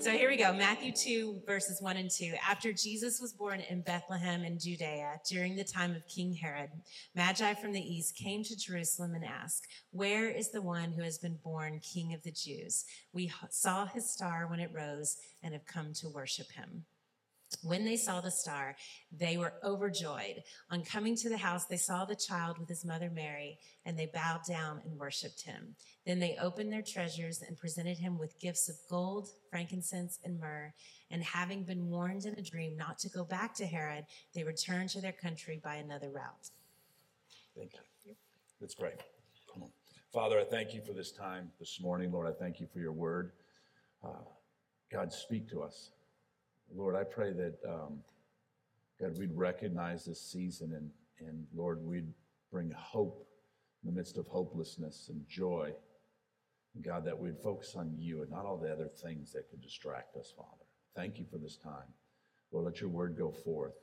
So 0.00 0.12
here 0.12 0.30
we 0.30 0.36
go 0.36 0.52
Matthew 0.52 0.92
2, 0.92 1.42
verses 1.44 1.82
1 1.82 1.96
and 1.96 2.08
2. 2.08 2.34
After 2.48 2.72
Jesus 2.72 3.20
was 3.20 3.32
born 3.32 3.58
in 3.68 3.80
Bethlehem 3.80 4.44
in 4.44 4.56
Judea 4.56 5.20
during 5.28 5.56
the 5.56 5.64
time 5.64 5.92
of 5.96 6.06
King 6.06 6.32
Herod, 6.32 6.70
Magi 7.16 7.54
from 7.54 7.72
the 7.72 7.80
east 7.80 8.16
came 8.16 8.44
to 8.44 8.56
Jerusalem 8.56 9.14
and 9.14 9.24
asked, 9.24 9.66
Where 9.90 10.28
is 10.28 10.50
the 10.50 10.62
one 10.62 10.92
who 10.92 11.02
has 11.02 11.18
been 11.18 11.36
born 11.42 11.80
King 11.80 12.14
of 12.14 12.22
the 12.22 12.30
Jews? 12.30 12.84
We 13.12 13.32
saw 13.50 13.86
his 13.86 14.08
star 14.08 14.46
when 14.48 14.60
it 14.60 14.70
rose 14.72 15.16
and 15.42 15.52
have 15.52 15.66
come 15.66 15.92
to 15.94 16.08
worship 16.08 16.52
him. 16.52 16.84
When 17.62 17.84
they 17.84 17.96
saw 17.96 18.20
the 18.20 18.30
star, 18.30 18.76
they 19.10 19.38
were 19.38 19.54
overjoyed. 19.64 20.42
On 20.70 20.84
coming 20.84 21.16
to 21.16 21.28
the 21.30 21.38
house, 21.38 21.64
they 21.64 21.78
saw 21.78 22.04
the 22.04 22.14
child 22.14 22.58
with 22.58 22.68
his 22.68 22.84
mother 22.84 23.10
Mary, 23.10 23.58
and 23.86 23.98
they 23.98 24.10
bowed 24.12 24.42
down 24.46 24.82
and 24.84 24.98
worshiped 24.98 25.42
him. 25.42 25.74
Then 26.06 26.18
they 26.18 26.36
opened 26.40 26.72
their 26.72 26.82
treasures 26.82 27.42
and 27.46 27.56
presented 27.56 27.98
him 27.98 28.18
with 28.18 28.38
gifts 28.38 28.68
of 28.68 28.76
gold, 28.88 29.28
frankincense, 29.50 30.18
and 30.24 30.38
myrrh. 30.38 30.74
And 31.10 31.22
having 31.22 31.64
been 31.64 31.88
warned 31.88 32.26
in 32.26 32.34
a 32.34 32.42
dream 32.42 32.76
not 32.76 32.98
to 32.98 33.08
go 33.08 33.24
back 33.24 33.54
to 33.54 33.66
Herod, 33.66 34.04
they 34.34 34.44
returned 34.44 34.90
to 34.90 35.00
their 35.00 35.12
country 35.12 35.58
by 35.64 35.76
another 35.76 36.10
route. 36.10 36.50
Thank 37.56 37.72
you. 38.04 38.14
That's 38.60 38.74
great. 38.74 39.00
Come 39.52 39.62
on. 39.62 39.70
Father, 40.12 40.38
I 40.38 40.44
thank 40.44 40.74
you 40.74 40.82
for 40.82 40.92
this 40.92 41.12
time 41.12 41.50
this 41.58 41.80
morning. 41.80 42.12
Lord, 42.12 42.26
I 42.26 42.32
thank 42.32 42.60
you 42.60 42.66
for 42.66 42.78
your 42.78 42.92
word. 42.92 43.32
Uh, 44.04 44.24
God, 44.90 45.12
speak 45.12 45.48
to 45.50 45.62
us. 45.62 45.90
Lord, 46.74 46.94
I 46.94 47.04
pray 47.04 47.32
that, 47.32 47.56
um, 47.68 47.98
God, 49.00 49.18
we'd 49.18 49.32
recognize 49.34 50.04
this 50.04 50.20
season 50.20 50.72
and, 50.74 50.90
and 51.26 51.46
Lord, 51.54 51.82
we'd 51.82 52.12
bring 52.50 52.70
hope 52.70 53.26
in 53.82 53.90
the 53.90 53.96
midst 53.96 54.18
of 54.18 54.26
hopelessness 54.26 55.08
and 55.10 55.26
joy. 55.28 55.72
And 56.74 56.84
God, 56.84 57.04
that 57.04 57.18
we'd 57.18 57.38
focus 57.38 57.74
on 57.76 57.94
you 57.96 58.22
and 58.22 58.30
not 58.30 58.44
all 58.44 58.56
the 58.56 58.72
other 58.72 58.88
things 58.88 59.32
that 59.32 59.48
could 59.50 59.62
distract 59.62 60.16
us, 60.16 60.32
Father. 60.36 60.64
Thank 60.94 61.18
you 61.18 61.26
for 61.30 61.38
this 61.38 61.56
time. 61.56 61.92
Lord, 62.52 62.66
let 62.66 62.80
your 62.80 62.90
word 62.90 63.16
go 63.16 63.30
forth. 63.30 63.74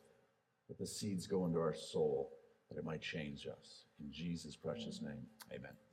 Let 0.70 0.78
the 0.78 0.88
seeds 0.88 1.28
go 1.28 1.46
into 1.46 1.60
our 1.60 1.76
soul 1.76 2.32
that 2.70 2.78
it 2.78 2.86
might 2.86 3.02
change 3.02 3.48
us. 3.48 3.86
In 4.00 4.12
Jesus' 4.12 4.56
precious 4.56 5.02
name, 5.02 5.26
amen. 5.54 5.85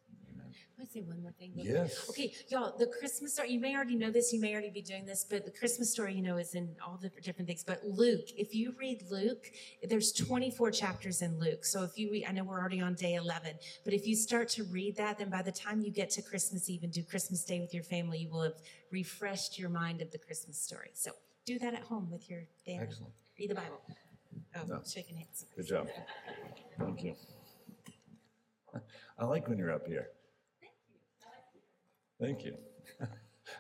I 0.81 0.85
say 0.85 1.01
one 1.01 1.23
more 1.23 1.33
thing? 1.33 1.53
Yes. 1.55 2.09
Okay, 2.11 2.33
y'all, 2.49 2.77
the 2.77 2.87
Christmas 2.87 3.35
story, 3.35 3.53
you 3.53 3.61
may 3.61 3.75
already 3.77 3.95
know 3.95 4.11
this, 4.11 4.33
you 4.33 4.41
may 4.41 4.53
already 4.53 4.71
be 4.71 4.83
doing 4.83 5.07
this, 5.07 5.25
but 5.29 5.45
the 5.45 5.51
Christmas 5.51 5.93
story, 5.93 6.15
you 6.15 6.23
know, 6.23 6.39
is 6.39 6.55
in 6.55 6.75
all 6.85 6.99
the 7.01 7.09
different 7.23 7.47
things. 7.47 7.63
But 7.65 7.83
Luke, 7.85 8.27
if 8.37 8.55
you 8.55 8.75
read 8.79 9.05
Luke, 9.11 9.51
there's 9.89 10.13
24 10.13 10.71
chapters 10.73 11.23
in 11.23 11.39
Luke. 11.39 11.65
So 11.65 11.85
if 11.85 11.97
you 11.99 12.11
read, 12.11 12.27
I 12.29 12.33
know 12.33 12.45
we're 12.45 12.59
already 12.59 12.81
on 12.81 12.95
day 12.95 13.15
11, 13.15 13.55
but 13.85 13.93
if 13.95 14.07
you 14.07 14.17
start 14.17 14.49
to 14.51 14.65
read 14.65 14.97
that, 14.97 15.19
then 15.19 15.31
by 15.31 15.43
the 15.43 15.53
time 15.53 15.81
you 15.81 15.91
get 15.93 16.11
to 16.11 16.23
Christmas 16.23 16.69
Eve 16.69 16.83
and 16.83 16.93
do 16.93 17.03
Christmas 17.03 17.45
Day 17.45 17.61
with 17.61 17.73
your 17.73 17.85
family, 17.85 18.19
you 18.19 18.29
will 18.31 18.43
have 18.43 18.61
refreshed 18.91 19.59
your 19.59 19.71
mind 19.71 20.03
of 20.03 20.11
the 20.11 20.19
Christmas 20.19 20.59
story. 20.61 20.91
So 20.95 21.13
do 21.47 21.59
that 21.61 21.75
at 21.75 21.83
home 21.83 22.11
with 22.11 22.29
your 22.29 22.43
family. 22.67 22.83
Excellent. 22.83 23.13
Read 23.39 23.51
the 23.51 23.55
Bible. 23.55 23.81
Oh, 24.57 24.61
No. 24.69 24.83
shaking 24.87 25.17
hands. 25.17 25.47
Good 25.57 25.67
job. 25.67 25.89
Thank 26.79 27.05
you. 27.05 27.15
I 29.19 29.25
like 29.25 29.49
when 29.49 29.59
you're 29.59 29.73
up 29.73 29.87
here. 29.87 30.09
Thank 32.23 32.45
you. 32.45 32.57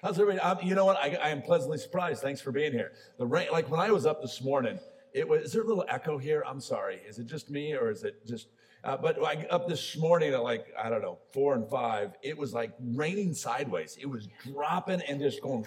How's 0.05 0.21
everybody? 0.21 0.39
Um, 0.39 0.57
you 0.63 0.77
know 0.77 0.85
what? 0.85 0.97
I, 0.97 1.19
I 1.21 1.29
am 1.31 1.43
pleasantly 1.43 1.79
surprised. 1.79 2.23
Thanks 2.23 2.41
for 2.41 2.53
being 2.53 2.71
here. 2.71 2.93
The 3.19 3.27
rain, 3.27 3.49
like 3.51 3.69
when 3.69 3.81
I 3.81 3.91
was 3.91 4.07
up 4.07 4.23
this 4.23 4.41
morning, 4.41 4.79
it 5.13 5.29
was. 5.29 5.43
Is 5.47 5.53
there 5.53 5.63
a 5.63 5.67
little 5.67 5.85
echo 5.89 6.17
here? 6.17 6.45
I'm 6.47 6.61
sorry. 6.61 7.01
Is 7.05 7.19
it 7.19 7.27
just 7.27 7.51
me 7.51 7.75
or 7.75 7.91
is 7.91 8.05
it 8.05 8.25
just? 8.25 8.47
Uh, 8.85 8.97
but 8.97 9.19
up 9.51 9.67
this 9.67 9.97
morning 9.97 10.33
at 10.33 10.45
like 10.45 10.73
I 10.81 10.91
don't 10.91 11.03
know 11.03 11.19
four 11.33 11.57
and 11.57 11.69
five, 11.69 12.13
it 12.23 12.39
was 12.39 12.55
like 12.55 12.73
raining 12.81 13.35
sideways. 13.35 13.99
It 14.01 14.07
was 14.07 14.29
dropping 14.45 15.03
and 15.09 15.21
just 15.21 15.43
going. 15.43 15.67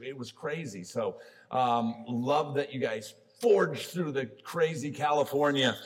It 0.00 0.16
was 0.16 0.32
crazy. 0.32 0.82
So 0.82 1.16
um, 1.50 2.06
love 2.08 2.54
that 2.54 2.72
you 2.72 2.80
guys 2.80 3.12
forged 3.38 3.88
through 3.88 4.12
the 4.12 4.30
crazy 4.44 4.90
California. 4.90 5.76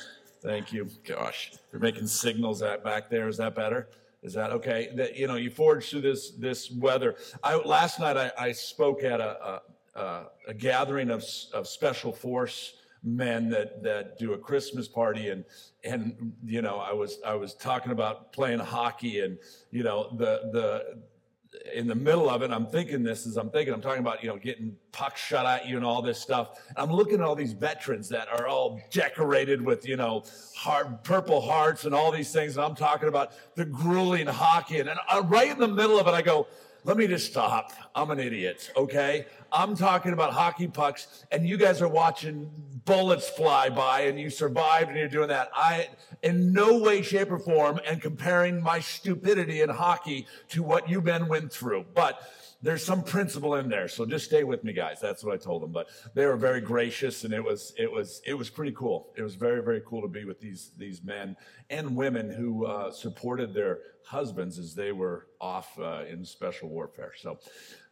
Thank 0.41 0.72
you. 0.72 0.88
Gosh, 1.04 1.50
you're 1.72 1.81
making 1.81 2.06
signals 2.06 2.60
that 2.60 2.84
back 2.84 3.10
there. 3.10 3.26
Is 3.26 3.38
that 3.38 3.56
better? 3.56 3.88
Is 4.25 4.33
that 4.33 4.51
okay? 4.53 4.91
That 4.97 5.17
you 5.17 5.29
know, 5.29 5.37
you 5.37 5.51
forged 5.51 5.91
through 5.91 6.01
this 6.01 6.31
this 6.31 6.71
weather. 6.71 7.17
I 7.43 7.57
last 7.57 8.01
night 8.01 8.17
I, 8.17 8.33
I 8.39 8.53
spoke 8.53 9.05
at 9.05 9.21
a, 9.21 9.61
a, 9.95 10.25
a 10.49 10.55
gathering 10.55 11.11
of 11.11 11.23
of 11.53 11.69
special 11.69 12.11
force 12.11 12.73
men 13.03 13.51
that 13.51 13.83
that 13.83 14.19
do 14.19 14.33
a 14.33 14.39
Christmas 14.39 14.89
party 14.89 15.29
and 15.29 15.45
and 15.84 16.33
you 16.43 16.63
know 16.63 16.79
I 16.79 16.93
was 16.95 17.19
I 17.25 17.34
was 17.34 17.55
talking 17.55 17.93
about 17.93 18.33
playing 18.33 18.61
hockey 18.61 19.21
and 19.21 19.37
you 19.71 19.83
know 19.83 20.17
the 20.17 20.51
the 20.53 21.03
in 21.73 21.87
the 21.87 21.95
middle 21.95 22.29
of 22.29 22.43
it, 22.43 22.51
I'm 22.51 22.67
thinking 22.67 23.03
this 23.03 23.27
as 23.27 23.37
I'm 23.37 23.51
thinking, 23.51 23.73
I'm 23.73 23.81
talking 23.81 24.01
about, 24.01 24.23
you 24.23 24.29
know, 24.29 24.37
getting 24.37 24.77
pucks 24.93 25.21
shot 25.21 25.47
at 25.47 25.67
you 25.67 25.77
and 25.77 25.85
all 25.85 26.03
this 26.03 26.19
stuff. 26.19 26.61
I'm 26.77 26.93
looking 26.93 27.17
at 27.17 27.21
all 27.23 27.35
these 27.35 27.53
veterans 27.53 28.09
that 28.11 28.29
are 28.29 28.47
all 28.47 28.81
decorated 28.91 29.63
with, 29.63 29.89
you 29.89 29.97
know, 29.97 30.25
purple 31.03 31.41
hearts 31.41 31.85
and 31.85 31.95
all 31.95 32.11
these 32.11 32.33
things. 32.33 32.57
And 32.57 32.65
I'm 32.65 32.75
talking 32.75 33.09
about 33.09 33.33
the 33.55 33.65
grueling 33.65 34.27
hockey. 34.27 34.81
And, 34.81 34.89
and 34.89 34.99
uh, 35.09 35.23
right 35.27 35.51
in 35.51 35.59
the 35.59 35.69
middle 35.69 35.99
of 35.99 36.07
it, 36.07 36.13
I 36.13 36.23
go, 36.23 36.47
let 36.84 36.99
me 36.99 37.06
just 37.06 37.27
stop. 37.31 37.72
I'm 37.95 38.11
an 38.11 38.21
idiot, 38.21 38.71
okay? 38.77 39.27
I'm 39.50 39.75
talking 39.75 40.12
about 40.12 40.34
hockey 40.34 40.69
pucks, 40.69 41.25
and 41.33 41.49
you 41.49 41.56
guys 41.56 41.81
are 41.81 41.89
watching 41.89 42.50
bullets 42.84 43.28
fly 43.31 43.71
by, 43.71 44.03
and 44.03 44.21
you 44.21 44.28
survived, 44.28 44.91
and 44.91 44.99
you're 44.99 45.09
doing 45.09 45.28
that. 45.28 45.50
I, 45.55 45.89
in 46.22 46.53
no 46.53 46.78
way, 46.78 47.00
shape, 47.00 47.31
or 47.31 47.39
form, 47.39 47.81
and 47.87 48.03
comparing 48.03 48.62
my 48.62 48.81
stupidity 48.81 49.62
in 49.62 49.71
hockey 49.71 50.27
to 50.50 50.62
what 50.62 50.89
you 50.89 51.00
men 51.00 51.27
went 51.27 51.50
through. 51.50 51.87
But 51.95 52.21
there's 52.65 52.83
some 52.83 53.03
principle 53.03 53.57
in 53.57 53.69
there, 53.69 53.89
so 53.89 54.07
just 54.07 54.25
stay 54.25 54.43
with 54.43 54.65
me, 54.65 54.73
guys. 54.73 54.99
That's 55.01 55.23
what 55.23 55.35
I 55.35 55.37
told 55.37 55.63
them. 55.63 55.71
But 55.71 55.89
they 56.15 56.25
were 56.25 56.37
very 56.37 56.61
gracious, 56.61 57.25
and 57.25 57.35
it 57.35 57.45
was 57.45 57.75
it 57.77 57.91
was 57.91 58.23
it 58.27 58.35
was 58.35 58.49
pretty 58.49 58.73
cool. 58.73 59.13
It 59.17 59.23
was 59.23 59.35
very 59.35 59.63
very 59.63 59.83
cool 59.87 60.01
to 60.01 60.09
be 60.09 60.25
with 60.25 60.41
these 60.41 60.71
these 60.79 61.05
men 61.05 61.37
and 61.69 61.95
women 61.95 62.31
who 62.31 62.65
uh, 62.65 62.91
supported 62.91 63.53
their 63.53 63.81
husbands 64.07 64.59
as 64.59 64.75
they 64.75 64.93
were 64.93 65.27
off 65.41 65.79
uh, 65.79 66.05
in 66.11 66.25
special 66.25 66.69
warfare. 66.69 67.13
So. 67.17 67.39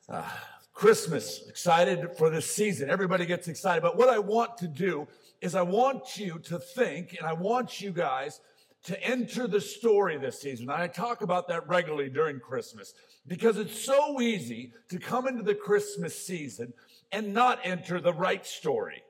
Uh, 0.09 0.29
Christmas, 0.75 1.47
excited 1.49 2.17
for 2.17 2.31
this 2.31 2.51
season. 2.51 2.89
Everybody 2.89 3.27
gets 3.27 3.47
excited. 3.47 3.83
But 3.83 3.99
what 3.99 4.09
I 4.09 4.19
want 4.19 4.57
to 4.57 4.67
do 4.67 5.07
is 5.43 5.55
I 5.55 5.61
want 5.61 6.17
you 6.17 6.39
to 6.45 6.59
think 6.59 7.15
and 7.19 7.29
I 7.29 7.35
want 7.35 7.81
you 7.83 7.93
guys 7.93 8.41
to 8.85 9.01
enter 9.03 9.47
the 9.47 9.61
story 9.61 10.19
this 10.19 10.41
season. 10.41 10.69
And 10.71 10.83
I 10.83 10.89
talk 10.89 11.23
about 11.23 11.49
that 11.49 11.69
regularly 11.69 12.09
during 12.09 12.41
Christmas 12.41 12.95
because 13.27 13.57
it's 13.57 13.79
so 13.79 14.21
easy 14.21 14.73
to 14.89 14.99
come 14.99 15.29
into 15.29 15.43
the 15.43 15.55
Christmas 15.55 16.27
season 16.27 16.73
and 17.13 17.33
not 17.33 17.61
enter 17.63 18.01
the 18.01 18.13
right 18.13 18.45
story. 18.45 19.03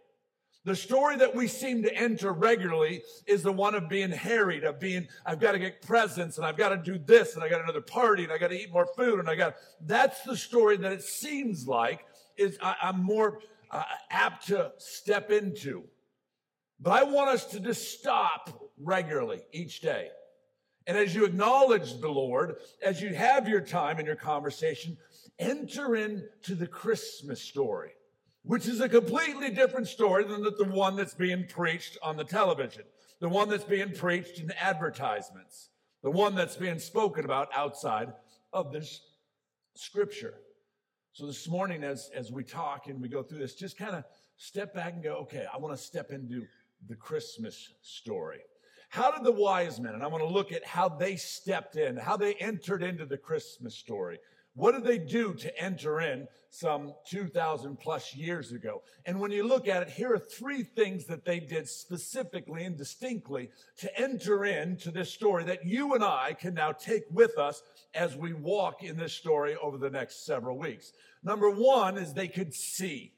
The 0.65 0.77
story 0.77 1.17
that 1.17 1.35
we 1.35 1.49
seem 1.49 1.83
to 1.83 1.95
enter 1.95 2.33
regularly 2.33 3.03
is 3.27 3.43
the 3.43 3.51
one 3.51 3.75
of 3.75 3.89
being 3.89 4.13
harried, 4.13 4.63
of 4.63 4.79
being, 4.79 5.09
I've 5.27 5.41
got 5.41 5.53
to 5.53 5.59
get 5.59 5.83
presents 5.83 6.37
and 6.37 6.47
I've 6.47 6.57
got 6.57 6.69
to 6.69 6.77
do 6.77 6.99
this 7.05 7.35
and 7.35 7.43
I 7.43 7.49
got 7.49 7.63
another 7.63 7.81
party 7.81 8.23
and 8.23 8.33
I 8.33 8.39
got 8.39 8.49
to 8.49 8.61
eat 8.61 8.73
more 8.73 8.87
food 8.97 9.19
and 9.19 9.29
I 9.29 9.35
got, 9.35 9.57
that's 9.81 10.23
the 10.23 10.37
story 10.37 10.77
that 10.77 10.93
it 10.93 11.03
seems 11.03 11.67
like 11.67 12.05
is 12.37 12.59
I, 12.63 12.77
am 12.83 13.03
more 13.03 13.41
uh, 13.73 13.83
apt 14.11 14.47
to 14.49 14.73
step 14.79 15.33
into. 15.33 15.83
But 16.79 16.93
I 16.93 17.03
want 17.05 17.31
us 17.31 17.45
to 17.47 17.61
just 17.61 17.99
stop 17.99 18.62
regularly 18.83 19.41
each 19.53 19.81
day. 19.81 20.09
And 20.87 20.97
as 20.97 21.15
you 21.15 21.25
acknowledge 21.25 22.01
the 22.01 22.11
Lord, 22.11 22.57
as 22.85 23.01
you 23.01 23.15
have 23.15 23.49
your 23.49 23.61
time 23.61 24.01
in 24.01 24.07
your 24.07 24.17
conversation, 24.17 24.97
enter 25.39 25.95
into 25.95 26.55
the 26.55 26.67
Christmas 26.67 27.41
story 27.41 27.93
which 28.45 28.67
is 28.67 28.81
a 28.81 28.89
completely 28.89 29.51
different 29.51 29.87
story 29.87 30.25
than 30.25 30.43
the, 30.43 30.65
one 30.65 30.97
that's 30.97 31.15
being 31.15 31.47
preached 31.47 31.97
on 32.03 32.17
the 32.17 32.25
television, 32.25 32.83
the 33.21 33.29
one 33.29 33.49
that's 33.49 33.65
being 33.65 33.93
preached 33.93 34.41
in 34.41 34.51
advertisements, 34.61 35.69
the 36.03 36.11
one 36.11 36.35
that's 36.35 36.57
being 36.57 36.79
spoken 36.79 37.25
about 37.25 37.49
outside 37.55 38.13
of 38.53 38.73
this 38.73 39.01
scripture. 39.75 40.35
So 41.13 41.27
this 41.27 41.49
morning, 41.49 41.85
as, 41.85 42.11
as 42.15 42.33
we 42.33 42.43
talk 42.43 42.89
and 42.89 43.01
we 43.01 43.09
go 43.09 43.23
through 43.23 43.39
this, 43.39 43.55
just 43.55 43.79
kind 43.79 43.95
of 43.95 44.05
step 44.37 44.75
back 44.75 44.95
and 44.95 45.03
go, 45.03 45.15
okay, 45.19 45.47
I 45.53 45.59
want 45.59 45.77
to 45.77 45.83
step 45.83 46.11
into 46.11 46.47
the 46.89 46.97
Christmas 46.97 47.75
story. 47.83 48.41
How 48.93 49.11
did 49.11 49.25
the 49.25 49.33
wise 49.33 49.81
men, 49.81 49.95
and 49.95 50.03
I 50.03 50.07
want 50.07 50.23
to 50.23 50.29
look 50.29 50.53
at 50.53 50.67
how 50.67 50.87
they 50.87 51.17
stepped 51.17 51.77
in, 51.77 51.97
how 51.97 52.19
they 52.19 52.35
entered 52.35 52.83
into 52.83 53.07
the 53.07 53.17
Christmas 53.17 53.75
story. 53.75 54.19
What 54.55 54.73
did 54.73 54.85
they 54.85 54.99
do 54.99 55.33
to 55.33 55.59
enter 55.59 56.03
in 56.03 56.29
some 56.51 56.93
2,000 57.09 57.79
plus 57.81 58.15
years 58.15 58.53
ago? 58.53 58.83
And 59.07 59.19
when 59.19 59.31
you 59.31 59.49
look 59.49 59.67
at 59.67 59.81
it, 59.81 59.89
here 59.89 60.13
are 60.13 60.19
three 60.19 60.63
things 60.63 61.07
that 61.07 61.25
they 61.25 61.41
did 61.41 61.71
specifically 61.71 62.65
and 62.65 62.77
distinctly 62.77 63.49
to 63.79 63.99
enter 63.99 64.45
into 64.45 64.91
this 64.91 65.11
story 65.11 65.45
that 65.45 65.65
you 65.65 65.95
and 65.95 66.05
I 66.05 66.37
can 66.39 66.53
now 66.53 66.73
take 66.73 67.05
with 67.11 67.39
us 67.39 67.63
as 67.95 68.15
we 68.15 68.35
walk 68.35 68.83
in 68.83 68.99
this 68.99 69.15
story 69.15 69.57
over 69.63 69.79
the 69.79 69.89
next 69.89 70.27
several 70.27 70.59
weeks. 70.59 70.93
Number 71.23 71.49
one 71.49 71.97
is 71.97 72.13
they 72.13 72.29
could 72.29 72.53
see. 72.53 73.15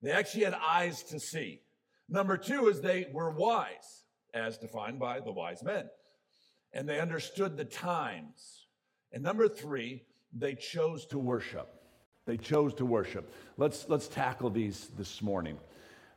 They 0.00 0.12
actually 0.12 0.44
had 0.44 0.54
eyes 0.54 1.02
to 1.10 1.18
see. 1.18 1.60
Number 2.08 2.36
two 2.36 2.68
is 2.68 2.80
they 2.80 3.08
were 3.12 3.32
wise, 3.32 4.01
as 4.34 4.58
defined 4.58 4.98
by 4.98 5.20
the 5.20 5.32
wise 5.32 5.62
men. 5.62 5.88
And 6.72 6.88
they 6.88 7.00
understood 7.00 7.56
the 7.56 7.64
times. 7.64 8.66
And 9.12 9.22
number 9.22 9.48
three, 9.48 10.02
they 10.32 10.54
chose 10.54 11.06
to 11.06 11.18
worship. 11.18 11.68
They 12.24 12.36
chose 12.36 12.72
to 12.74 12.86
worship. 12.86 13.32
Let's, 13.56 13.86
let's 13.88 14.08
tackle 14.08 14.50
these 14.50 14.88
this 14.96 15.20
morning. 15.20 15.58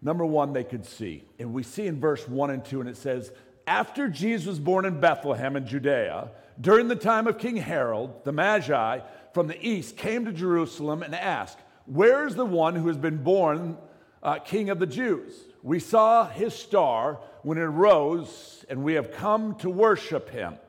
Number 0.01 0.25
one, 0.25 0.53
they 0.53 0.63
could 0.63 0.85
see. 0.85 1.25
And 1.39 1.53
we 1.53 1.63
see 1.63 1.88
in 1.88 2.00
verse 2.00 2.27
one 2.27 2.51
and 2.51 2.63
two, 2.63 2.79
and 2.79 2.89
it 2.89 2.97
says, 2.97 3.31
After 3.65 4.07
Jesus 4.07 4.47
was 4.47 4.59
born 4.59 4.85
in 4.85 5.00
Bethlehem 5.00 5.56
in 5.56 5.65
Judea, 5.65 6.29
during 6.62 6.88
the 6.88 6.95
time 6.95 7.27
of 7.27 7.38
King 7.38 7.57
Herod, 7.57 8.12
the 8.23 8.31
Magi 8.31 9.00
from 9.33 9.47
the 9.47 9.67
east 9.67 9.97
came 9.97 10.25
to 10.25 10.31
Jerusalem 10.31 11.03
and 11.03 11.15
asked, 11.15 11.59
Where 11.85 12.27
is 12.27 12.35
the 12.35 12.45
one 12.45 12.75
who 12.75 12.88
has 12.88 12.97
been 12.97 13.23
born 13.23 13.77
uh, 14.21 14.39
King 14.39 14.69
of 14.69 14.79
the 14.79 14.85
Jews? 14.85 15.33
We 15.65 15.79
saw 15.79 16.29
his 16.29 16.53
star 16.53 17.19
when 17.41 17.57
it 17.57 17.63
rose, 17.63 18.63
and 18.69 18.83
we 18.83 18.94
have 18.94 19.12
come 19.12 19.56
to 19.56 19.69
worship 19.69 20.29
him. 20.29 20.59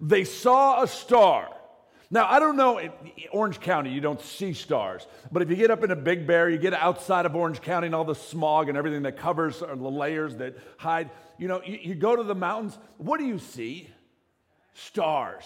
They 0.00 0.24
saw 0.24 0.82
a 0.82 0.88
star. 0.88 1.54
Now, 2.10 2.26
I 2.26 2.38
don't 2.38 2.56
know, 2.56 2.80
Orange 3.32 3.60
County, 3.60 3.90
you 3.90 4.00
don't 4.00 4.18
see 4.18 4.54
stars. 4.54 5.06
But 5.30 5.42
if 5.42 5.50
you 5.50 5.56
get 5.56 5.70
up 5.70 5.84
in 5.84 5.90
a 5.90 5.96
Big 5.96 6.26
Bear, 6.26 6.48
you 6.48 6.56
get 6.56 6.72
outside 6.72 7.26
of 7.26 7.36
Orange 7.36 7.60
County 7.60 7.88
and 7.88 7.94
all 7.94 8.06
the 8.06 8.14
smog 8.14 8.70
and 8.70 8.78
everything 8.78 9.02
that 9.02 9.18
covers 9.18 9.60
or 9.60 9.76
the 9.76 9.90
layers 9.90 10.36
that 10.36 10.56
hide, 10.78 11.10
you 11.36 11.48
know, 11.48 11.60
you, 11.62 11.78
you 11.82 11.94
go 11.94 12.16
to 12.16 12.22
the 12.22 12.34
mountains, 12.34 12.78
what 12.96 13.20
do 13.20 13.26
you 13.26 13.38
see? 13.38 13.90
Stars. 14.72 15.44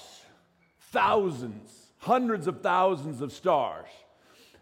Thousands, 0.93 1.69
hundreds 1.99 2.47
of 2.47 2.61
thousands 2.61 3.23
of 3.23 3.33
stars. 3.33 3.89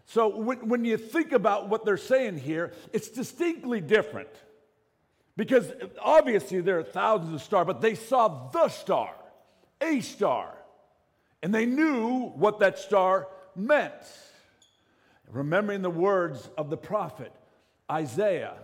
So 0.09 0.27
when, 0.27 0.67
when 0.67 0.85
you 0.85 0.97
think 0.97 1.33
about 1.33 1.69
what 1.69 1.85
they're 1.85 1.95
saying 1.95 2.39
here, 2.39 2.73
it's 2.91 3.09
distinctly 3.09 3.79
different. 3.79 4.29
Because 5.37 5.71
obviously 6.01 6.61
there 6.61 6.79
are 6.79 6.83
thousands 6.83 7.35
of 7.35 7.43
stars, 7.43 7.67
but 7.67 7.79
they 7.79 7.93
saw 7.93 8.49
the 8.49 8.69
star, 8.69 9.13
a 9.79 9.99
star. 9.99 10.57
And 11.43 11.53
they 11.53 11.67
knew 11.67 12.29
what 12.29 12.59
that 12.59 12.79
star 12.79 13.27
meant. 13.55 13.93
Remembering 15.31 15.83
the 15.83 15.91
words 15.91 16.49
of 16.57 16.71
the 16.71 16.77
prophet 16.77 17.31
Isaiah. 17.89 18.55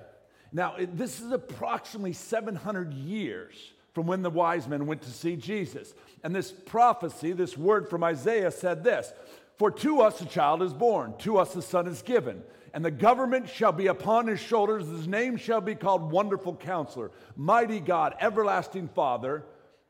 Now, 0.51 0.75
this 0.79 1.21
is 1.21 1.31
approximately 1.31 2.13
700 2.13 2.91
years 2.91 3.55
from 3.93 4.07
when 4.07 4.23
the 4.23 4.31
wise 4.31 4.67
men 4.67 4.87
went 4.87 5.03
to 5.03 5.11
see 5.11 5.35
Jesus. 5.35 5.93
And 6.23 6.35
this 6.35 6.51
prophecy, 6.51 7.33
this 7.33 7.55
word 7.55 7.87
from 7.87 8.03
Isaiah 8.03 8.49
said 8.49 8.83
this 8.83 9.13
For 9.57 9.71
to 9.71 10.01
us 10.01 10.21
a 10.21 10.25
child 10.25 10.61
is 10.61 10.73
born, 10.73 11.13
to 11.19 11.37
us 11.37 11.55
a 11.55 11.61
son 11.61 11.87
is 11.87 12.01
given, 12.01 12.43
and 12.73 12.83
the 12.83 12.91
government 12.91 13.49
shall 13.49 13.71
be 13.71 13.87
upon 13.87 14.27
his 14.27 14.39
shoulders. 14.39 14.87
His 14.87 15.07
name 15.07 15.37
shall 15.37 15.61
be 15.61 15.75
called 15.75 16.11
Wonderful 16.11 16.55
Counselor, 16.57 17.11
Mighty 17.35 17.79
God, 17.79 18.15
Everlasting 18.19 18.89
Father, 18.89 19.45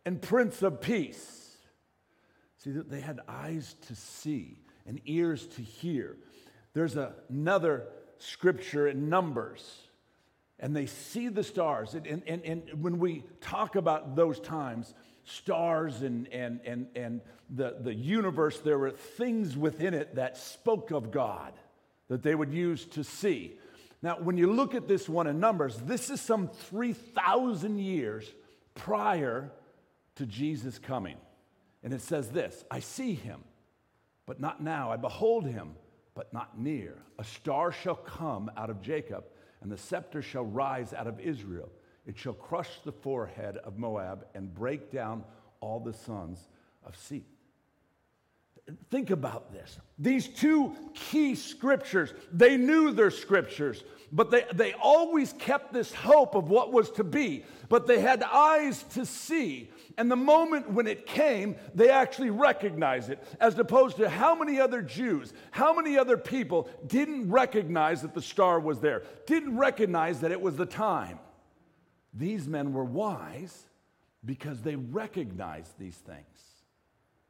and 0.05 0.21
Prince 0.21 0.61
of 0.61 0.81
Peace. 0.81 1.57
See, 2.57 2.71
they 2.71 3.01
had 3.01 3.21
eyes 3.27 3.75
to 3.87 3.95
see 3.95 4.59
and 4.85 5.01
ears 5.05 5.47
to 5.47 5.61
hear. 5.61 6.17
There's 6.73 6.95
another 6.95 7.87
scripture 8.19 8.87
in 8.87 9.09
Numbers, 9.09 9.79
and 10.59 10.75
they 10.75 10.85
see 10.85 11.27
the 11.29 11.43
stars. 11.43 11.95
And, 11.95 12.05
and, 12.27 12.43
and 12.43 12.83
when 12.83 12.99
we 12.99 13.23
talk 13.41 13.75
about 13.75 14.15
those 14.15 14.39
times, 14.39 14.93
stars 15.25 16.01
and, 16.01 16.27
and, 16.31 16.59
and, 16.65 16.87
and 16.95 17.21
the, 17.49 17.75
the 17.81 17.93
universe, 17.93 18.59
there 18.59 18.79
were 18.79 18.91
things 18.91 19.57
within 19.57 19.93
it 19.93 20.15
that 20.15 20.37
spoke 20.37 20.91
of 20.91 21.11
God 21.11 21.53
that 22.07 22.23
they 22.23 22.35
would 22.35 22.53
use 22.53 22.85
to 22.85 23.03
see. 23.03 23.57
Now, 24.01 24.19
when 24.19 24.37
you 24.37 24.51
look 24.51 24.75
at 24.75 24.87
this 24.87 25.09
one 25.09 25.27
in 25.27 25.39
Numbers, 25.39 25.77
this 25.77 26.09
is 26.09 26.21
some 26.21 26.47
3,000 26.47 27.79
years 27.79 28.31
prior 28.75 29.51
to 30.15 30.25
Jesus 30.25 30.77
coming. 30.77 31.17
And 31.83 31.93
it 31.93 32.01
says 32.01 32.29
this 32.29 32.63
I 32.69 32.79
see 32.79 33.13
him, 33.13 33.43
but 34.25 34.39
not 34.39 34.61
now. 34.61 34.91
I 34.91 34.97
behold 34.97 35.45
him, 35.45 35.75
but 36.13 36.33
not 36.33 36.59
near. 36.59 36.97
A 37.17 37.23
star 37.23 37.71
shall 37.71 37.95
come 37.95 38.51
out 38.57 38.69
of 38.69 38.81
Jacob, 38.81 39.25
and 39.61 39.71
the 39.71 39.77
scepter 39.77 40.21
shall 40.21 40.45
rise 40.45 40.93
out 40.93 41.07
of 41.07 41.19
Israel. 41.19 41.69
It 42.05 42.17
shall 42.17 42.33
crush 42.33 42.69
the 42.83 42.91
forehead 42.91 43.57
of 43.57 43.77
Moab 43.77 44.25
and 44.35 44.53
break 44.53 44.91
down 44.91 45.23
all 45.59 45.79
the 45.79 45.93
sons 45.93 46.47
of 46.85 46.95
Seth 46.95 47.23
think 48.89 49.11
about 49.11 49.51
this. 49.51 49.77
These 49.99 50.27
two 50.27 50.75
key 50.93 51.35
scriptures, 51.35 52.13
they 52.31 52.57
knew 52.57 52.91
their 52.91 53.11
scriptures, 53.11 53.83
but 54.11 54.31
they, 54.31 54.45
they 54.53 54.73
always 54.73 55.33
kept 55.33 55.71
this 55.71 55.93
hope 55.93 56.35
of 56.35 56.49
what 56.49 56.71
was 56.71 56.89
to 56.91 57.03
be. 57.03 57.45
But 57.69 57.85
they 57.85 57.99
had 57.99 58.23
eyes 58.23 58.83
to 58.93 59.05
see. 59.05 59.69
And 59.97 60.09
the 60.09 60.15
moment 60.15 60.71
when 60.71 60.87
it 60.87 61.05
came, 61.05 61.55
they 61.73 61.89
actually 61.89 62.31
recognized 62.31 63.09
it, 63.09 63.23
as 63.39 63.57
opposed 63.59 63.97
to 63.97 64.09
how 64.09 64.35
many 64.35 64.59
other 64.59 64.81
Jews, 64.81 65.33
how 65.51 65.73
many 65.73 65.97
other 65.97 66.17
people 66.17 66.67
didn't 66.87 67.29
recognize 67.29 68.01
that 68.01 68.13
the 68.13 68.21
star 68.21 68.59
was 68.59 68.79
there, 68.79 69.03
didn't 69.27 69.57
recognize 69.57 70.21
that 70.21 70.31
it 70.31 70.41
was 70.41 70.55
the 70.55 70.65
time. 70.65 71.19
These 72.15 72.47
men 72.47 72.73
were 72.73 72.85
wise 72.85 73.67
because 74.23 74.61
they 74.61 74.75
recognized 74.75 75.77
these 75.77 75.97
things 75.97 76.45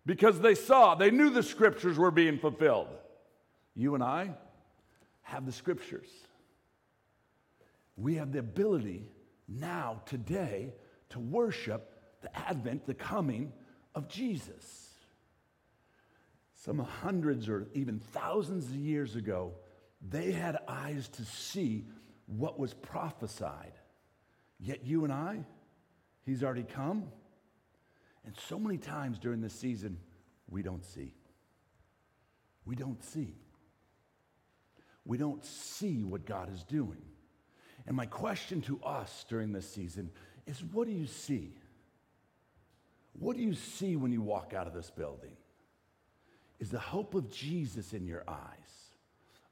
because 0.06 0.40
they 0.40 0.56
saw, 0.56 0.96
they 0.96 1.12
knew 1.12 1.30
the 1.30 1.44
scriptures 1.44 1.98
were 1.98 2.12
being 2.12 2.38
fulfilled. 2.38 2.88
You 3.76 3.96
and 3.96 4.04
I 4.04 4.32
have 5.24 5.46
the 5.46 5.52
scriptures. 5.52 6.10
We 7.98 8.16
have 8.16 8.32
the 8.32 8.40
ability 8.40 9.10
now, 9.48 10.02
today, 10.06 10.74
to 11.10 11.20
worship 11.20 11.92
the 12.22 12.36
advent, 12.38 12.86
the 12.86 12.94
coming 12.94 13.52
of 13.96 14.08
Jesus. 14.08 14.90
Some 16.56 16.80
hundreds 16.80 17.48
or 17.48 17.68
even 17.74 18.00
thousands 18.00 18.66
of 18.66 18.76
years 18.76 19.16
ago, 19.16 19.54
they 20.08 20.32
had 20.32 20.58
eyes 20.68 21.08
to 21.10 21.24
see 21.24 21.86
what 22.26 22.60
was 22.60 22.74
prophesied. 22.74 23.74
Yet 24.60 24.86
you 24.86 25.04
and 25.04 25.14
I, 25.14 25.46
He's 26.26 26.44
already 26.44 26.64
come. 26.64 27.04
And 28.26 28.36
so 28.48 28.58
many 28.58 28.78
times 28.78 29.20
during 29.20 29.42
this 29.42 29.54
season, 29.54 30.00
we 30.50 30.64
don't 30.64 30.84
see. 30.84 31.14
We 32.66 32.76
don't 32.76 33.04
see. 33.04 33.36
We 35.06 35.18
don't 35.20 35.46
see 35.46 36.04
what 36.04 36.26
God 36.26 36.52
is 36.52 36.64
doing. 36.64 37.04
And 37.86 37.96
my 37.96 38.08
question 38.08 38.62
to 38.64 38.82
us 38.84 39.26
during 39.30 39.52
this 39.54 39.70
season 39.70 40.10
is 40.48 40.64
what 40.64 40.88
do 40.88 40.94
you 40.94 41.06
see? 41.06 41.54
What 43.14 43.38
do 43.38 43.44
you 43.44 43.54
see 43.54 43.96
when 43.96 44.12
you 44.12 44.22
walk 44.22 44.54
out 44.56 44.66
of 44.66 44.74
this 44.74 44.90
building? 44.90 45.32
Is 46.60 46.70
the 46.70 46.80
hope 46.80 47.14
of 47.14 47.30
Jesus 47.30 47.94
in 47.94 48.08
your 48.08 48.24
eyes? 48.28 48.92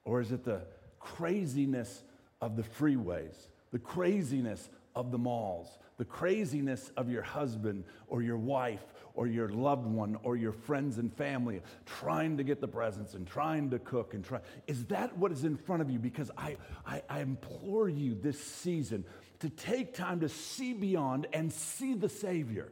Or 0.05 0.21
is 0.21 0.31
it 0.31 0.43
the 0.43 0.63
craziness 0.99 2.03
of 2.41 2.55
the 2.55 2.63
freeways, 2.63 3.35
the 3.71 3.79
craziness 3.79 4.69
of 4.95 5.11
the 5.11 5.17
malls, 5.17 5.79
the 5.97 6.05
craziness 6.05 6.91
of 6.97 7.09
your 7.09 7.21
husband 7.21 7.83
or 8.07 8.21
your 8.21 8.37
wife 8.37 8.83
or 9.15 9.27
your 9.27 9.49
loved 9.49 9.85
one 9.85 10.17
or 10.23 10.35
your 10.35 10.51
friends 10.51 10.97
and 10.97 11.13
family 11.13 11.61
trying 11.85 12.37
to 12.37 12.43
get 12.43 12.61
the 12.61 12.67
presents 12.67 13.13
and 13.13 13.27
trying 13.27 13.69
to 13.69 13.79
cook 13.79 14.13
and 14.13 14.23
try 14.23 14.39
is 14.67 14.85
that 14.85 15.15
what 15.17 15.31
is 15.31 15.43
in 15.43 15.55
front 15.55 15.81
of 15.81 15.89
you? 15.89 15.99
Because 15.99 16.31
I, 16.37 16.57
I, 16.85 17.01
I 17.09 17.19
implore 17.21 17.89
you 17.89 18.15
this 18.15 18.41
season 18.41 19.05
to 19.39 19.49
take 19.49 19.93
time 19.93 20.19
to 20.21 20.29
see 20.29 20.73
beyond 20.73 21.27
and 21.33 21.51
see 21.51 21.93
the 21.93 22.09
savior. 22.09 22.71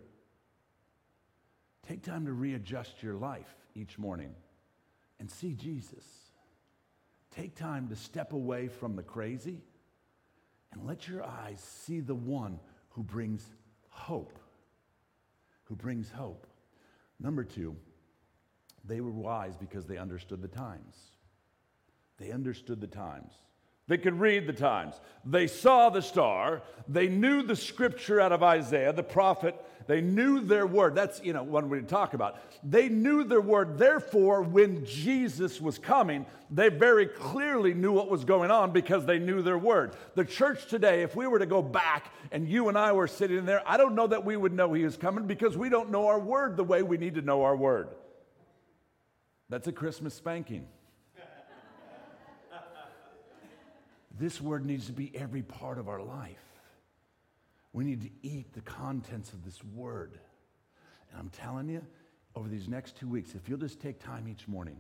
Take 1.88 2.04
time 2.04 2.26
to 2.26 2.34
readjust 2.34 3.04
your 3.04 3.16
life 3.16 3.54
each 3.76 3.98
morning 3.98 4.34
and 5.20 5.30
see 5.30 5.54
jesus. 5.54 6.06
Take 7.32 7.56
time 7.56 7.88
to 7.90 7.96
step 7.96 8.34
away 8.34 8.68
from 8.68 8.96
the 8.96 9.04
crazy 9.04 9.62
and 10.72 10.86
let 10.86 11.08
your 11.08 11.24
eyes 11.24 11.60
see 11.60 12.00
the 12.00 12.16
one 12.16 12.60
who 12.90 13.04
brings 13.04 13.46
hope. 13.90 14.40
Who 15.66 15.76
brings 15.76 16.10
hope. 16.10 16.48
Number 17.20 17.44
two, 17.44 17.76
they 18.84 19.02
were 19.02 19.12
wise 19.12 19.56
because 19.58 19.86
they 19.86 19.98
understood 19.98 20.42
the 20.42 20.48
times. 20.48 20.96
They 22.18 22.32
understood 22.32 22.82
the 22.82 22.88
times. 22.88 23.34
They 23.88 23.98
could 23.98 24.20
read 24.20 24.48
the 24.48 24.54
times. 24.54 24.96
They 25.26 25.48
saw 25.48 25.90
the 25.90 26.02
star. 26.02 26.62
They 26.88 27.08
knew 27.08 27.44
the 27.44 27.56
scripture 27.56 28.22
out 28.22 28.32
of 28.32 28.44
Isaiah, 28.44 28.94
the 28.94 29.04
prophet. 29.04 29.56
They 29.88 30.00
knew 30.00 30.40
their 30.40 30.66
word. 30.66 30.96
That's, 30.96 31.22
you 31.24 31.34
know, 31.34 31.44
what 31.44 31.68
we 31.68 31.82
talk 31.82 32.14
about. 32.14 32.38
They 32.64 32.88
knew 32.88 33.24
their 33.24 33.42
word. 33.42 33.78
Therefore, 33.78 34.42
when 34.44 34.86
Jesus 34.86 35.60
was 35.60 35.78
coming, 35.78 36.26
they 36.50 36.70
very 36.70 37.08
clearly 37.08 37.74
knew 37.74 37.92
what 37.92 38.10
was 38.10 38.24
going 38.24 38.52
on 38.52 38.72
because 38.72 39.06
they 39.06 39.20
knew 39.20 39.42
their 39.42 39.58
word. 39.58 39.96
The 40.16 40.24
church 40.24 40.68
today, 40.68 41.02
if 41.02 41.16
we 41.16 41.28
were 41.28 41.40
to 41.40 41.46
go 41.46 41.62
back 41.62 42.14
and 42.32 42.48
you 42.48 42.70
and 42.70 42.78
I 42.78 42.92
were 42.94 43.08
sitting 43.08 43.46
there, 43.46 43.64
I 43.66 43.78
don't 43.78 43.96
know 43.96 44.08
that 44.08 44.24
we 44.24 44.38
would 44.38 44.54
know 44.54 44.72
he 44.72 44.86
was 44.86 44.98
coming 44.98 45.26
because 45.26 45.58
we 45.58 45.70
don't 45.70 45.92
know 45.92 46.08
our 46.08 46.20
word 46.20 46.56
the 46.56 46.64
way 46.64 46.84
we 46.84 46.98
need 46.98 47.16
to 47.16 47.22
know 47.22 47.44
our 47.44 47.56
word. 47.56 47.90
That's 49.50 49.68
a 49.68 49.74
Christmas 49.74 50.14
spanking. 50.14 50.68
This 54.20 54.42
word 54.42 54.66
needs 54.66 54.88
to 54.88 54.94
be 54.94 55.12
every 55.16 55.42
part 55.42 55.78
of 55.78 55.88
our 55.88 56.02
life. 56.02 56.44
We 57.74 57.84
need 57.84 58.02
to 58.02 58.10
eat 58.22 58.54
the 58.54 58.62
contents 58.62 59.32
of 59.34 59.46
this 59.46 59.64
word. 59.64 60.20
And 61.10 61.20
I'm 61.20 61.30
telling 61.30 61.70
you, 61.70 61.82
over 62.36 62.48
these 62.48 62.68
next 62.68 62.98
two 62.98 63.08
weeks, 63.08 63.34
if 63.36 63.48
you'll 63.48 63.58
just 63.58 63.80
take 63.80 64.04
time 64.04 64.28
each 64.28 64.48
morning, 64.48 64.78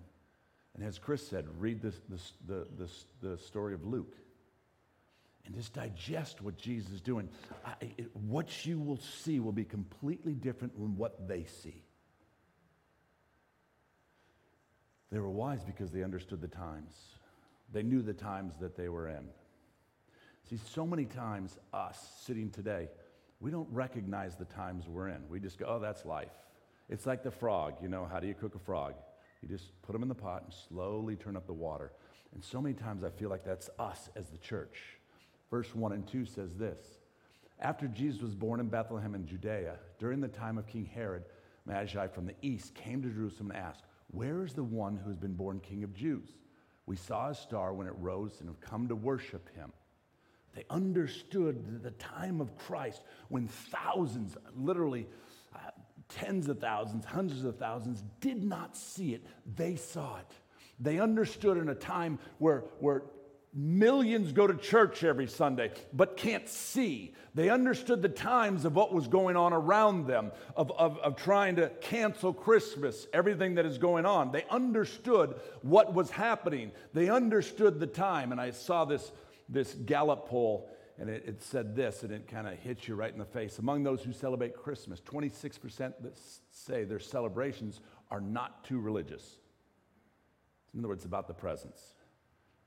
and 0.75 0.85
as 0.85 0.97
Chris 0.97 1.25
said, 1.25 1.45
read 1.59 1.81
this, 1.81 1.95
this, 2.09 2.33
the, 2.47 2.67
this, 2.77 3.05
the 3.21 3.37
story 3.37 3.73
of 3.73 3.85
Luke 3.85 4.15
and 5.45 5.55
just 5.55 5.73
digest 5.73 6.41
what 6.41 6.57
Jesus 6.57 6.91
is 6.91 7.01
doing, 7.01 7.27
I, 7.65 7.73
it, 7.97 8.15
what 8.15 8.65
you 8.65 8.79
will 8.79 8.99
see 8.99 9.39
will 9.39 9.51
be 9.51 9.65
completely 9.65 10.33
different 10.33 10.77
than 10.77 10.95
what 10.95 11.27
they 11.27 11.45
see. 11.45 11.81
They 15.11 15.19
were 15.19 15.29
wise 15.29 15.63
because 15.63 15.91
they 15.91 16.03
understood 16.03 16.41
the 16.41 16.47
times. 16.47 16.93
They 17.71 17.83
knew 17.83 18.01
the 18.01 18.13
times 18.13 18.55
that 18.59 18.75
they 18.75 18.89
were 18.89 19.07
in. 19.07 19.27
See, 20.49 20.59
so 20.73 20.85
many 20.85 21.05
times, 21.05 21.57
us 21.73 21.97
sitting 22.25 22.49
today, 22.49 22.89
we 23.39 23.51
don't 23.51 23.69
recognize 23.71 24.35
the 24.35 24.45
times 24.45 24.87
we're 24.87 25.07
in. 25.07 25.23
We 25.29 25.39
just 25.39 25.57
go, 25.57 25.65
oh, 25.67 25.79
that's 25.79 26.05
life. 26.05 26.31
It's 26.89 27.05
like 27.05 27.23
the 27.23 27.31
frog. 27.31 27.75
You 27.81 27.87
know, 27.87 28.07
how 28.11 28.19
do 28.19 28.27
you 28.27 28.33
cook 28.33 28.55
a 28.55 28.59
frog? 28.59 28.95
You 29.41 29.47
just 29.47 29.71
put 29.81 29.93
them 29.93 30.03
in 30.03 30.09
the 30.09 30.15
pot 30.15 30.43
and 30.43 30.53
slowly 30.53 31.15
turn 31.15 31.35
up 31.35 31.47
the 31.47 31.53
water. 31.53 31.91
And 32.33 32.43
so 32.43 32.61
many 32.61 32.75
times 32.75 33.03
I 33.03 33.09
feel 33.09 33.29
like 33.29 33.43
that's 33.43 33.69
us 33.79 34.09
as 34.15 34.29
the 34.29 34.37
church. 34.37 34.77
Verse 35.49 35.73
1 35.73 35.91
and 35.91 36.07
2 36.07 36.25
says 36.25 36.55
this 36.55 36.99
After 37.59 37.87
Jesus 37.87 38.21
was 38.21 38.35
born 38.35 38.59
in 38.59 38.67
Bethlehem 38.67 39.15
in 39.15 39.25
Judea, 39.25 39.77
during 39.99 40.21
the 40.21 40.27
time 40.27 40.57
of 40.57 40.67
King 40.67 40.85
Herod, 40.85 41.23
Magi 41.65 42.07
from 42.07 42.25
the 42.25 42.35
east 42.41 42.75
came 42.75 43.01
to 43.01 43.09
Jerusalem 43.09 43.51
and 43.51 43.59
asked, 43.59 43.83
Where 44.09 44.43
is 44.43 44.53
the 44.53 44.63
one 44.63 44.97
who 44.97 45.09
has 45.09 45.17
been 45.17 45.33
born 45.33 45.59
King 45.59 45.83
of 45.83 45.93
Jews? 45.93 46.29
We 46.91 46.97
saw 46.97 47.29
a 47.29 47.33
star 47.33 47.73
when 47.73 47.87
it 47.87 47.93
rose 47.99 48.41
and 48.41 48.49
have 48.49 48.59
come 48.59 48.89
to 48.89 48.95
worship 48.97 49.47
him. 49.55 49.71
They 50.53 50.65
understood 50.69 51.81
the 51.81 51.91
time 51.91 52.41
of 52.41 52.57
Christ 52.57 53.03
when 53.29 53.47
thousands, 53.47 54.35
literally 54.57 55.07
uh, 55.55 55.69
tens 56.09 56.49
of 56.49 56.59
thousands, 56.59 57.05
hundreds 57.05 57.45
of 57.45 57.55
thousands, 57.55 58.03
did 58.19 58.43
not 58.43 58.75
see 58.75 59.13
it. 59.13 59.25
They 59.55 59.77
saw 59.77 60.17
it. 60.17 60.33
They 60.81 60.99
understood 60.99 61.55
in 61.55 61.69
a 61.69 61.75
time 61.75 62.19
where, 62.39 62.65
where 62.81 63.03
millions 63.53 64.31
go 64.31 64.47
to 64.47 64.55
church 64.55 65.03
every 65.03 65.27
Sunday 65.27 65.71
but 65.93 66.17
can't 66.17 66.47
see. 66.47 67.13
They 67.33 67.49
understood 67.49 68.01
the 68.01 68.09
times 68.09 68.65
of 68.65 68.75
what 68.75 68.93
was 68.93 69.07
going 69.07 69.37
on 69.37 69.53
around 69.53 70.05
them, 70.05 70.31
of, 70.55 70.71
of, 70.71 70.97
of 70.99 71.15
trying 71.15 71.55
to 71.57 71.69
cancel 71.81 72.33
Christmas, 72.33 73.07
everything 73.13 73.55
that 73.55 73.65
is 73.65 73.77
going 73.77 74.05
on. 74.05 74.31
They 74.31 74.45
understood 74.49 75.35
what 75.61 75.93
was 75.93 76.09
happening. 76.09 76.71
They 76.93 77.09
understood 77.09 77.79
the 77.79 77.87
time. 77.87 78.31
And 78.33 78.41
I 78.41 78.51
saw 78.51 78.83
this, 78.83 79.11
this 79.47 79.73
Gallup 79.73 80.27
poll. 80.27 80.69
And 80.99 81.09
it, 81.09 81.23
it 81.25 81.41
said 81.41 81.75
this, 81.75 82.03
and 82.03 82.11
it 82.11 82.27
kind 82.27 82.47
of 82.47 82.59
hits 82.59 82.87
you 82.87 82.95
right 82.95 83.11
in 83.11 83.17
the 83.17 83.25
face. 83.25 83.59
Among 83.59 83.81
those 83.81 84.03
who 84.03 84.11
celebrate 84.11 84.55
Christmas, 84.55 84.99
26% 84.99 85.77
that 86.01 86.17
say 86.51 86.83
their 86.83 86.99
celebrations 86.99 87.79
are 88.11 88.21
not 88.21 88.63
too 88.65 88.79
religious. 88.79 89.37
In 90.73 90.81
other 90.81 90.89
words, 90.89 91.05
about 91.05 91.27
the 91.27 91.33
presents. 91.33 91.95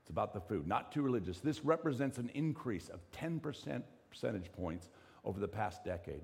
It's 0.05 0.11
about 0.11 0.35
the 0.35 0.39
food, 0.39 0.67
not 0.67 0.91
too 0.91 1.01
religious. 1.01 1.39
This 1.39 1.65
represents 1.65 2.19
an 2.19 2.29
increase 2.35 2.89
of 2.89 2.99
10% 3.13 3.81
percentage 4.11 4.51
points 4.51 4.91
over 5.23 5.39
the 5.39 5.47
past 5.47 5.83
decade 5.83 6.21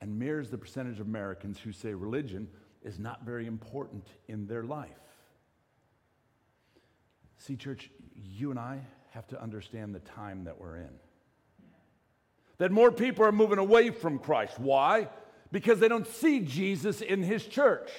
and 0.00 0.16
mirrors 0.16 0.50
the 0.50 0.56
percentage 0.56 1.00
of 1.00 1.08
Americans 1.08 1.58
who 1.58 1.72
say 1.72 1.94
religion 1.94 2.48
is 2.84 3.00
not 3.00 3.24
very 3.24 3.48
important 3.48 4.06
in 4.28 4.46
their 4.46 4.62
life. 4.62 4.88
See, 7.38 7.56
church, 7.56 7.90
you 8.14 8.50
and 8.50 8.58
I 8.60 8.78
have 9.10 9.26
to 9.28 9.42
understand 9.42 9.92
the 9.92 9.98
time 9.98 10.44
that 10.44 10.60
we're 10.60 10.76
in. 10.76 10.92
That 12.58 12.70
more 12.70 12.92
people 12.92 13.24
are 13.24 13.32
moving 13.32 13.58
away 13.58 13.90
from 13.90 14.20
Christ. 14.20 14.60
Why? 14.60 15.08
Because 15.50 15.80
they 15.80 15.88
don't 15.88 16.06
see 16.06 16.38
Jesus 16.38 17.00
in 17.00 17.24
his 17.24 17.44
church. 17.46 17.90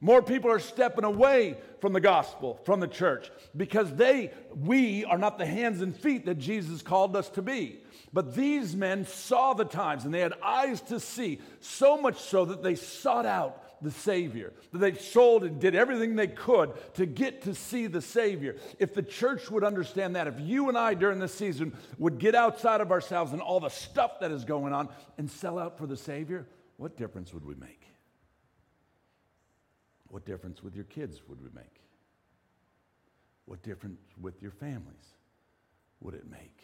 More 0.00 0.22
people 0.22 0.50
are 0.50 0.58
stepping 0.58 1.04
away 1.04 1.56
from 1.80 1.94
the 1.94 2.00
gospel, 2.00 2.60
from 2.64 2.80
the 2.80 2.88
church, 2.88 3.30
because 3.56 3.92
they, 3.94 4.30
we 4.54 5.04
are 5.06 5.16
not 5.16 5.38
the 5.38 5.46
hands 5.46 5.80
and 5.80 5.96
feet 5.96 6.26
that 6.26 6.38
Jesus 6.38 6.82
called 6.82 7.16
us 7.16 7.30
to 7.30 7.42
be. 7.42 7.80
But 8.12 8.34
these 8.34 8.76
men 8.76 9.06
saw 9.06 9.54
the 9.54 9.64
times 9.64 10.04
and 10.04 10.12
they 10.12 10.20
had 10.20 10.34
eyes 10.42 10.80
to 10.82 11.00
see, 11.00 11.40
so 11.60 11.96
much 11.96 12.18
so 12.18 12.44
that 12.44 12.62
they 12.62 12.74
sought 12.74 13.26
out 13.26 13.62
the 13.82 13.90
Savior, 13.90 14.52
that 14.72 14.78
they 14.78 14.94
sold 14.94 15.44
and 15.44 15.60
did 15.60 15.74
everything 15.74 16.14
they 16.14 16.26
could 16.26 16.72
to 16.94 17.06
get 17.06 17.42
to 17.42 17.54
see 17.54 17.86
the 17.86 18.02
Savior. 18.02 18.56
If 18.78 18.94
the 18.94 19.02
church 19.02 19.50
would 19.50 19.64
understand 19.64 20.16
that, 20.16 20.26
if 20.26 20.40
you 20.40 20.68
and 20.68 20.76
I 20.76 20.94
during 20.94 21.18
this 21.18 21.34
season 21.34 21.74
would 21.98 22.18
get 22.18 22.34
outside 22.34 22.80
of 22.80 22.90
ourselves 22.90 23.32
and 23.32 23.40
all 23.40 23.60
the 23.60 23.68
stuff 23.70 24.20
that 24.20 24.30
is 24.30 24.44
going 24.44 24.72
on 24.72 24.88
and 25.18 25.30
sell 25.30 25.58
out 25.58 25.78
for 25.78 25.86
the 25.86 25.96
Savior, 25.96 26.46
what 26.76 26.96
difference 26.96 27.32
would 27.32 27.44
we 27.44 27.54
make? 27.54 27.95
What 30.08 30.24
difference 30.24 30.62
with 30.62 30.74
your 30.74 30.84
kids 30.84 31.22
would 31.28 31.40
we 31.42 31.48
make? 31.54 31.80
What 33.46 33.62
difference 33.62 34.00
with 34.20 34.40
your 34.42 34.50
families 34.50 35.14
would 36.00 36.14
it 36.14 36.30
make? 36.30 36.62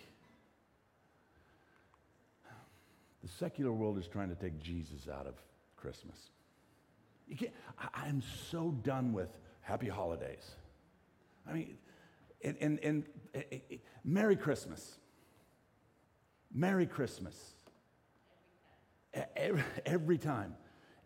The 3.23 3.29
secular 3.29 3.73
world 3.73 3.99
is 3.99 4.09
trying 4.09 4.31
to 4.31 4.35
take 4.35 4.61
Jesus 4.61 5.09
out 5.09 5.27
of 5.27 5.35
Christmas. 5.77 6.17
You 7.29 7.37
can't, 7.37 7.53
I, 7.95 8.09
am 8.09 8.23
so 8.51 8.73
done 8.83 9.13
with 9.13 9.39
happy 9.61 9.89
holidays. 9.89 10.51
I 11.49 11.53
mean, 11.53 11.77
and, 12.43 12.57
and, 12.61 12.81
and, 12.81 13.05
and 13.35 13.45
eh, 13.53 13.59
eh, 13.71 13.77
Merry 14.05 14.35
Christmas. 14.35 14.99
Merry 16.53 16.87
Christmas. 16.87 17.37
Every, 19.37 19.63
every 19.87 20.19
time. 20.19 20.57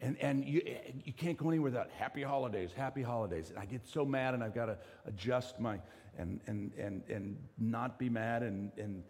And, 0.00 0.16
and 0.20 0.44
you, 0.44 0.62
eh, 0.66 0.92
you 1.04 1.12
can't 1.12 1.38
go 1.38 1.48
anywhere 1.48 1.70
without 1.70 1.90
happy 1.90 2.22
holidays, 2.22 2.70
happy 2.76 3.02
holidays. 3.02 3.50
And 3.50 3.58
I 3.58 3.64
get 3.64 3.86
so 3.86 4.04
mad 4.04 4.34
and 4.34 4.44
I've 4.44 4.54
got 4.54 4.66
to 4.66 4.76
adjust 5.06 5.58
my, 5.58 5.78
and, 6.18 6.40
and, 6.46 6.72
and, 6.74 7.02
and 7.08 7.36
not 7.58 7.98
be 7.98 8.08
mad 8.08 8.42
and, 8.42 8.70
and 8.76 9.02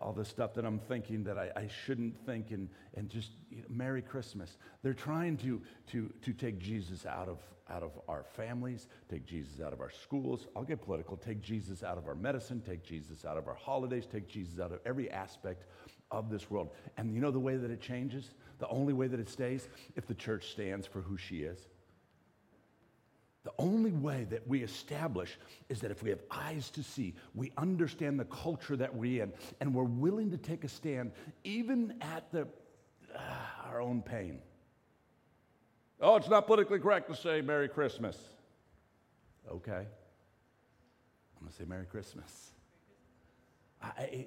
all 0.00 0.12
the 0.12 0.24
stuff 0.24 0.54
that 0.54 0.64
I'm 0.64 0.78
thinking 0.78 1.24
that 1.24 1.38
I, 1.38 1.50
I 1.56 1.68
shouldn't 1.84 2.24
think 2.24 2.52
and, 2.52 2.68
and 2.94 3.08
just 3.08 3.30
you 3.50 3.58
know, 3.58 3.64
Merry 3.68 4.02
Christmas. 4.02 4.56
They're 4.82 4.94
trying 4.94 5.36
to, 5.38 5.60
to, 5.88 6.12
to 6.22 6.32
take 6.32 6.60
Jesus 6.60 7.04
out 7.04 7.28
of, 7.28 7.40
out 7.68 7.82
of 7.82 7.90
our 8.08 8.24
families, 8.36 8.86
take 9.10 9.26
Jesus 9.26 9.60
out 9.60 9.72
of 9.72 9.80
our 9.80 9.90
schools. 9.90 10.46
I'll 10.54 10.62
get 10.62 10.82
political. 10.82 11.16
Take 11.16 11.42
Jesus 11.42 11.82
out 11.82 11.98
of 11.98 12.06
our 12.06 12.14
medicine, 12.14 12.62
take 12.64 12.84
Jesus 12.84 13.24
out 13.24 13.36
of 13.36 13.48
our 13.48 13.54
holidays, 13.54 14.06
take 14.06 14.28
Jesus 14.28 14.60
out 14.60 14.72
of 14.72 14.78
every 14.86 15.10
aspect 15.10 15.64
of 16.10 16.30
this 16.30 16.50
world. 16.50 16.70
And 16.96 17.14
you 17.14 17.20
know 17.20 17.30
the 17.30 17.38
way 17.38 17.56
that 17.56 17.70
it 17.70 17.80
changes? 17.80 18.30
The 18.58 18.68
only 18.68 18.92
way 18.92 19.06
that 19.08 19.20
it 19.20 19.28
stays? 19.28 19.68
If 19.96 20.06
the 20.06 20.14
church 20.14 20.50
stands 20.50 20.86
for 20.86 21.00
who 21.00 21.16
she 21.16 21.42
is. 21.42 21.58
The 23.44 23.52
only 23.58 23.92
way 23.92 24.26
that 24.30 24.46
we 24.46 24.62
establish 24.62 25.38
is 25.68 25.80
that 25.80 25.90
if 25.90 26.02
we 26.02 26.10
have 26.10 26.20
eyes 26.30 26.70
to 26.70 26.82
see, 26.82 27.14
we 27.34 27.52
understand 27.56 28.20
the 28.20 28.26
culture 28.26 28.76
that 28.76 28.94
we're 28.94 29.22
in, 29.22 29.32
and 29.60 29.72
we're 29.72 29.84
willing 29.84 30.30
to 30.32 30.36
take 30.36 30.64
a 30.64 30.68
stand 30.68 31.12
even 31.44 31.94
at 32.00 32.30
the, 32.30 32.46
uh, 33.14 33.20
our 33.64 33.80
own 33.80 34.02
pain. 34.02 34.40
Oh, 36.00 36.16
it's 36.16 36.28
not 36.28 36.46
politically 36.46 36.78
correct 36.78 37.08
to 37.08 37.16
say 37.16 37.40
Merry 37.40 37.68
Christmas. 37.68 38.18
Okay. 39.50 39.72
I'm 39.72 41.40
going 41.40 41.50
to 41.50 41.56
say 41.56 41.64
Merry 41.64 41.86
Christmas. 41.86 42.50
I, 43.82 44.26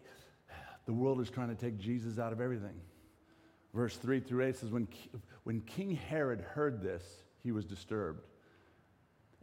the 0.85 0.93
world 0.93 1.21
is 1.21 1.29
trying 1.29 1.50
to 1.50 1.55
take 1.55 1.77
Jesus 1.77 2.19
out 2.19 2.33
of 2.33 2.41
everything. 2.41 2.79
Verse 3.73 3.95
3 3.97 4.19
through 4.19 4.45
8 4.45 4.57
says, 4.57 4.69
when, 4.69 4.88
when 5.43 5.61
King 5.61 5.95
Herod 5.95 6.41
heard 6.41 6.81
this, 6.81 7.03
he 7.43 7.51
was 7.51 7.65
disturbed, 7.65 8.25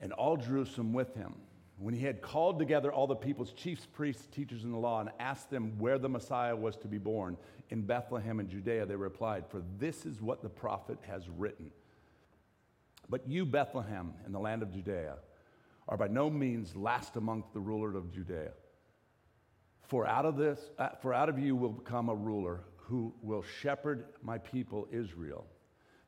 and 0.01 0.13
all 0.13 0.37
Jerusalem 0.37 0.93
with 0.93 1.15
him. 1.15 1.35
When 1.79 1.95
he 1.95 2.05
had 2.05 2.21
called 2.21 2.59
together 2.59 2.93
all 2.93 3.07
the 3.07 3.15
people's 3.15 3.53
chiefs, 3.53 3.87
priests, 3.87 4.27
teachers 4.27 4.65
in 4.65 4.73
the 4.73 4.79
law, 4.79 5.01
and 5.01 5.11
asked 5.21 5.49
them 5.49 5.79
where 5.79 5.99
the 5.99 6.09
Messiah 6.09 6.57
was 6.57 6.77
to 6.79 6.89
be 6.89 6.99
born, 6.99 7.37
in 7.71 7.83
Bethlehem 7.83 8.41
in 8.41 8.49
Judea, 8.49 8.85
they 8.87 8.97
replied, 8.97 9.45
For 9.49 9.63
this 9.79 10.05
is 10.05 10.21
what 10.21 10.43
the 10.43 10.49
prophet 10.49 10.99
has 11.07 11.29
written. 11.29 11.71
But 13.09 13.29
you, 13.29 13.47
Bethlehem, 13.47 14.13
in 14.27 14.33
the 14.33 14.41
land 14.41 14.63
of 14.63 14.73
Judea, 14.73 15.17
are 15.89 15.97
by 15.97 16.09
no 16.09 16.29
means 16.29 16.77
last 16.77 17.17
among 17.17 17.45
the 17.55 17.61
rulers 17.61 17.95
of 17.95 18.13
Judea. 18.13 18.51
For 19.89 20.07
out 20.07 20.27
of 20.27 20.37
this, 20.37 20.71
uh, 20.79 20.91
for 21.01 21.15
out 21.15 21.31
of 21.31 21.39
you 21.39 21.57
will 21.57 21.73
come 21.73 22.11
a 22.11 22.15
ruler 22.15 22.61
who 22.77 23.15
will 23.23 23.43
shepherd 23.43 24.05
my 24.23 24.37
people 24.37 24.87
Israel. 24.93 25.47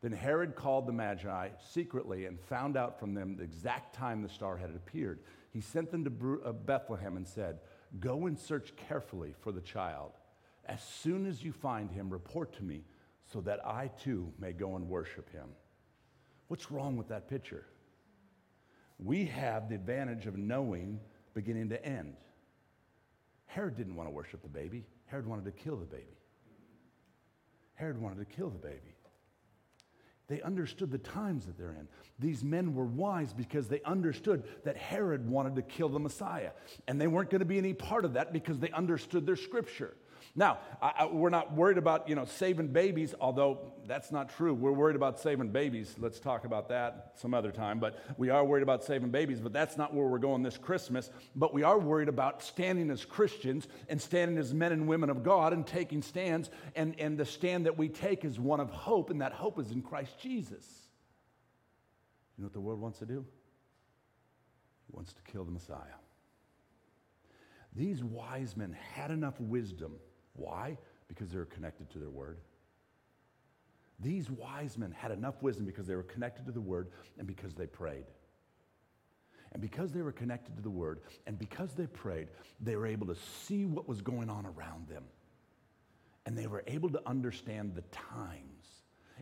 Then 0.02 0.12
Herod 0.12 0.54
called 0.54 0.87
the 0.87 0.92
Magi 0.92 1.49
secretly 1.72 2.26
and 2.26 2.38
found 2.38 2.76
out 2.76 3.00
from 3.00 3.14
them 3.14 3.37
the 3.37 3.42
exact 3.42 3.94
time 3.94 4.22
the 4.22 4.28
star 4.28 4.56
had 4.56 4.70
appeared. 4.70 5.20
He 5.50 5.62
sent 5.62 5.90
them 5.90 6.04
to 6.04 6.42
uh, 6.44 6.52
Bethlehem 6.52 7.16
and 7.16 7.26
said, 7.26 7.60
Go 7.99 8.26
and 8.26 8.38
search 8.38 8.75
carefully 8.76 9.34
for 9.40 9.50
the 9.50 9.60
child. 9.62 10.12
As 10.66 10.82
soon 10.82 11.26
as 11.26 11.42
you 11.42 11.52
find 11.52 11.90
him, 11.90 12.10
report 12.10 12.52
to 12.56 12.62
me 12.62 12.84
so 13.32 13.40
that 13.40 13.66
I 13.66 13.88
too 13.88 14.32
may 14.38 14.52
go 14.52 14.76
and 14.76 14.88
worship 14.88 15.30
him. 15.32 15.49
What's 16.49 16.70
wrong 16.70 16.96
with 16.96 17.08
that 17.08 17.28
picture? 17.28 17.66
We 18.99 19.25
have 19.26 19.68
the 19.68 19.75
advantage 19.75 20.26
of 20.26 20.37
knowing 20.37 21.00
beginning 21.34 21.70
to 21.70 21.84
end. 21.84 22.16
Herod 23.50 23.76
didn't 23.76 23.97
want 23.97 24.09
to 24.09 24.12
worship 24.12 24.42
the 24.42 24.49
baby, 24.49 24.85
Herod 25.07 25.26
wanted 25.26 25.45
to 25.45 25.50
kill 25.50 25.76
the 25.76 25.85
baby. 25.85 26.16
Herod 27.75 28.00
wanted 28.00 28.19
to 28.19 28.25
kill 28.25 28.49
the 28.49 28.59
baby. 28.59 28.95
They 30.28 30.40
understood 30.42 30.92
the 30.92 30.99
times 30.99 31.47
that 31.47 31.59
they're 31.59 31.73
in. 31.73 31.88
These 32.21 32.45
men 32.45 32.75
were 32.75 32.85
wise 32.85 33.33
because 33.33 33.66
they 33.66 33.80
understood 33.83 34.45
that 34.64 34.76
Herod 34.76 35.28
wanted 35.28 35.57
to 35.57 35.62
kill 35.62 35.88
the 35.88 35.99
Messiah. 35.99 36.50
And 36.87 37.00
they 37.00 37.09
weren't 37.09 37.30
going 37.30 37.40
to 37.40 37.47
be 37.47 37.59
any 37.59 37.73
part 37.73 38.04
of 38.04 38.12
that 38.12 38.33
because 38.33 38.61
they 38.61 38.71
understood 38.71 39.26
their 39.26 39.35
scripture. 39.35 39.97
Now, 40.37 40.58
I, 40.80 40.92
I, 40.99 41.06
we're 41.06 41.28
not 41.28 41.54
worried 41.54 41.76
about, 41.76 42.08
you 42.08 42.14
know, 42.14 42.25
saving 42.25 42.68
babies, 42.68 43.14
although 43.20 43.72
that's 43.87 44.12
not 44.12 44.28
true. 44.37 44.54
We're 44.54 44.70
worried 44.70 44.94
about 44.94 45.18
saving 45.18 45.49
babies. 45.49 45.96
Let's 45.99 46.20
talk 46.20 46.44
about 46.44 46.68
that 46.68 47.14
some 47.16 47.34
other 47.34 47.50
time. 47.50 47.80
But 47.80 47.99
we 48.16 48.30
are 48.30 48.44
worried 48.44 48.62
about 48.62 48.84
saving 48.84 49.10
babies, 49.10 49.40
but 49.40 49.52
that's 49.52 49.76
not 49.76 49.92
where 49.92 50.06
we're 50.06 50.18
going 50.18 50.42
this 50.44 50.56
Christmas. 50.56 51.10
But 51.34 51.52
we 51.52 51.64
are 51.64 51.78
worried 51.78 52.08
about 52.08 52.44
standing 52.44 52.90
as 52.90 53.04
Christians 53.04 53.66
and 53.88 54.00
standing 54.00 54.38
as 54.38 54.54
men 54.54 54.70
and 54.70 54.87
women 54.87 55.10
of 55.10 55.25
God 55.25 55.52
and 55.52 55.66
taking 55.66 56.00
stands. 56.00 56.49
And, 56.76 56.99
and 57.00 57.18
the 57.18 57.26
stand 57.26 57.66
that 57.66 57.76
we 57.76 57.88
take 57.88 58.25
is 58.25 58.38
one 58.38 58.60
of 58.60 58.70
hope, 58.70 59.10
and 59.10 59.20
that 59.22 59.32
hope 59.32 59.58
is 59.58 59.72
in 59.72 59.82
Christ 59.82 60.16
Jesus. 60.20 60.64
You 62.38 62.42
know 62.42 62.46
what 62.46 62.52
the 62.52 62.60
world 62.60 62.80
wants 62.80 63.00
to 63.00 63.06
do? 63.06 63.25
It 64.88 64.94
wants 64.94 65.12
to 65.12 65.22
kill 65.22 65.44
the 65.44 65.50
Messiah. 65.50 65.99
These 67.75 68.04
wise 68.04 68.56
men 68.56 68.76
had 68.94 69.10
enough 69.10 69.40
wisdom 69.40 69.96
why? 70.34 70.78
Because 71.08 71.30
they 71.30 71.38
were 71.38 71.46
connected 71.46 71.90
to 71.90 71.99
their 71.99 72.10
word. 72.10 72.38
These 74.02 74.30
wise 74.30 74.78
men 74.78 74.92
had 74.92 75.10
enough 75.10 75.42
wisdom 75.42 75.66
because 75.66 75.87
they 75.87 75.94
were 75.94 76.02
connected 76.02 76.46
to 76.46 76.52
the 76.52 76.60
word 76.60 76.88
and 77.18 77.26
because 77.26 77.54
they 77.54 77.66
prayed. 77.66 78.06
And 79.52 79.60
because 79.60 79.92
they 79.92 80.00
were 80.00 80.12
connected 80.12 80.56
to 80.56 80.62
the 80.62 80.70
word 80.70 81.00
and 81.26 81.38
because 81.38 81.72
they 81.75 81.87
prayed, 81.87 82.28
they 82.60 82.76
were 82.76 82.87
able 82.87 83.08
to 83.08 83.16
see 83.46 83.66
what 83.66 83.88
was 83.88 84.00
going 84.00 84.30
on 84.30 84.46
around 84.46 84.88
them. 84.88 85.04
And 86.25 86.38
they 86.38 86.46
were 86.46 86.62
able 86.66 86.90
to 86.90 87.02
understand 87.06 87.75
the 87.75 87.82
times. 87.90 88.46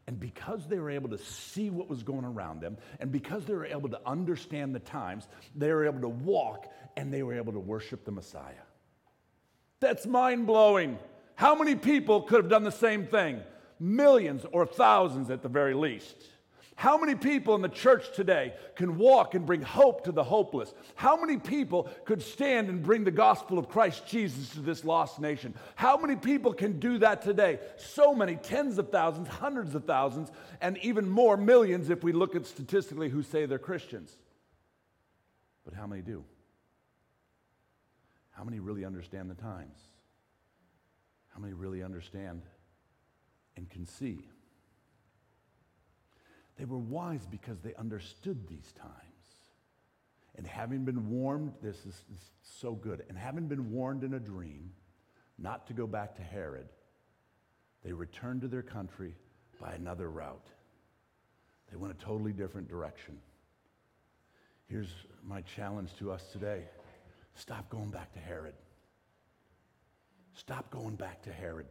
And 0.06 0.20
because 0.20 0.66
they 0.68 0.78
were 0.78 0.90
able 0.90 1.10
to 1.10 1.18
see 1.18 1.70
what 1.70 1.88
was 1.88 2.02
going 2.02 2.24
around 2.24 2.60
them, 2.60 2.76
and 3.00 3.10
because 3.10 3.44
they 3.46 3.54
were 3.54 3.66
able 3.66 3.88
to 3.90 4.00
understand 4.06 4.74
the 4.74 4.80
times, 4.80 5.26
they 5.54 5.72
were 5.72 5.86
able 5.86 6.00
to 6.00 6.08
walk 6.08 6.66
and 6.96 7.12
they 7.12 7.22
were 7.22 7.34
able 7.34 7.52
to 7.52 7.60
worship 7.60 8.04
the 8.04 8.12
Messiah. 8.12 8.67
That's 9.80 10.06
mind 10.06 10.46
blowing. 10.46 10.98
How 11.34 11.54
many 11.54 11.74
people 11.74 12.22
could 12.22 12.42
have 12.42 12.50
done 12.50 12.64
the 12.64 12.72
same 12.72 13.06
thing? 13.06 13.40
Millions 13.78 14.44
or 14.50 14.66
thousands 14.66 15.30
at 15.30 15.42
the 15.42 15.48
very 15.48 15.74
least. 15.74 16.16
How 16.78 16.96
many 16.96 17.16
people 17.16 17.56
in 17.56 17.60
the 17.60 17.68
church 17.68 18.14
today 18.14 18.54
can 18.76 18.98
walk 18.98 19.34
and 19.34 19.44
bring 19.44 19.62
hope 19.62 20.04
to 20.04 20.12
the 20.12 20.22
hopeless? 20.22 20.72
How 20.94 21.16
many 21.16 21.36
people 21.36 21.90
could 22.04 22.22
stand 22.22 22.68
and 22.68 22.84
bring 22.84 23.02
the 23.02 23.10
gospel 23.10 23.58
of 23.58 23.68
Christ 23.68 24.06
Jesus 24.06 24.50
to 24.50 24.60
this 24.60 24.84
lost 24.84 25.20
nation? 25.20 25.54
How 25.74 25.96
many 25.96 26.14
people 26.14 26.52
can 26.52 26.78
do 26.78 26.98
that 26.98 27.22
today? 27.22 27.58
So 27.78 28.14
many, 28.14 28.36
tens 28.36 28.78
of 28.78 28.92
thousands, 28.92 29.26
hundreds 29.26 29.74
of 29.74 29.86
thousands, 29.86 30.30
and 30.60 30.78
even 30.78 31.10
more 31.10 31.36
millions 31.36 31.90
if 31.90 32.04
we 32.04 32.12
look 32.12 32.36
at 32.36 32.46
statistically 32.46 33.08
who 33.08 33.24
say 33.24 33.44
they're 33.44 33.58
Christians. 33.58 34.16
But 35.64 35.74
how 35.74 35.88
many 35.88 36.02
do? 36.02 36.22
How 38.38 38.44
many 38.44 38.60
really 38.60 38.84
understand 38.84 39.28
the 39.28 39.34
times? 39.34 39.80
How 41.34 41.40
many 41.40 41.54
really 41.54 41.82
understand 41.82 42.42
and 43.56 43.68
can 43.68 43.84
see? 43.84 44.28
They 46.56 46.64
were 46.64 46.78
wise 46.78 47.26
because 47.28 47.58
they 47.58 47.74
understood 47.74 48.46
these 48.46 48.72
times. 48.80 48.92
And 50.36 50.46
having 50.46 50.84
been 50.84 51.10
warned, 51.10 51.52
this 51.60 51.78
is, 51.78 52.04
is 52.14 52.30
so 52.60 52.74
good, 52.74 53.04
and 53.08 53.18
having 53.18 53.48
been 53.48 53.72
warned 53.72 54.04
in 54.04 54.14
a 54.14 54.20
dream 54.20 54.70
not 55.36 55.66
to 55.66 55.72
go 55.72 55.88
back 55.88 56.14
to 56.14 56.22
Herod, 56.22 56.68
they 57.84 57.92
returned 57.92 58.42
to 58.42 58.48
their 58.48 58.62
country 58.62 59.16
by 59.60 59.72
another 59.72 60.08
route. 60.08 60.46
They 61.72 61.76
went 61.76 61.92
a 61.92 62.04
totally 62.04 62.32
different 62.32 62.68
direction. 62.68 63.18
Here's 64.68 64.94
my 65.26 65.40
challenge 65.40 65.90
to 65.98 66.12
us 66.12 66.22
today 66.30 66.62
Stop 67.38 67.70
going 67.70 67.90
back 67.90 68.12
to 68.14 68.18
Herod. 68.18 68.54
Stop 70.34 70.70
going 70.70 70.96
back 70.96 71.22
to 71.22 71.32
Herod. 71.32 71.66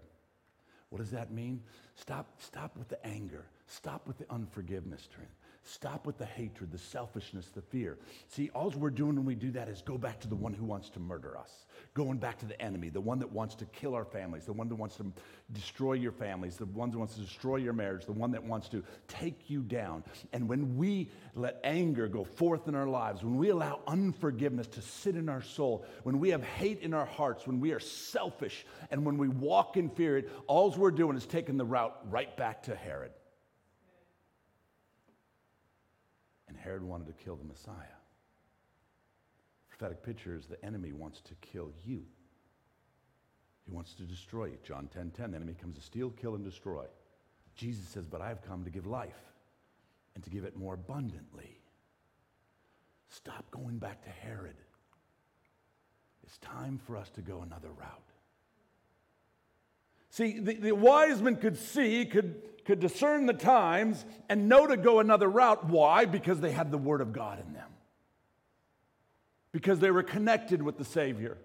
What 0.89 0.99
does 0.99 1.11
that 1.11 1.29
mean? 1.29 1.61
Stop, 1.95 2.41
stop 2.41 2.77
with 2.77 2.87
the 2.87 3.05
anger. 3.05 3.45
Stop 3.67 4.07
with 4.07 4.17
the 4.17 4.25
unforgiveness, 4.29 5.09
Trent. 5.13 5.29
Stop 5.69 6.07
with 6.07 6.17
the 6.17 6.25
hatred, 6.25 6.71
the 6.71 6.77
selfishness, 6.77 7.47
the 7.53 7.61
fear. 7.61 7.97
See, 8.29 8.49
all 8.55 8.69
we're 8.69 8.89
doing 8.89 9.17
when 9.17 9.25
we 9.25 9.35
do 9.35 9.51
that 9.51 9.67
is 9.67 9.81
go 9.81 9.97
back 9.97 10.17
to 10.21 10.27
the 10.29 10.35
one 10.35 10.53
who 10.53 10.63
wants 10.63 10.89
to 10.91 11.01
murder 11.01 11.37
us, 11.37 11.65
going 11.93 12.19
back 12.19 12.39
to 12.39 12.45
the 12.45 12.59
enemy, 12.61 12.87
the 12.87 13.01
one 13.01 13.19
that 13.19 13.29
wants 13.29 13.53
to 13.55 13.65
kill 13.65 13.93
our 13.93 14.05
families, 14.05 14.45
the 14.45 14.53
one 14.53 14.69
that 14.69 14.75
wants 14.75 14.95
to 14.95 15.11
destroy 15.51 15.91
your 15.91 16.13
families, 16.13 16.55
the 16.55 16.65
one 16.67 16.89
that 16.91 16.97
wants 16.97 17.15
to 17.15 17.21
destroy 17.21 17.57
your 17.57 17.73
marriage, 17.73 18.05
the 18.05 18.13
one 18.13 18.31
that 18.31 18.41
wants 18.41 18.69
to 18.69 18.81
take 19.09 19.49
you 19.49 19.61
down. 19.61 20.05
And 20.31 20.47
when 20.47 20.77
we 20.77 21.11
let 21.35 21.59
anger 21.65 22.07
go 22.07 22.23
forth 22.23 22.69
in 22.69 22.75
our 22.75 22.87
lives, 22.87 23.21
when 23.21 23.35
we 23.35 23.49
allow 23.49 23.81
unforgiveness 23.87 24.67
to 24.67 24.81
sit 24.81 25.17
in 25.17 25.27
our 25.27 25.41
soul, 25.41 25.85
when 26.03 26.19
we 26.19 26.29
have 26.29 26.43
hate 26.43 26.79
in 26.79 26.93
our 26.93 27.05
hearts, 27.05 27.45
when 27.45 27.59
we 27.59 27.73
are 27.73 27.81
selfish, 27.81 28.65
and 28.89 29.05
when 29.05 29.17
we 29.17 29.27
walk 29.27 29.75
in 29.75 29.89
fear, 29.89 30.23
all 30.47 30.71
we're 30.77 30.91
doing 30.91 31.17
is 31.17 31.25
taking 31.25 31.57
the 31.57 31.65
route 31.65 31.97
right 32.09 32.37
back 32.37 32.63
to 32.63 32.75
Herod. 32.75 33.11
And 36.47 36.56
Herod 36.67 36.83
wanted 36.83 37.07
to 37.07 37.13
kill 37.23 37.37
the 37.37 37.45
Messiah. 37.45 37.95
Prophetic 39.69 40.03
picture 40.03 40.35
is 40.35 40.47
the 40.47 40.63
enemy 40.65 40.91
wants 40.91 41.21
to 41.21 41.33
kill 41.35 41.71
you. 41.85 42.03
He 43.65 43.71
wants 43.71 43.93
to 43.93 44.03
destroy 44.03 44.45
you. 44.47 44.57
John 44.65 44.89
10 44.93 45.11
10, 45.11 45.31
the 45.31 45.37
enemy 45.37 45.53
comes 45.53 45.77
to 45.77 45.81
steal, 45.81 46.09
kill, 46.09 46.35
and 46.35 46.43
destroy. 46.43 46.83
Jesus 47.55 47.87
says, 47.87 48.05
But 48.05 48.19
I 48.19 48.27
have 48.27 48.41
come 48.41 48.65
to 48.65 48.69
give 48.69 48.85
life 48.85 49.15
and 50.13 50.23
to 50.25 50.29
give 50.29 50.43
it 50.43 50.57
more 50.57 50.73
abundantly. 50.73 51.57
Stop 53.07 53.49
going 53.49 53.77
back 53.77 54.03
to 54.03 54.09
Herod. 54.09 54.57
It's 56.23 56.37
time 56.39 56.81
for 56.85 56.97
us 56.97 57.09
to 57.11 57.21
go 57.21 57.43
another 57.43 57.69
route. 57.69 58.11
See, 60.09 60.39
the, 60.39 60.55
the 60.55 60.71
wise 60.73 61.21
men 61.21 61.37
could 61.37 61.57
see, 61.57 62.05
could, 62.05 62.41
could 62.67 62.81
discern 62.81 63.25
the 63.25 63.33
times, 63.33 64.05
and 64.27 64.49
know 64.49 64.67
to 64.67 64.75
go 64.75 64.99
another 64.99 65.29
route. 65.29 65.67
Why? 65.67 66.03
Because 66.03 66.41
they 66.41 66.51
had 66.51 66.69
the 66.69 66.77
Word 66.77 66.99
of 66.99 67.13
God 67.13 67.39
in 67.39 67.53
them. 67.53 67.69
Because 69.53 69.79
they 69.79 69.89
were 69.89 70.03
connected 70.03 70.61
with 70.61 70.77
the 70.77 70.83
Savior. 70.83 71.37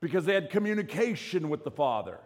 Because 0.00 0.24
they 0.24 0.34
had 0.34 0.50
communication 0.50 1.48
with 1.48 1.64
the 1.64 1.72
Father. 1.72 2.20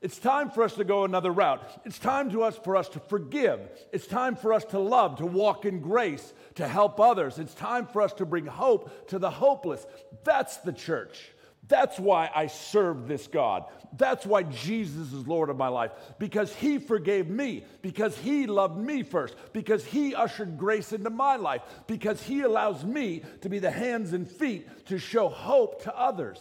It's 0.00 0.18
time 0.18 0.50
for 0.50 0.62
us 0.62 0.74
to 0.74 0.84
go 0.84 1.02
another 1.02 1.32
route. 1.32 1.60
It's 1.84 1.98
time 1.98 2.30
to 2.30 2.44
us 2.44 2.56
for 2.56 2.76
us 2.76 2.88
to 2.90 3.00
forgive. 3.00 3.58
It's 3.92 4.06
time 4.06 4.36
for 4.36 4.52
us 4.52 4.64
to 4.66 4.78
love, 4.78 5.16
to 5.16 5.26
walk 5.26 5.64
in 5.64 5.80
grace, 5.80 6.32
to 6.54 6.68
help 6.68 7.00
others. 7.00 7.40
It's 7.40 7.54
time 7.54 7.88
for 7.88 8.02
us 8.02 8.12
to 8.14 8.24
bring 8.24 8.46
hope 8.46 9.08
to 9.08 9.18
the 9.18 9.30
hopeless. 9.30 9.84
That's 10.22 10.58
the 10.58 10.72
church. 10.72 11.32
That's 11.70 12.00
why 12.00 12.30
I 12.34 12.48
serve 12.48 13.06
this 13.06 13.28
God. 13.28 13.64
That's 13.96 14.26
why 14.26 14.42
Jesus 14.42 15.12
is 15.12 15.26
Lord 15.26 15.50
of 15.50 15.56
my 15.56 15.68
life. 15.68 15.92
Because 16.18 16.52
He 16.54 16.78
forgave 16.78 17.28
me. 17.28 17.64
Because 17.80 18.18
He 18.18 18.48
loved 18.48 18.76
me 18.76 19.04
first. 19.04 19.36
Because 19.52 19.84
He 19.84 20.14
ushered 20.14 20.58
grace 20.58 20.92
into 20.92 21.10
my 21.10 21.36
life. 21.36 21.62
Because 21.86 22.20
He 22.20 22.40
allows 22.40 22.84
me 22.84 23.22
to 23.42 23.48
be 23.48 23.60
the 23.60 23.70
hands 23.70 24.12
and 24.12 24.28
feet 24.28 24.86
to 24.86 24.98
show 24.98 25.28
hope 25.28 25.84
to 25.84 25.96
others. 25.96 26.40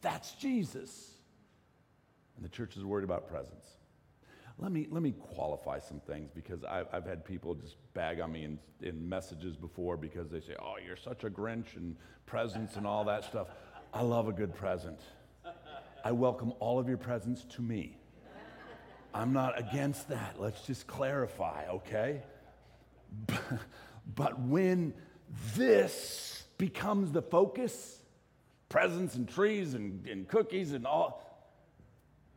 That's 0.00 0.32
Jesus. 0.32 1.10
And 2.36 2.44
the 2.44 2.50
church 2.50 2.78
is 2.78 2.84
worried 2.84 3.04
about 3.04 3.28
presence. 3.28 3.66
Let 4.58 4.72
me, 4.72 4.86
let 4.90 5.02
me 5.02 5.12
qualify 5.12 5.78
some 5.78 6.00
things 6.00 6.30
because 6.34 6.64
I've, 6.64 6.86
I've 6.92 7.04
had 7.04 7.24
people 7.24 7.54
just 7.54 7.76
bag 7.94 8.20
on 8.20 8.32
me 8.32 8.44
in, 8.44 8.58
in 8.80 9.08
messages 9.08 9.56
before 9.56 9.96
because 9.96 10.30
they 10.30 10.40
say, 10.40 10.54
oh, 10.60 10.74
you're 10.84 10.96
such 10.96 11.24
a 11.24 11.30
Grinch 11.30 11.76
and 11.76 11.96
presents 12.26 12.76
and 12.76 12.86
all 12.86 13.04
that 13.04 13.24
stuff. 13.24 13.48
I 13.92 14.02
love 14.02 14.28
a 14.28 14.32
good 14.32 14.54
present. 14.54 14.98
I 16.04 16.12
welcome 16.12 16.52
all 16.60 16.78
of 16.78 16.88
your 16.88 16.96
presents 16.96 17.44
to 17.56 17.62
me. 17.62 17.96
I'm 19.14 19.32
not 19.32 19.58
against 19.58 20.08
that. 20.08 20.36
Let's 20.38 20.62
just 20.66 20.86
clarify, 20.86 21.66
okay? 21.68 22.22
But 24.16 24.40
when 24.40 24.94
this 25.54 26.42
becomes 26.58 27.12
the 27.12 27.22
focus, 27.22 28.00
presents 28.68 29.14
and 29.14 29.28
trees 29.28 29.74
and, 29.74 30.06
and 30.06 30.26
cookies 30.26 30.72
and 30.72 30.86
all, 30.86 31.22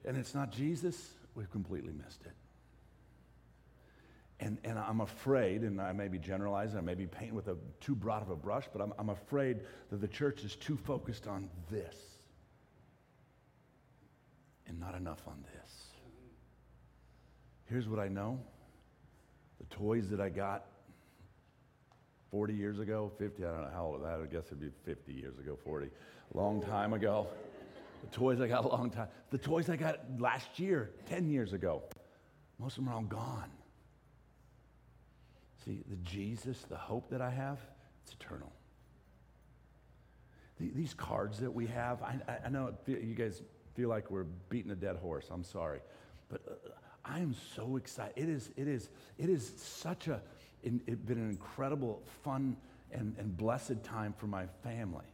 and 0.06 0.16
it's 0.16 0.36
not 0.36 0.52
Jesus, 0.52 1.10
we've 1.34 1.50
completely 1.50 1.92
missed 1.92 2.22
it. 2.24 2.34
And, 4.40 4.58
and 4.66 4.78
I'm 4.78 5.00
afraid, 5.00 5.62
and 5.62 5.80
I 5.80 5.94
may 5.94 6.10
be 6.10 6.20
generalizing, 6.20 6.78
I 6.78 6.82
may 6.82 6.96
be 6.96 7.08
painting 7.08 7.36
with 7.36 7.48
a 7.48 7.56
too 7.80 7.96
broad 7.96 8.22
of 8.22 8.30
a 8.30 8.36
brush, 8.36 8.66
but 8.72 8.82
I'm, 8.82 8.94
I'm 9.00 9.10
afraid 9.10 9.62
that 9.90 10.02
the 10.02 10.08
church 10.08 10.44
is 10.44 10.56
too 10.56 10.76
focused 10.76 11.26
on 11.26 11.50
this 11.72 11.96
and 14.68 14.80
not 14.80 14.96
enough 14.96 15.22
on 15.28 15.44
this. 15.54 15.72
Here's 17.66 17.88
what 17.88 18.00
I 18.00 18.08
know 18.08 18.40
the 19.60 19.76
toys 19.76 20.10
that 20.10 20.20
I 20.20 20.30
got 20.30 20.66
40 22.30 22.54
years 22.54 22.80
ago, 22.80 23.12
50, 23.18 23.46
I 23.46 23.48
don't 23.48 23.62
know 23.62 23.70
how 23.74 23.86
old 23.86 24.04
that, 24.04 24.20
I 24.22 24.26
guess 24.26 24.48
it'd 24.48 24.60
be 24.60 24.70
50 24.84 25.14
years 25.14 25.40
ago, 25.40 25.58
40, 25.64 25.88
a 25.88 26.38
long 26.38 26.62
time 26.62 26.94
ago. 26.94 27.28
The 28.02 28.16
toys 28.16 28.42
I 28.42 28.48
got 28.48 28.66
a 28.66 28.68
long 28.68 28.90
time, 28.90 29.08
the 29.32 29.38
toys 29.38 29.70
I 29.70 29.78
got 29.78 30.00
last 30.20 30.60
year, 30.60 30.92
10 31.08 31.30
years 31.30 31.54
ago, 31.54 31.84
most 32.60 32.78
of 32.78 32.84
them 32.84 32.94
are 32.94 32.98
all 32.98 33.04
gone. 33.04 33.50
See, 35.66 35.84
the 35.90 35.96
Jesus, 35.98 36.64
the 36.70 36.78
hope 36.78 37.10
that 37.10 37.22
I 37.22 37.32
have, 37.32 37.60
it's 38.04 38.14
eternal. 38.14 38.52
These 40.60 40.94
cards 40.94 41.40
that 41.40 41.54
we 41.54 41.66
have, 41.68 42.02
I, 42.02 42.20
I 42.46 42.50
know 42.50 42.74
you 42.88 43.16
guys 43.16 43.42
feel 43.74 43.90
like 43.90 44.10
we're 44.10 44.26
beating 44.50 44.72
a 44.72 44.76
dead 44.76 44.96
horse. 44.96 45.28
I'm 45.30 45.44
sorry. 45.44 45.82
But 46.30 46.42
uh, 46.48 46.70
I 47.04 47.20
am 47.20 47.36
so 47.56 47.76
excited. 47.76 48.14
It 48.16 48.30
is, 48.30 48.50
it 48.56 48.68
is, 48.68 48.90
it 49.18 49.30
is 49.30 49.52
such 49.58 50.08
a, 50.08 50.22
it, 50.64 51.06
been 51.06 51.18
an 51.18 51.30
incredible, 51.30 52.02
fun, 52.24 52.56
and, 52.92 53.16
and 53.20 53.36
blessed 53.36 53.84
time 53.84 54.14
for 54.18 54.28
my 54.28 54.46
family. 54.64 55.06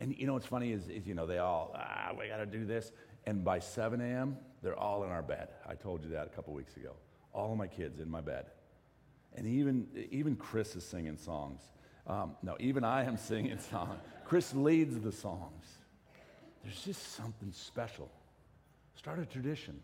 And 0.00 0.16
you 0.16 0.26
know 0.26 0.32
what's 0.32 0.46
funny 0.46 0.72
is, 0.72 0.88
is 0.88 1.06
you 1.06 1.14
know, 1.14 1.26
they 1.26 1.38
all, 1.38 1.72
ah, 1.76 2.10
we 2.18 2.26
got 2.26 2.38
to 2.38 2.46
do 2.46 2.64
this. 2.64 2.90
And 3.26 3.44
by 3.44 3.58
7 3.58 4.00
a.m., 4.00 4.36
they're 4.62 4.78
all 4.78 5.04
in 5.04 5.10
our 5.10 5.22
bed. 5.22 5.48
I 5.68 5.74
told 5.74 6.02
you 6.02 6.10
that 6.10 6.26
a 6.26 6.30
couple 6.30 6.52
weeks 6.52 6.76
ago. 6.76 6.94
All 7.32 7.52
of 7.52 7.58
my 7.58 7.66
kids 7.66 8.00
in 8.00 8.10
my 8.10 8.20
bed. 8.20 8.46
And 9.36 9.46
even, 9.46 9.86
even 10.10 10.36
Chris 10.36 10.74
is 10.76 10.84
singing 10.84 11.16
songs. 11.16 11.60
Um, 12.06 12.36
no, 12.42 12.56
even 12.58 12.84
I 12.84 13.04
am 13.04 13.16
singing 13.28 13.58
songs. 13.58 14.00
Chris 14.24 14.54
leads 14.54 14.98
the 15.00 15.12
songs. 15.12 15.64
There's 16.62 16.82
just 16.82 17.14
something 17.14 17.52
special. 17.52 18.10
Start 18.96 19.18
a 19.18 19.26
tradition. 19.26 19.80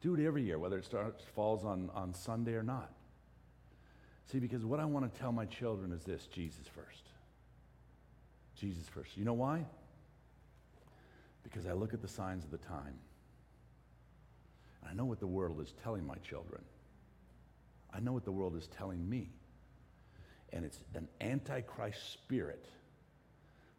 Do 0.00 0.14
it 0.14 0.24
every 0.24 0.42
year, 0.42 0.58
whether 0.58 0.78
it 0.78 0.84
starts, 0.84 1.24
falls 1.34 1.64
on, 1.64 1.90
on 1.94 2.12
Sunday 2.14 2.54
or 2.54 2.62
not. 2.62 2.92
See, 4.30 4.38
because 4.38 4.64
what 4.64 4.80
I 4.80 4.84
want 4.84 5.12
to 5.12 5.20
tell 5.20 5.32
my 5.32 5.46
children 5.46 5.92
is 5.92 6.04
this 6.04 6.26
Jesus 6.26 6.66
first. 6.66 7.02
Jesus 8.54 8.88
first. 8.88 9.16
You 9.16 9.24
know 9.24 9.34
why? 9.34 9.64
Because 11.42 11.66
I 11.66 11.72
look 11.72 11.92
at 11.92 12.00
the 12.00 12.08
signs 12.08 12.44
of 12.44 12.50
the 12.50 12.58
time. 12.58 12.94
And 14.80 14.90
I 14.90 14.94
know 14.94 15.04
what 15.04 15.20
the 15.20 15.26
world 15.26 15.60
is 15.60 15.74
telling 15.82 16.06
my 16.06 16.16
children. 16.16 16.62
I 17.94 18.00
know 18.00 18.12
what 18.12 18.24
the 18.24 18.32
world 18.32 18.56
is 18.56 18.66
telling 18.66 19.08
me. 19.08 19.30
And 20.52 20.64
it's 20.64 20.78
an 20.94 21.08
antichrist 21.20 22.12
spirit 22.12 22.66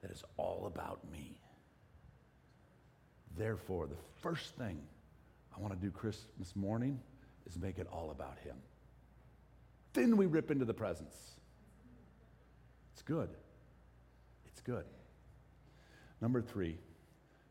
that 0.02 0.12
is 0.12 0.24
all 0.38 0.68
about 0.68 1.00
me. 1.12 1.38
Therefore, 3.38 3.88
the 3.88 3.98
first 4.22 4.56
thing 4.56 4.80
I 5.56 5.60
want 5.60 5.74
to 5.74 5.80
do 5.80 5.92
Christmas 5.92 6.56
morning 6.56 7.00
is 7.46 7.58
make 7.58 7.78
it 7.78 7.88
all 7.92 8.12
about 8.12 8.38
Him. 8.40 8.56
Then 9.94 10.18
we 10.18 10.26
rip 10.26 10.52
into 10.52 10.66
the 10.66 10.74
presents. 10.74 11.16
It's 12.94 13.02
good. 13.02 13.30
It's 14.46 14.62
good. 14.62 14.86
Number 16.22 16.42
three, 16.42 16.78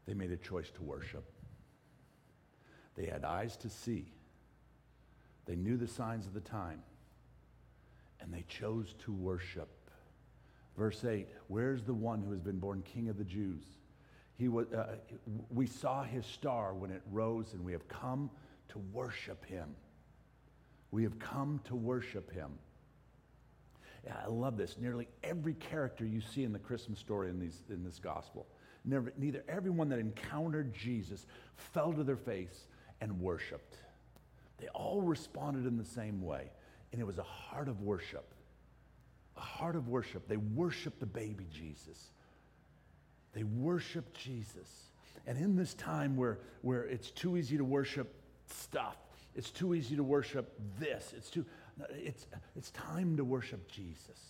they 0.07 0.15
made 0.15 0.31
a 0.31 0.37
choice 0.37 0.71
to 0.71 0.83
worship. 0.83 1.25
They 2.97 3.07
had 3.07 3.25
eyes 3.25 3.57
to 3.59 3.69
see 3.69 4.14
they 5.47 5.57
knew 5.57 5.77
the 5.77 5.89
signs 5.89 6.27
of 6.27 6.35
the 6.35 6.41
time, 6.41 6.83
and 8.21 8.33
they 8.33 8.45
chose 8.49 8.95
to 9.05 9.13
worship. 9.13 9.69
Verse 10.77 11.05
8 11.05 11.29
Where's 11.49 11.85
the 11.85 11.95
one 11.95 12.23
who 12.23 12.31
has 12.33 12.41
been 12.41 12.59
born 12.59 12.83
king 12.83 13.09
of 13.09 13.19
the 13.19 13.25
Jews? 13.25 13.65
He 14.37 14.49
was, 14.49 14.67
uh, 14.73 14.97
we 15.51 15.67
saw 15.67 16.03
his 16.03 16.27
star 16.27 16.75
when 16.75 16.91
it 16.91 17.03
rose, 17.13 17.53
and 17.53 17.65
we 17.65 17.73
have 17.73 17.87
come 17.89 18.31
to 18.71 18.79
worship 18.93 19.45
him. 19.45 19.77
We 20.91 21.05
have 21.05 21.19
come 21.19 21.61
to 21.65 21.77
worship 21.77 22.33
him. 22.33 22.51
Yeah, 24.05 24.17
I 24.25 24.29
love 24.29 24.57
this. 24.57 24.77
Nearly 24.79 25.09
every 25.23 25.55
character 25.55 26.05
you 26.05 26.21
see 26.21 26.45
in 26.45 26.53
the 26.53 26.59
Christmas 26.59 26.99
story 26.99 27.31
in, 27.31 27.39
these, 27.39 27.63
in 27.71 27.85
this 27.85 27.99
gospel, 27.99 28.47
never, 28.85 29.13
neither 29.17 29.45
everyone 29.49 29.89
that 29.91 29.99
encountered 29.99 30.75
Jesus 30.75 31.27
fell 31.57 31.93
to 31.93 32.03
their 32.03 32.17
face 32.17 32.67
and 33.01 33.21
worshiped. 33.21 33.79
They 34.59 34.69
all 34.69 35.03
responded 35.03 35.67
in 35.67 35.77
the 35.77 35.85
same 35.85 36.23
way. 36.23 36.51
And 36.93 37.01
it 37.01 37.05
was 37.05 37.19
a 37.19 37.25
heart 37.25 37.69
of 37.69 37.83
worship. 37.83 38.35
A 39.37 39.41
heart 39.41 39.75
of 39.75 39.89
worship. 39.89 40.29
They 40.29 40.37
worshiped 40.37 41.01
the 41.01 41.07
baby 41.07 41.47
Jesus. 41.53 42.13
They 43.33 43.43
worshiped 43.43 44.17
Jesus. 44.17 44.69
And 45.27 45.37
in 45.39 45.57
this 45.57 45.75
time 45.75 46.17
where, 46.17 46.39
where 46.63 46.85
it's 46.85 47.11
too 47.11 47.37
easy 47.37 47.57
to 47.57 47.65
worship 47.65 48.15
stuff, 48.47 48.97
it's 49.35 49.51
too 49.51 49.75
easy 49.75 49.97
to 49.97 50.05
worship 50.05 50.53
this, 50.79 51.13
it's, 51.17 51.31
too, 51.31 51.45
it's, 51.91 52.27
it's 52.55 52.71
time 52.71 53.17
to 53.17 53.25
worship 53.25 53.69
Jesus. 53.69 54.21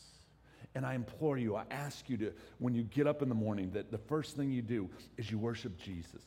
And 0.75 0.85
I 0.87 0.95
implore 0.95 1.37
you, 1.37 1.55
I 1.55 1.65
ask 1.71 2.09
you 2.09 2.17
to, 2.19 2.33
when 2.59 2.75
you 2.75 2.83
get 2.83 3.07
up 3.07 3.23
in 3.23 3.29
the 3.29 3.35
morning, 3.35 3.71
that 3.73 3.91
the 3.91 3.99
first 3.99 4.37
thing 4.37 4.51
you 4.51 4.63
do 4.63 4.89
is 5.19 5.31
you 5.31 5.39
worship 5.39 5.79
Jesus. 5.79 6.23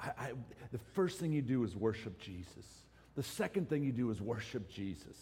I, 0.00 0.08
I, 0.18 0.32
the 0.72 0.78
first 0.94 1.20
thing 1.20 1.32
you 1.32 1.42
do 1.42 1.62
is 1.64 1.76
worship 1.76 2.18
Jesus. 2.18 2.64
The 3.16 3.22
second 3.22 3.68
thing 3.68 3.82
you 3.82 3.92
do 3.92 4.10
is 4.10 4.20
worship 4.20 4.70
Jesus. 4.70 5.16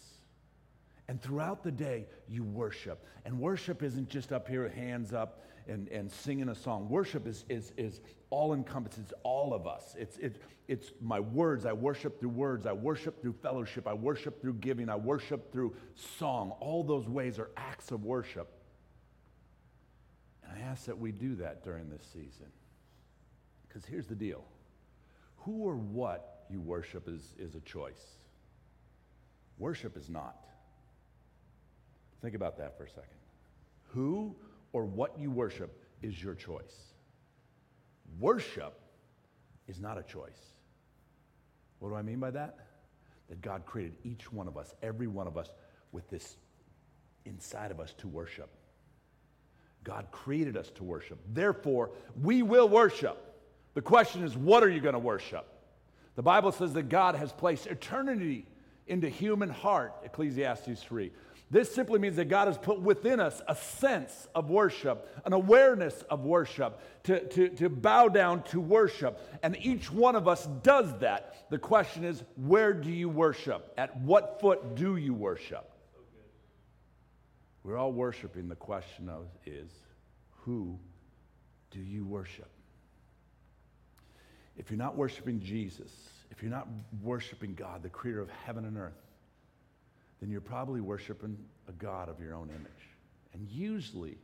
And 1.07 1.21
throughout 1.21 1.63
the 1.63 1.71
day, 1.71 2.07
you 2.27 2.43
worship. 2.43 3.05
And 3.25 3.39
worship 3.39 3.83
isn't 3.83 4.09
just 4.09 4.31
up 4.31 4.47
here, 4.47 4.67
hands 4.69 5.13
up, 5.13 5.41
and, 5.67 5.87
and 5.89 6.11
singing 6.11 6.49
a 6.49 6.55
song. 6.55 6.89
Worship 6.89 7.25
is, 7.25 7.45
is, 7.49 7.73
is 7.77 8.01
all 8.29 8.53
encompassing, 8.53 9.03
it's 9.03 9.13
all 9.23 9.53
of 9.53 9.65
us. 9.65 9.95
It's, 9.97 10.17
it, 10.17 10.41
it's 10.67 10.91
my 11.01 11.19
words. 11.19 11.65
I 11.65 11.73
worship 11.73 12.19
through 12.19 12.29
words. 12.29 12.65
I 12.65 12.73
worship 12.73 13.21
through 13.21 13.33
fellowship. 13.41 13.87
I 13.87 13.93
worship 13.93 14.41
through 14.41 14.55
giving. 14.55 14.89
I 14.89 14.95
worship 14.95 15.51
through 15.51 15.75
song. 15.95 16.51
All 16.59 16.83
those 16.83 17.07
ways 17.07 17.39
are 17.39 17.49
acts 17.55 17.91
of 17.91 18.03
worship. 18.03 18.51
And 20.43 20.51
I 20.57 20.67
ask 20.67 20.85
that 20.85 20.99
we 20.99 21.11
do 21.11 21.35
that 21.35 21.63
during 21.63 21.89
this 21.89 22.03
season. 22.13 22.47
Because 23.67 23.85
here's 23.85 24.07
the 24.07 24.15
deal 24.15 24.43
who 25.37 25.63
or 25.63 25.75
what 25.75 26.34
you 26.49 26.61
worship 26.61 27.07
is, 27.07 27.33
is 27.37 27.55
a 27.55 27.59
choice. 27.61 28.17
Worship 29.57 29.97
is 29.97 30.09
not. 30.09 30.35
Think 32.21 32.35
about 32.35 32.57
that 32.57 32.77
for 32.77 32.85
a 32.85 32.89
second. 32.89 33.17
Who 33.89 34.35
or 34.73 34.85
what 34.85 35.17
you 35.19 35.31
worship 35.31 35.81
is 36.01 36.21
your 36.21 36.35
choice. 36.35 36.93
Worship 38.19 38.79
is 39.67 39.79
not 39.79 39.97
a 39.97 40.03
choice. 40.03 40.39
What 41.79 41.89
do 41.89 41.95
I 41.95 42.01
mean 42.01 42.19
by 42.19 42.31
that? 42.31 42.57
That 43.29 43.41
God 43.41 43.65
created 43.65 43.95
each 44.03 44.31
one 44.31 44.47
of 44.47 44.57
us, 44.57 44.73
every 44.81 45.07
one 45.07 45.27
of 45.27 45.37
us, 45.37 45.49
with 45.91 46.09
this 46.09 46.37
inside 47.25 47.71
of 47.71 47.79
us 47.79 47.93
to 47.99 48.07
worship. 48.07 48.49
God 49.83 50.07
created 50.11 50.57
us 50.57 50.71
to 50.71 50.83
worship. 50.83 51.19
Therefore, 51.31 51.91
we 52.21 52.41
will 52.41 52.67
worship. 52.67 53.17
The 53.75 53.81
question 53.81 54.23
is, 54.23 54.35
what 54.35 54.63
are 54.63 54.69
you 54.69 54.79
going 54.79 54.93
to 54.93 54.99
worship? 54.99 55.47
The 56.15 56.23
Bible 56.23 56.51
says 56.51 56.73
that 56.73 56.89
God 56.89 57.15
has 57.15 57.31
placed 57.31 57.67
eternity 57.67 58.45
into 58.87 59.09
human 59.09 59.49
heart, 59.49 59.93
Ecclesiastes 60.03 60.81
3. 60.83 61.11
This 61.51 61.73
simply 61.73 61.99
means 61.99 62.15
that 62.15 62.25
God 62.25 62.47
has 62.47 62.57
put 62.57 62.81
within 62.81 63.19
us 63.19 63.41
a 63.47 63.55
sense 63.55 64.27
of 64.33 64.49
worship, 64.49 65.07
an 65.25 65.33
awareness 65.33 66.01
of 66.09 66.25
worship, 66.25 66.79
to, 67.03 67.27
to, 67.29 67.49
to 67.49 67.69
bow 67.69 68.07
down 68.07 68.41
to 68.43 68.59
worship. 68.59 69.19
And 69.43 69.55
each 69.61 69.91
one 69.91 70.15
of 70.15 70.27
us 70.27 70.47
does 70.63 70.97
that. 70.99 71.49
The 71.51 71.59
question 71.59 72.03
is, 72.03 72.23
where 72.35 72.73
do 72.73 72.89
you 72.89 73.09
worship? 73.09 73.71
At 73.77 73.95
what 74.01 74.39
foot 74.41 74.75
do 74.75 74.95
you 74.95 75.13
worship? 75.13 75.69
We're 77.63 77.77
all 77.77 77.93
worshiping. 77.93 78.49
The 78.49 78.55
question 78.55 79.09
of 79.09 79.27
is, 79.45 79.69
who 80.41 80.79
do 81.69 81.79
you 81.79 82.05
worship? 82.05 82.49
If 84.57 84.69
you're 84.69 84.77
not 84.77 84.95
worshiping 84.95 85.41
Jesus, 85.41 85.91
if 86.31 86.41
you're 86.41 86.51
not 86.51 86.67
worshiping 87.01 87.53
God, 87.55 87.83
the 87.83 87.89
creator 87.89 88.21
of 88.21 88.29
heaven 88.45 88.65
and 88.65 88.77
earth, 88.77 88.93
then 90.21 90.29
you're 90.29 90.41
probably 90.41 90.81
worshiping 90.81 91.37
a 91.67 91.71
God 91.73 92.09
of 92.09 92.19
your 92.19 92.33
own 92.33 92.49
image. 92.49 92.89
And 93.33 93.47
usually, 93.49 94.17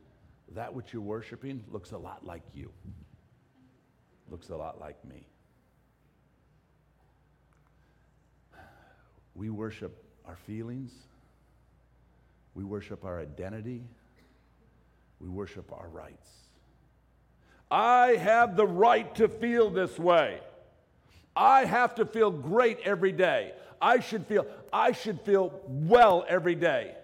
that 0.54 0.72
which 0.72 0.92
you're 0.92 1.02
worshiping 1.02 1.62
looks 1.70 1.92
a 1.92 1.98
lot 1.98 2.24
like 2.24 2.42
you, 2.54 2.70
looks 4.30 4.48
a 4.48 4.56
lot 4.56 4.80
like 4.80 5.02
me. 5.04 5.26
We 9.34 9.50
worship 9.50 10.04
our 10.26 10.36
feelings, 10.36 10.92
we 12.54 12.64
worship 12.64 13.04
our 13.04 13.20
identity, 13.20 13.82
we 15.20 15.28
worship 15.28 15.72
our 15.72 15.88
rights. 15.88 16.28
I 17.72 18.16
have 18.16 18.54
the 18.54 18.66
right 18.66 19.12
to 19.14 19.28
feel 19.28 19.70
this 19.70 19.98
way. 19.98 20.40
I 21.34 21.64
have 21.64 21.94
to 21.94 22.04
feel 22.04 22.30
great 22.30 22.80
every 22.84 23.12
day. 23.12 23.52
I 23.80 24.00
should 24.00 24.26
feel, 24.26 24.46
I 24.70 24.92
should 24.92 25.22
feel 25.22 25.58
well 25.66 26.26
every 26.28 26.54
day. 26.54 26.94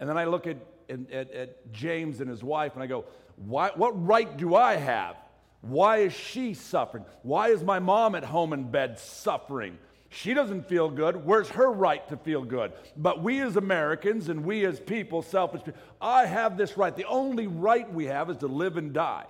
And 0.00 0.08
then 0.08 0.16
I 0.16 0.24
look 0.24 0.46
at, 0.46 0.56
at, 0.88 1.30
at 1.30 1.72
James 1.72 2.22
and 2.22 2.30
his 2.30 2.42
wife 2.42 2.72
and 2.72 2.82
I 2.82 2.86
go, 2.86 3.04
Why, 3.36 3.72
what 3.74 4.02
right 4.06 4.34
do 4.34 4.54
I 4.54 4.76
have? 4.76 5.16
Why 5.60 5.98
is 5.98 6.14
she 6.14 6.54
suffering? 6.54 7.04
Why 7.22 7.48
is 7.48 7.62
my 7.62 7.78
mom 7.78 8.14
at 8.14 8.24
home 8.24 8.54
in 8.54 8.70
bed 8.70 8.98
suffering? 8.98 9.76
She 10.08 10.32
doesn't 10.32 10.68
feel 10.68 10.88
good. 10.88 11.26
Where's 11.26 11.50
her 11.50 11.70
right 11.70 12.08
to 12.08 12.16
feel 12.16 12.44
good? 12.44 12.72
But 12.96 13.22
we 13.22 13.42
as 13.42 13.56
Americans 13.56 14.30
and 14.30 14.42
we 14.42 14.64
as 14.64 14.80
people, 14.80 15.20
selfish 15.20 15.64
people, 15.64 15.80
I 16.00 16.24
have 16.24 16.56
this 16.56 16.78
right. 16.78 16.96
The 16.96 17.04
only 17.04 17.46
right 17.46 17.92
we 17.92 18.06
have 18.06 18.30
is 18.30 18.38
to 18.38 18.46
live 18.46 18.78
and 18.78 18.94
die. 18.94 19.26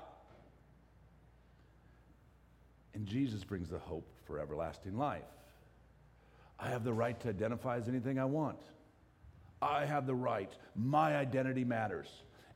And 2.95 3.07
Jesus 3.07 3.45
brings 3.45 3.69
the 3.69 3.79
hope 3.79 4.09
for 4.25 4.39
everlasting 4.39 4.97
life. 4.97 5.23
I 6.59 6.69
have 6.69 6.85
the 6.85 6.93
right 6.93 7.19
to 7.21 7.29
identify 7.29 7.77
as 7.77 7.89
anything 7.89 8.19
I 8.19 8.25
want. 8.25 8.59
I 9.61 9.85
have 9.85 10.07
the 10.07 10.15
right. 10.15 10.53
My 10.77 11.17
identity 11.17 11.65
matters. 11.65 12.09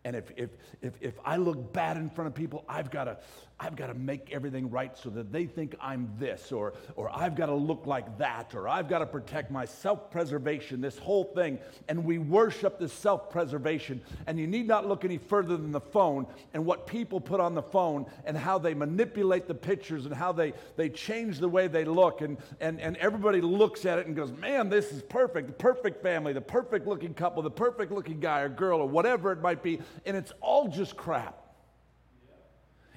And 0.09 0.17
if, 0.17 0.33
if, 0.39 0.49
if, 0.81 0.95
if 1.03 1.15
I 1.23 1.37
look 1.37 1.71
bad 1.75 1.99
in 1.99 2.09
front 2.09 2.29
of 2.29 2.35
people, 2.35 2.65
I've 2.67 2.91
got 2.91 3.05
to 3.05 3.19
I've 3.61 3.75
got 3.75 3.89
to 3.89 3.95
make 3.95 4.31
everything 4.31 4.71
right 4.71 4.97
so 4.97 5.11
that 5.11 5.33
they 5.33 5.47
think 5.47 5.75
I'm 5.81 6.09
this, 6.17 6.53
or, 6.53 6.75
or 6.95 7.11
I've 7.13 7.35
got 7.35 7.47
to 7.47 7.55
look 7.55 7.87
like 7.87 8.19
that, 8.19 8.55
or 8.55 8.69
I've 8.69 8.89
got 8.89 9.01
to 9.01 9.07
protect 9.07 9.51
my 9.51 9.65
self 9.65 10.13
preservation, 10.13 10.81
this 10.81 10.97
whole 10.97 11.25
thing. 11.25 11.59
And 11.89 12.05
we 12.05 12.19
worship 12.19 12.79
this 12.79 12.93
self 12.93 13.31
preservation. 13.31 14.01
And 14.29 14.39
you 14.39 14.47
need 14.47 14.69
not 14.69 14.87
look 14.87 15.05
any 15.05 15.19
further 15.19 15.57
than 15.57 15.73
the 15.73 15.81
phone 15.81 16.27
and 16.55 16.65
what 16.65 16.87
people 16.87 17.21
put 17.21 17.41
on 17.41 17.57
the 17.57 17.63
phone 17.63 18.07
and 18.25 18.37
how 18.39 18.59
they 18.59 18.75
manipulate 18.75 19.49
the 19.49 19.55
pictures 19.55 20.07
and 20.07 20.15
how 20.15 20.31
they, 20.31 20.53
they 20.77 20.89
change 20.89 21.39
the 21.39 21.49
way 21.49 21.67
they 21.67 21.85
look. 21.85 22.21
And, 22.21 22.39
and, 22.61 22.81
and 22.81 22.97
everybody 22.99 23.41
looks 23.41 23.85
at 23.85 23.99
it 23.99 24.07
and 24.07 24.15
goes, 24.15 24.31
man, 24.31 24.69
this 24.69 24.93
is 24.93 25.03
perfect. 25.03 25.49
The 25.49 25.55
perfect 25.55 26.01
family, 26.01 26.33
the 26.33 26.41
perfect 26.41 26.87
looking 26.87 27.13
couple, 27.13 27.43
the 27.43 27.51
perfect 27.51 27.91
looking 27.91 28.21
guy 28.21 28.43
or 28.43 28.49
girl, 28.49 28.79
or 28.81 28.89
whatever 28.89 29.33
it 29.33 29.41
might 29.41 29.65
be. 29.65 29.81
And 30.05 30.17
it's 30.17 30.33
all 30.41 30.69
just 30.69 30.97
crap. 30.97 31.43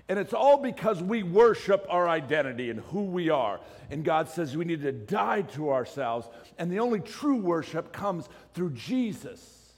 And 0.09 0.19
it's 0.19 0.33
all 0.33 0.57
because 0.57 1.01
we 1.01 1.23
worship 1.23 1.85
our 1.89 2.09
identity 2.09 2.69
and 2.69 2.81
who 2.91 3.03
we 3.03 3.29
are. 3.29 3.61
And 3.89 4.03
God 4.03 4.27
says 4.27 4.57
we 4.57 4.65
need 4.65 4.81
to 4.81 4.91
die 4.91 5.43
to 5.53 5.71
ourselves. 5.71 6.27
And 6.57 6.71
the 6.71 6.79
only 6.79 6.99
true 6.99 7.37
worship 7.37 7.93
comes 7.93 8.27
through 8.53 8.71
Jesus. 8.71 9.73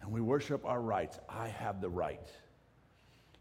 And 0.00 0.10
we 0.10 0.20
worship 0.20 0.64
our 0.64 0.80
rights. 0.80 1.18
I 1.28 1.48
have 1.48 1.80
the 1.80 1.88
right. 1.88 2.28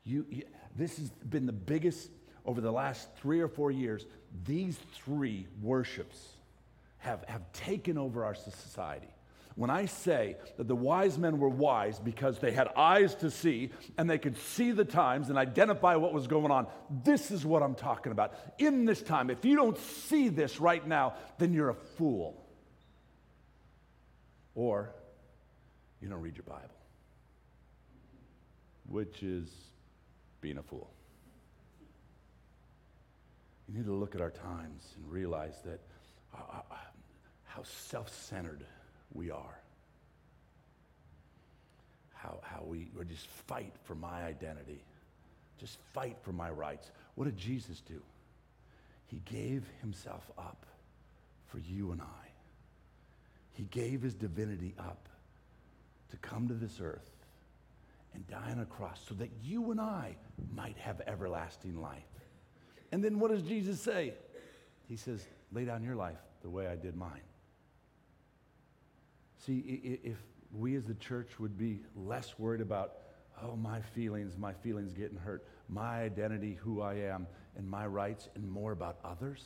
You, 0.03 0.25
you, 0.29 0.43
this 0.75 0.97
has 0.97 1.09
been 1.09 1.45
the 1.45 1.51
biggest, 1.53 2.09
over 2.45 2.61
the 2.61 2.71
last 2.71 3.09
three 3.15 3.39
or 3.39 3.47
four 3.47 3.71
years, 3.71 4.05
these 4.45 4.77
three 5.05 5.47
worships 5.61 6.33
have, 6.99 7.23
have 7.27 7.51
taken 7.51 7.97
over 7.97 8.23
our 8.25 8.35
society 8.35 9.12
when 9.55 9.69
I 9.69 9.85
say 9.85 10.37
that 10.57 10.67
the 10.67 10.75
wise 10.75 11.17
men 11.17 11.37
were 11.37 11.49
wise 11.49 11.99
because 11.99 12.39
they 12.39 12.51
had 12.51 12.69
eyes 12.75 13.13
to 13.15 13.29
see 13.29 13.69
and 13.97 14.09
they 14.09 14.17
could 14.17 14.37
see 14.37 14.71
the 14.71 14.85
times 14.85 15.29
and 15.29 15.37
identify 15.37 15.95
what 15.95 16.11
was 16.11 16.25
going 16.27 16.51
on, 16.51 16.67
this 17.03 17.29
is 17.29 17.45
what 17.45 17.61
I'm 17.61 17.75
talking 17.75 18.11
about. 18.11 18.33
In 18.57 18.85
this 18.85 19.01
time, 19.01 19.29
if 19.29 19.45
you 19.45 19.55
don't 19.55 19.77
see 19.77 20.29
this 20.29 20.59
right 20.59 20.85
now, 20.85 21.13
then 21.37 21.53
you're 21.53 21.69
a 21.69 21.75
fool. 21.75 22.43
Or 24.55 24.93
you 26.01 26.09
don't 26.09 26.21
read 26.21 26.35
your 26.35 26.45
Bible, 26.45 26.75
which 28.87 29.21
is 29.21 29.49
being 30.41 30.57
a 30.57 30.63
fool. 30.63 30.89
You 33.67 33.75
need 33.75 33.85
to 33.85 33.93
look 33.93 34.15
at 34.15 34.21
our 34.21 34.31
times 34.31 34.93
and 34.97 35.11
realize 35.11 35.61
that 35.63 35.79
uh, 36.35 36.57
uh 36.71 36.75
how 37.45 37.61
self 37.63 38.09
centered 38.09 38.65
we 39.13 39.31
are. 39.31 39.59
How, 42.13 42.39
how 42.41 42.63
we 42.65 42.89
or 42.97 43.03
just 43.03 43.27
fight 43.27 43.73
for 43.83 43.95
my 43.95 44.23
identity, 44.23 44.83
just 45.59 45.77
fight 45.93 46.17
for 46.21 46.31
my 46.31 46.49
rights. 46.49 46.89
What 47.15 47.25
did 47.25 47.37
Jesus 47.37 47.81
do? 47.81 48.01
He 49.07 49.21
gave 49.25 49.65
himself 49.81 50.31
up 50.37 50.65
for 51.47 51.59
you 51.59 51.91
and 51.91 52.01
I. 52.01 52.27
He 53.51 53.65
gave 53.65 54.01
his 54.01 54.15
divinity 54.15 54.73
up 54.79 55.07
to 56.11 56.17
come 56.17 56.47
to 56.47 56.53
this 56.53 56.79
earth 56.81 57.11
and 58.13 58.27
die 58.27 58.51
on 58.51 58.59
a 58.59 58.65
cross 58.65 58.99
so 59.07 59.15
that 59.15 59.29
you 59.43 59.71
and 59.71 59.79
I 59.79 60.15
might 60.55 60.77
have 60.77 61.01
everlasting 61.05 61.81
life. 61.81 62.01
And 62.91 63.03
then 63.03 63.19
what 63.19 63.31
does 63.31 63.41
Jesus 63.43 63.81
say? 63.81 64.13
He 64.87 64.97
says, 64.97 65.25
lay 65.51 65.65
down 65.65 65.83
your 65.83 65.95
life 65.95 66.17
the 66.41 66.49
way 66.49 66.67
I 66.67 66.75
did 66.75 66.95
mine. 66.95 67.21
See, 69.45 69.99
if 70.03 70.17
we 70.53 70.75
as 70.75 70.85
the 70.85 70.93
church 70.93 71.39
would 71.39 71.57
be 71.57 71.81
less 71.95 72.35
worried 72.37 72.61
about, 72.61 72.93
oh, 73.41 73.55
my 73.55 73.81
feelings, 73.81 74.37
my 74.37 74.53
feelings 74.53 74.93
getting 74.93 75.17
hurt, 75.17 75.45
my 75.67 76.01
identity, 76.01 76.57
who 76.61 76.81
I 76.81 76.93
am, 76.95 77.27
and 77.57 77.69
my 77.69 77.85
rights, 77.85 78.29
and 78.35 78.49
more 78.49 78.71
about 78.71 78.99
others, 79.03 79.43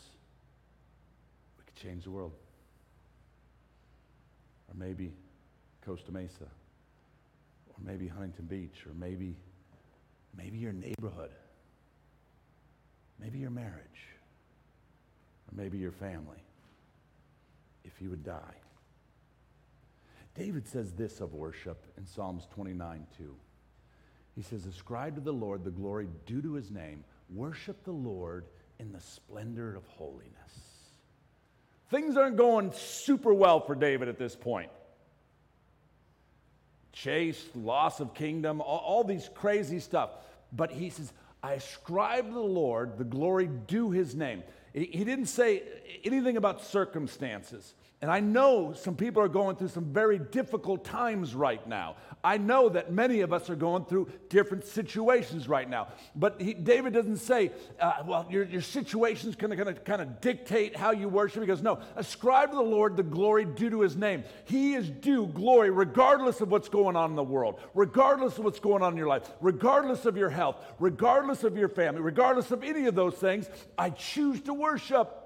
we 1.57 1.63
could 1.65 1.75
change 1.75 2.03
the 2.03 2.11
world. 2.11 2.33
Or 4.69 4.75
maybe 4.77 5.13
Costa 5.83 6.11
Mesa, 6.11 6.43
or 6.43 7.75
maybe 7.83 8.07
Huntington 8.07 8.45
Beach, 8.45 8.85
or 8.85 8.93
maybe, 8.93 9.35
maybe 10.37 10.59
your 10.59 10.73
neighborhood, 10.73 11.31
maybe 13.19 13.39
your 13.39 13.49
marriage, 13.49 14.09
or 15.47 15.57
maybe 15.57 15.79
your 15.79 15.93
family, 15.93 16.43
if 17.83 17.93
you 17.99 18.11
would 18.11 18.23
die. 18.23 18.53
David 20.37 20.67
says 20.67 20.91
this 20.93 21.19
of 21.19 21.33
worship 21.33 21.85
in 21.97 22.05
Psalms 22.05 22.47
29 22.53 23.07
2. 23.17 23.35
He 24.35 24.43
says, 24.43 24.65
Ascribe 24.67 25.15
to 25.15 25.21
the 25.21 25.33
Lord 25.33 25.63
the 25.63 25.71
glory 25.71 26.07
due 26.27 26.41
to 26.43 26.53
his 26.53 26.69
name, 26.69 27.03
worship 27.33 27.83
the 27.83 27.91
Lord 27.91 28.45
in 28.79 28.91
the 28.91 28.99
splendor 28.99 29.75
of 29.75 29.85
holiness. 29.87 30.33
Things 31.89 32.17
aren't 32.17 32.37
going 32.37 32.71
super 32.73 33.33
well 33.33 33.59
for 33.61 33.73
David 33.73 34.09
at 34.09 34.19
this 34.19 34.35
point. 34.35 34.69
Chase, 36.93 37.43
loss 37.55 37.99
of 37.99 38.13
kingdom, 38.13 38.61
all, 38.61 38.79
all 38.79 39.03
these 39.03 39.29
crazy 39.33 39.79
stuff. 39.79 40.11
But 40.51 40.71
he 40.71 40.89
says, 40.89 41.11
I 41.41 41.53
ascribe 41.53 42.27
to 42.27 42.33
the 42.33 42.39
Lord 42.39 42.97
the 42.97 43.03
glory 43.03 43.47
due 43.47 43.89
his 43.89 44.15
name. 44.15 44.43
He 44.73 45.03
didn't 45.03 45.27
say 45.27 45.63
anything 46.03 46.37
about 46.37 46.63
circumstances. 46.63 47.73
And 47.99 48.11
I 48.11 48.19
know 48.19 48.73
some 48.73 48.95
people 48.95 49.23
are 49.23 49.27
going 49.27 49.55
through 49.55 49.69
some 49.69 49.85
very 49.85 50.19
difficult 50.19 50.85
times 50.85 51.33
right 51.33 51.65
now. 51.67 51.95
I 52.23 52.37
know 52.37 52.69
that 52.69 52.91
many 52.91 53.21
of 53.21 53.33
us 53.33 53.49
are 53.49 53.55
going 53.55 53.85
through 53.85 54.09
different 54.29 54.65
situations 54.65 55.47
right 55.47 55.67
now. 55.67 55.87
But 56.15 56.39
he, 56.39 56.53
David 56.53 56.93
doesn't 56.93 57.17
say, 57.17 57.51
uh, 57.79 58.03
well, 58.05 58.27
your, 58.29 58.43
your 58.43 58.61
situation 58.61 59.29
is 59.29 59.35
going 59.35 59.57
to 59.57 59.73
kind 59.73 60.01
of 60.03 60.21
dictate 60.21 60.75
how 60.75 60.91
you 60.91 61.09
worship. 61.09 61.41
He 61.41 61.47
goes, 61.47 61.63
no, 61.63 61.79
ascribe 61.95 62.51
to 62.51 62.55
the 62.55 62.61
Lord 62.61 62.97
the 62.97 63.03
glory 63.03 63.45
due 63.45 63.71
to 63.71 63.81
his 63.81 63.95
name. 63.95 64.23
He 64.45 64.75
is 64.75 64.91
due 64.91 65.25
glory 65.25 65.71
regardless 65.71 66.39
of 66.39 66.51
what's 66.51 66.69
going 66.69 66.95
on 66.95 67.09
in 67.09 67.15
the 67.15 67.23
world, 67.23 67.59
regardless 67.73 68.37
of 68.37 68.45
what's 68.45 68.59
going 68.59 68.83
on 68.83 68.91
in 68.91 68.97
your 68.97 69.07
life, 69.07 69.27
regardless 69.41 70.05
of 70.05 70.17
your 70.17 70.29
health, 70.29 70.63
regardless 70.77 71.43
of 71.43 71.57
your 71.57 71.69
family, 71.69 72.01
regardless 72.01 72.51
of 72.51 72.63
any 72.63 72.85
of 72.85 72.93
those 72.93 73.15
things. 73.15 73.49
I 73.75 73.89
choose 73.89 74.39
to 74.41 74.53
worship. 74.53 75.16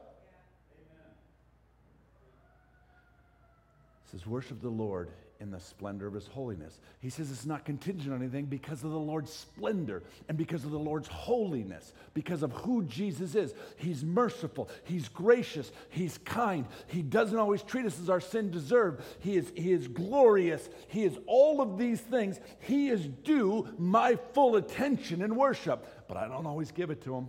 Says, 4.11 4.25
Worship 4.25 4.61
the 4.61 4.69
Lord 4.69 5.09
in 5.41 5.49
the 5.49 5.59
splendor 5.59 6.05
of 6.05 6.13
his 6.13 6.27
holiness. 6.27 6.79
He 6.99 7.09
says 7.09 7.31
it's 7.31 7.47
not 7.47 7.65
contingent 7.65 8.13
on 8.13 8.21
anything 8.21 8.45
because 8.45 8.83
of 8.83 8.91
the 8.91 8.99
Lord's 8.99 9.33
splendor 9.33 10.03
and 10.29 10.37
because 10.37 10.63
of 10.63 10.69
the 10.69 10.77
Lord's 10.77 11.07
holiness, 11.07 11.93
because 12.13 12.43
of 12.43 12.51
who 12.51 12.83
Jesus 12.83 13.33
is. 13.33 13.55
He's 13.77 14.03
merciful, 14.03 14.69
he's 14.83 15.09
gracious, 15.09 15.71
he's 15.89 16.19
kind. 16.19 16.67
He 16.87 17.01
doesn't 17.01 17.39
always 17.39 17.63
treat 17.63 17.87
us 17.87 17.99
as 17.99 18.07
our 18.07 18.21
sin 18.21 18.51
deserved. 18.51 19.03
He 19.19 19.35
is, 19.35 19.51
he 19.55 19.71
is 19.71 19.87
glorious. 19.87 20.69
He 20.89 21.05
is 21.05 21.17
all 21.25 21.59
of 21.59 21.79
these 21.79 21.99
things. 21.99 22.39
He 22.59 22.89
is 22.89 23.07
due 23.07 23.67
my 23.79 24.19
full 24.33 24.57
attention 24.57 25.23
and 25.23 25.35
worship, 25.35 26.07
but 26.07 26.17
I 26.17 26.27
don't 26.27 26.45
always 26.45 26.71
give 26.71 26.91
it 26.91 27.01
to 27.05 27.15
him. 27.15 27.27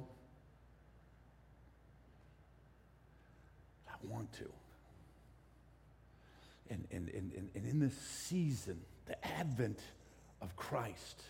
I 3.88 3.94
want 4.06 4.30
to 4.34 4.52
and, 6.72 6.86
and, 6.90 7.32
and, 7.34 7.50
and 7.54 7.66
in 7.66 7.78
this 7.78 7.94
season, 7.94 8.80
the 9.06 9.26
advent 9.26 9.78
of 10.40 10.56
Christ, 10.56 11.22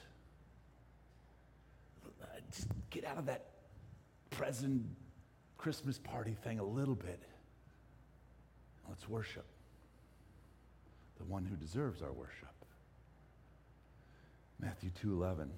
uh, 2.22 2.26
just 2.50 2.68
get 2.90 3.04
out 3.04 3.18
of 3.18 3.26
that 3.26 3.46
present 4.30 4.84
Christmas 5.58 5.98
party 5.98 6.36
thing 6.44 6.58
a 6.58 6.64
little 6.64 6.94
bit. 6.94 7.22
Let's 8.88 9.08
worship 9.08 9.44
the 11.18 11.24
one 11.24 11.44
who 11.44 11.56
deserves 11.56 12.02
our 12.02 12.12
worship. 12.12 12.48
Matthew 14.60 14.90
2:11 14.90 15.50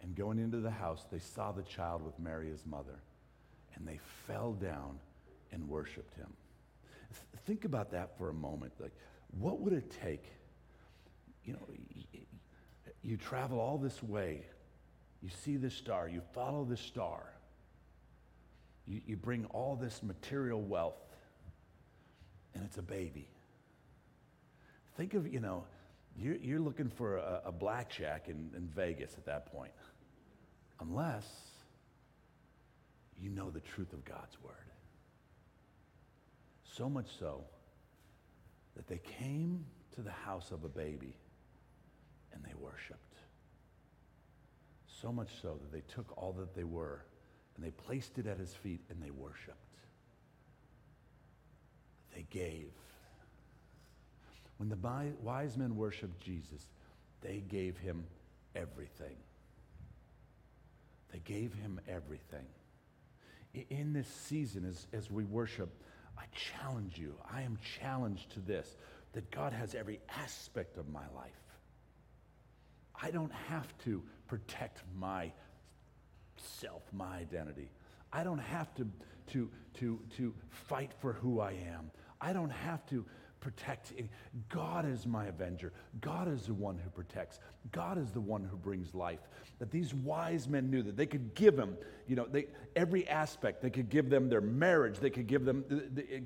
And 0.00 0.16
going 0.16 0.38
into 0.38 0.58
the 0.58 0.70
house, 0.70 1.06
they 1.10 1.18
saw 1.18 1.52
the 1.52 1.62
child 1.62 2.04
with 2.04 2.18
Mary, 2.18 2.48
his 2.48 2.66
mother, 2.66 2.98
and 3.74 3.86
they 3.86 3.98
fell 4.26 4.52
down 4.52 4.98
and 5.52 5.68
worshiped 5.68 6.14
him. 6.14 6.32
Th- 7.12 7.44
think 7.46 7.64
about 7.64 7.90
that 7.92 8.16
for 8.18 8.28
a 8.28 8.34
moment. 8.34 8.72
Like, 8.80 8.92
what 9.38 9.60
would 9.60 9.72
it 9.72 9.94
take? 10.02 10.24
You 11.44 11.54
know, 11.54 11.68
you 13.02 13.16
travel 13.16 13.58
all 13.58 13.78
this 13.78 14.02
way, 14.02 14.44
you 15.22 15.28
see 15.44 15.56
this 15.56 15.74
star, 15.74 16.08
you 16.08 16.22
follow 16.32 16.64
this 16.64 16.80
star, 16.80 17.32
you, 18.86 19.00
you 19.06 19.16
bring 19.16 19.44
all 19.46 19.76
this 19.76 20.02
material 20.02 20.60
wealth, 20.60 20.94
and 22.54 22.64
it's 22.64 22.78
a 22.78 22.82
baby. 22.82 23.28
Think 24.96 25.14
of, 25.14 25.32
you 25.32 25.40
know, 25.40 25.64
you're, 26.16 26.36
you're 26.36 26.60
looking 26.60 26.90
for 26.90 27.16
a, 27.16 27.42
a 27.46 27.52
blackjack 27.52 28.28
in, 28.28 28.50
in 28.56 28.68
Vegas 28.74 29.14
at 29.16 29.24
that 29.26 29.52
point, 29.52 29.72
unless 30.80 31.26
you 33.20 33.30
know 33.30 33.50
the 33.50 33.60
truth 33.60 33.92
of 33.92 34.04
God's 34.04 34.36
word. 34.42 34.54
So 36.76 36.88
much 36.88 37.08
so 37.18 37.44
that 38.76 38.86
they 38.88 39.00
came 39.18 39.64
to 39.94 40.00
the 40.00 40.10
house 40.10 40.50
of 40.50 40.64
a 40.64 40.68
baby 40.68 41.14
and 42.32 42.42
they 42.42 42.54
worshiped. 42.58 42.98
So 44.86 45.12
much 45.12 45.28
so 45.42 45.58
that 45.60 45.72
they 45.72 45.82
took 45.92 46.16
all 46.16 46.32
that 46.38 46.54
they 46.54 46.64
were 46.64 47.04
and 47.56 47.64
they 47.64 47.70
placed 47.70 48.18
it 48.18 48.26
at 48.26 48.38
his 48.38 48.54
feet 48.54 48.80
and 48.88 49.02
they 49.02 49.10
worshiped. 49.10 49.56
They 52.14 52.24
gave. 52.30 52.70
When 54.56 54.70
the 54.70 54.78
wise 55.22 55.58
men 55.58 55.76
worshiped 55.76 56.24
Jesus, 56.24 56.68
they 57.20 57.42
gave 57.48 57.76
him 57.76 58.04
everything. 58.56 59.16
They 61.12 61.20
gave 61.20 61.52
him 61.54 61.80
everything. 61.86 62.46
In 63.68 63.92
this 63.92 64.08
season, 64.08 64.64
as, 64.64 64.86
as 64.94 65.10
we 65.10 65.24
worship, 65.24 65.68
I 66.18 66.24
challenge 66.32 66.98
you, 66.98 67.14
I 67.30 67.42
am 67.42 67.58
challenged 67.80 68.30
to 68.32 68.40
this 68.40 68.76
that 69.12 69.30
God 69.30 69.52
has 69.52 69.74
every 69.74 70.00
aspect 70.16 70.78
of 70.78 70.88
my 70.88 71.04
life. 71.14 71.32
I 73.00 73.10
don't 73.10 73.32
have 73.48 73.66
to 73.84 74.02
protect 74.28 74.82
my 74.98 75.32
self, 76.36 76.82
my 76.92 77.16
identity. 77.18 77.70
I 78.12 78.24
don't 78.24 78.38
have 78.38 78.74
to, 78.76 78.86
to, 79.32 79.50
to, 79.74 80.00
to 80.16 80.34
fight 80.50 80.92
for 81.00 81.12
who 81.14 81.40
I 81.40 81.52
am. 81.52 81.90
I 82.20 82.32
don't 82.32 82.50
have 82.50 82.86
to 82.86 83.04
protect. 83.42 83.92
God 84.48 84.88
is 84.88 85.04
my 85.04 85.26
avenger. 85.26 85.72
God 86.00 86.32
is 86.32 86.46
the 86.46 86.54
one 86.54 86.78
who 86.78 86.88
protects. 86.90 87.40
God 87.72 87.98
is 87.98 88.10
the 88.12 88.20
one 88.20 88.44
who 88.44 88.56
brings 88.56 88.94
life. 88.94 89.18
That 89.58 89.70
these 89.70 89.92
wise 89.92 90.48
men 90.48 90.70
knew 90.70 90.82
that 90.82 90.96
they 90.96 91.06
could 91.06 91.34
give 91.34 91.58
him, 91.58 91.76
you 92.06 92.14
know, 92.14 92.26
they, 92.26 92.46
every 92.76 93.06
aspect. 93.08 93.60
They 93.60 93.68
could 93.68 93.90
give 93.90 94.08
them 94.08 94.28
their 94.28 94.40
marriage. 94.40 95.00
They 95.00 95.10
could 95.10 95.26
give 95.26 95.44
them, 95.44 95.64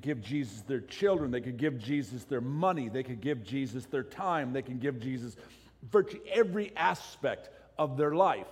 give 0.03 0.21
Jesus 0.21 0.61
their 0.61 0.81
children. 0.81 1.31
They 1.31 1.41
could 1.41 1.57
give 1.57 1.79
Jesus 1.79 2.25
their 2.25 2.43
money. 2.43 2.91
They 2.91 3.03
could 3.03 3.23
give 3.23 3.43
Jesus 3.43 3.87
their 3.87 4.05
time. 4.05 4.53
They 4.53 4.63
can 4.63 4.79
give 4.79 5.01
Jesus 5.01 5.37
virtually 5.91 6.23
every 6.31 6.77
aspect 6.77 7.49
of 7.79 7.97
their 7.97 8.15
life. 8.15 8.47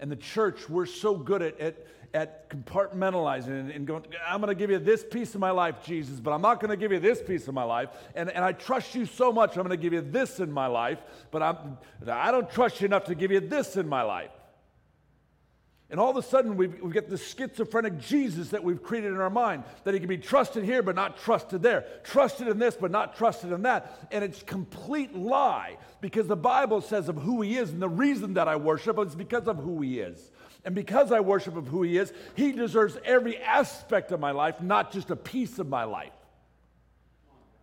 And 0.00 0.12
the 0.12 0.16
church, 0.16 0.68
we're 0.68 0.86
so 0.86 1.16
good 1.16 1.40
at, 1.40 1.58
at 1.58 1.86
at 2.14 2.50
compartmentalizing 2.50 3.48
and, 3.48 3.70
and 3.70 3.86
going, 3.86 4.04
I'm 4.26 4.40
going 4.40 4.48
to 4.48 4.58
give 4.58 4.70
you 4.70 4.78
this 4.78 5.04
piece 5.04 5.34
of 5.34 5.40
my 5.40 5.50
life, 5.50 5.76
Jesus, 5.84 6.20
but 6.20 6.32
I'm 6.32 6.42
not 6.42 6.60
going 6.60 6.70
to 6.70 6.76
give 6.76 6.92
you 6.92 7.00
this 7.00 7.22
piece 7.22 7.48
of 7.48 7.54
my 7.54 7.64
life. 7.64 7.88
And, 8.14 8.30
and 8.30 8.44
I 8.44 8.52
trust 8.52 8.94
you 8.94 9.06
so 9.06 9.32
much, 9.32 9.56
I'm 9.56 9.66
going 9.66 9.70
to 9.70 9.76
give 9.76 9.92
you 9.92 10.02
this 10.02 10.38
in 10.38 10.52
my 10.52 10.66
life, 10.66 10.98
but 11.30 11.42
I'm, 11.42 11.78
I 12.06 12.30
don't 12.30 12.50
trust 12.50 12.80
you 12.80 12.86
enough 12.86 13.04
to 13.06 13.14
give 13.14 13.30
you 13.30 13.40
this 13.40 13.76
in 13.76 13.88
my 13.88 14.02
life. 14.02 14.30
And 15.92 16.00
all 16.00 16.08
of 16.08 16.16
a 16.16 16.22
sudden, 16.22 16.56
we 16.56 16.68
we 16.68 16.90
get 16.90 17.10
this 17.10 17.34
schizophrenic 17.34 17.98
Jesus 17.98 18.48
that 18.48 18.64
we've 18.64 18.82
created 18.82 19.12
in 19.12 19.20
our 19.20 19.28
mind 19.28 19.62
that 19.84 19.92
he 19.92 20.00
can 20.00 20.08
be 20.08 20.16
trusted 20.16 20.64
here, 20.64 20.82
but 20.82 20.94
not 20.94 21.18
trusted 21.18 21.60
there. 21.60 21.84
Trusted 22.02 22.48
in 22.48 22.58
this, 22.58 22.78
but 22.80 22.90
not 22.90 23.14
trusted 23.14 23.52
in 23.52 23.60
that. 23.64 24.08
And 24.10 24.24
it's 24.24 24.42
complete 24.42 25.14
lie 25.14 25.76
because 26.00 26.28
the 26.28 26.34
Bible 26.34 26.80
says 26.80 27.10
of 27.10 27.16
who 27.16 27.42
he 27.42 27.58
is. 27.58 27.72
And 27.72 27.82
the 27.82 27.90
reason 27.90 28.32
that 28.34 28.48
I 28.48 28.56
worship 28.56 28.98
is 29.00 29.14
because 29.14 29.46
of 29.46 29.58
who 29.58 29.82
he 29.82 30.00
is. 30.00 30.31
And 30.64 30.74
because 30.74 31.10
I 31.10 31.20
worship 31.20 31.56
of 31.56 31.68
who 31.68 31.82
He 31.82 31.98
is, 31.98 32.12
He 32.34 32.52
deserves 32.52 32.96
every 33.04 33.38
aspect 33.38 34.12
of 34.12 34.20
my 34.20 34.30
life, 34.30 34.60
not 34.60 34.92
just 34.92 35.10
a 35.10 35.16
piece 35.16 35.58
of 35.58 35.68
my 35.68 35.84
life. 35.84 36.12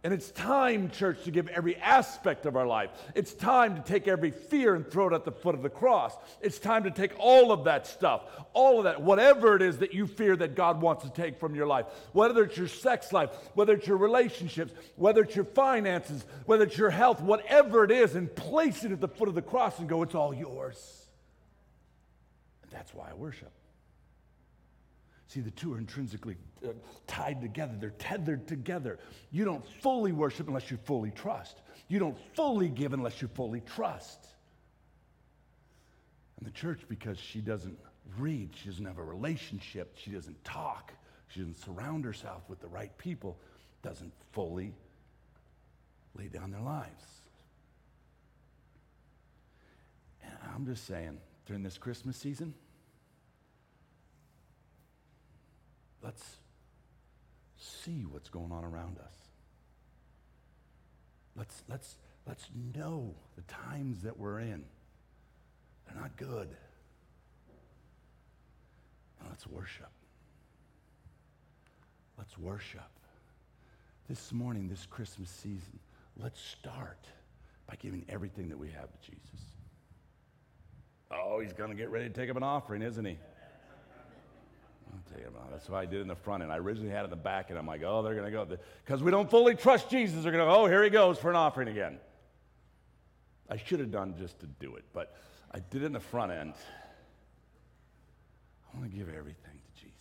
And 0.01 0.13
it's 0.13 0.31
time, 0.31 0.91
church, 0.91 1.25
to 1.25 1.31
give 1.31 1.49
every 1.49 1.75
aspect 1.75 2.45
of 2.45 2.55
our 2.55 2.65
life. 2.65 2.89
It's 3.15 3.33
time 3.33 3.75
to 3.75 3.81
take 3.81 4.07
every 4.07 4.31
fear 4.31 4.73
and 4.73 4.89
throw 4.89 5.09
it 5.09 5.13
at 5.13 5.25
the 5.25 5.31
foot 5.31 5.55
of 5.55 5.61
the 5.61 5.69
cross. 5.69 6.15
It's 6.41 6.57
time 6.57 6.85
to 6.85 6.91
take 6.91 7.11
all 7.19 7.51
of 7.51 7.65
that 7.65 7.85
stuff, 7.85 8.21
all 8.53 8.77
of 8.77 8.85
that, 8.85 9.01
whatever 9.01 9.57
it 9.57 9.61
is 9.61 9.79
that 9.79 9.93
you 9.93 10.07
fear 10.07 10.37
that 10.37 10.55
God 10.55 10.81
wants 10.81 11.03
to 11.03 11.09
take 11.09 11.37
from 11.37 11.53
your 11.53 11.67
life, 11.67 11.85
whether 12.13 12.43
it's 12.43 12.55
your 12.55 12.69
sex 12.69 13.11
life, 13.11 13.29
whether 13.55 13.73
it's 13.73 13.87
your 13.87 13.97
relationships, 13.97 14.71
whether 14.95 15.23
it's 15.23 15.35
your 15.35 15.43
finances, 15.43 16.23
whether 16.45 16.63
it's 16.63 16.77
your 16.77 16.91
health, 16.91 17.19
whatever 17.19 17.83
it 17.83 17.91
is, 17.91 18.15
and 18.15 18.33
place 18.33 18.85
it 18.85 18.93
at 18.93 19.01
the 19.01 19.09
foot 19.09 19.27
of 19.27 19.35
the 19.35 19.41
cross 19.41 19.79
and 19.79 19.89
go, 19.89 20.01
it's 20.01 20.15
all 20.15 20.33
yours. 20.33 20.98
That's 22.71 22.93
why 22.93 23.09
I 23.09 23.13
worship. 23.13 23.51
See, 25.27 25.41
the 25.41 25.51
two 25.51 25.73
are 25.75 25.77
intrinsically 25.77 26.37
uh, 26.65 26.69
tied 27.05 27.41
together, 27.41 27.75
they're 27.79 27.91
tethered 27.91 28.47
together. 28.47 28.97
You 29.31 29.45
don't 29.45 29.65
fully 29.81 30.11
worship 30.11 30.47
unless 30.47 30.71
you 30.71 30.77
fully 30.85 31.11
trust. 31.11 31.61
You 31.87 31.99
don't 31.99 32.17
fully 32.35 32.67
give 32.67 32.93
unless 32.93 33.21
you 33.21 33.27
fully 33.27 33.61
trust. 33.61 34.27
And 36.37 36.47
the 36.47 36.51
church, 36.51 36.81
because 36.87 37.19
she 37.19 37.41
doesn't 37.41 37.77
read, 38.17 38.49
she 38.55 38.69
doesn't 38.69 38.85
have 38.85 38.97
a 38.97 39.03
relationship, 39.03 39.95
she 39.97 40.11
doesn't 40.11 40.43
talk, 40.43 40.93
she 41.27 41.41
doesn't 41.41 41.59
surround 41.63 42.05
herself 42.05 42.41
with 42.47 42.59
the 42.59 42.67
right 42.67 42.97
people, 42.97 43.37
doesn't 43.83 44.13
fully 44.31 44.73
lay 46.17 46.27
down 46.27 46.49
their 46.49 46.61
lives. 46.61 47.03
And 50.23 50.33
I'm 50.55 50.65
just 50.65 50.87
saying, 50.87 51.19
during 51.49 51.63
this 51.63 51.79
Christmas 51.79 52.15
season? 52.15 52.53
Let's 56.03 56.23
see 57.57 58.05
what's 58.07 58.29
going 58.29 58.51
on 58.51 58.63
around 58.63 58.99
us. 58.99 59.15
Let's, 61.35 61.63
let's, 61.67 61.97
let's 62.27 62.47
know 62.75 63.15
the 63.35 63.41
times 63.51 64.03
that 64.03 64.15
we're 64.15 64.41
in. 64.41 64.63
They're 65.87 65.99
not 65.99 66.15
good. 66.17 66.49
let's 69.27 69.47
worship. 69.47 69.89
Let's 72.15 72.37
worship. 72.37 72.91
This 74.07 74.31
morning, 74.31 74.69
this 74.69 74.85
Christmas 74.85 75.31
season, 75.31 75.79
let's 76.15 76.39
start 76.39 77.07
by 77.65 77.73
giving 77.79 78.05
everything 78.07 78.49
that 78.49 78.59
we 78.59 78.67
have 78.69 78.91
to 78.91 79.11
Jesus. 79.11 79.58
Oh, 81.11 81.39
he's 81.39 81.53
going 81.53 81.71
to 81.71 81.75
get 81.75 81.89
ready 81.89 82.07
to 82.07 82.13
take 82.13 82.29
up 82.29 82.37
an 82.37 82.43
offering, 82.43 82.81
isn't 82.81 83.03
he? 83.03 83.17
I'll 84.91 85.11
tell 85.11 85.19
you 85.19 85.27
about 85.27 85.51
That's 85.51 85.67
what 85.67 85.79
I 85.79 85.85
did 85.85 86.01
in 86.01 86.07
the 86.07 86.15
front 86.15 86.43
end. 86.43 86.51
I 86.51 86.57
originally 86.57 86.91
had 86.91 87.01
it 87.01 87.05
in 87.05 87.09
the 87.09 87.15
back, 87.15 87.49
and 87.49 87.57
I'm 87.57 87.65
like, 87.65 87.81
oh, 87.83 88.03
they're 88.03 88.13
going 88.13 88.25
to 88.25 88.31
go. 88.31 88.45
Because 88.85 89.01
we 89.01 89.09
don't 89.09 89.29
fully 89.29 89.55
trust 89.55 89.89
Jesus. 89.89 90.23
They're 90.23 90.31
going 90.31 90.45
to 90.45 90.51
go, 90.51 90.63
oh, 90.63 90.65
here 90.67 90.83
he 90.83 90.89
goes 90.89 91.17
for 91.17 91.29
an 91.29 91.35
offering 91.35 91.67
again. 91.67 91.97
I 93.49 93.57
should 93.57 93.79
have 93.79 93.91
done 93.91 94.13
just 94.19 94.39
to 94.41 94.45
do 94.45 94.75
it, 94.75 94.85
but 94.93 95.15
I 95.51 95.59
did 95.59 95.81
it 95.81 95.85
in 95.87 95.93
the 95.93 95.99
front 95.99 96.31
end. 96.31 96.53
I 98.71 98.77
want 98.77 98.91
to 98.91 98.95
give 98.95 99.09
everything 99.09 99.57
to 99.65 99.81
Jesus. 99.81 99.95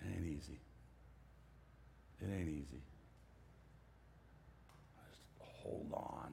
It 0.00 0.16
ain't 0.16 0.26
easy. 0.26 0.60
It 2.20 2.28
ain't 2.32 2.48
easy. 2.48 2.82
Just 5.10 5.20
hold 5.40 5.92
on. 5.92 6.32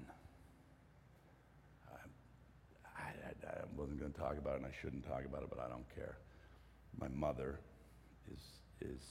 I 3.50 3.66
wasn't 3.76 4.00
going 4.00 4.09
to 4.09 4.09
talk 4.20 4.38
about 4.38 4.56
it, 4.56 4.58
and 4.58 4.66
I 4.66 4.76
shouldn't 4.82 5.08
talk 5.08 5.26
about 5.26 5.44
it, 5.44 5.50
but 5.50 5.60
I 5.60 5.70
don't 5.70 5.86
care. 5.96 6.18
My 7.00 7.08
mother 7.08 7.60
is, 8.32 8.40
is 8.90 9.02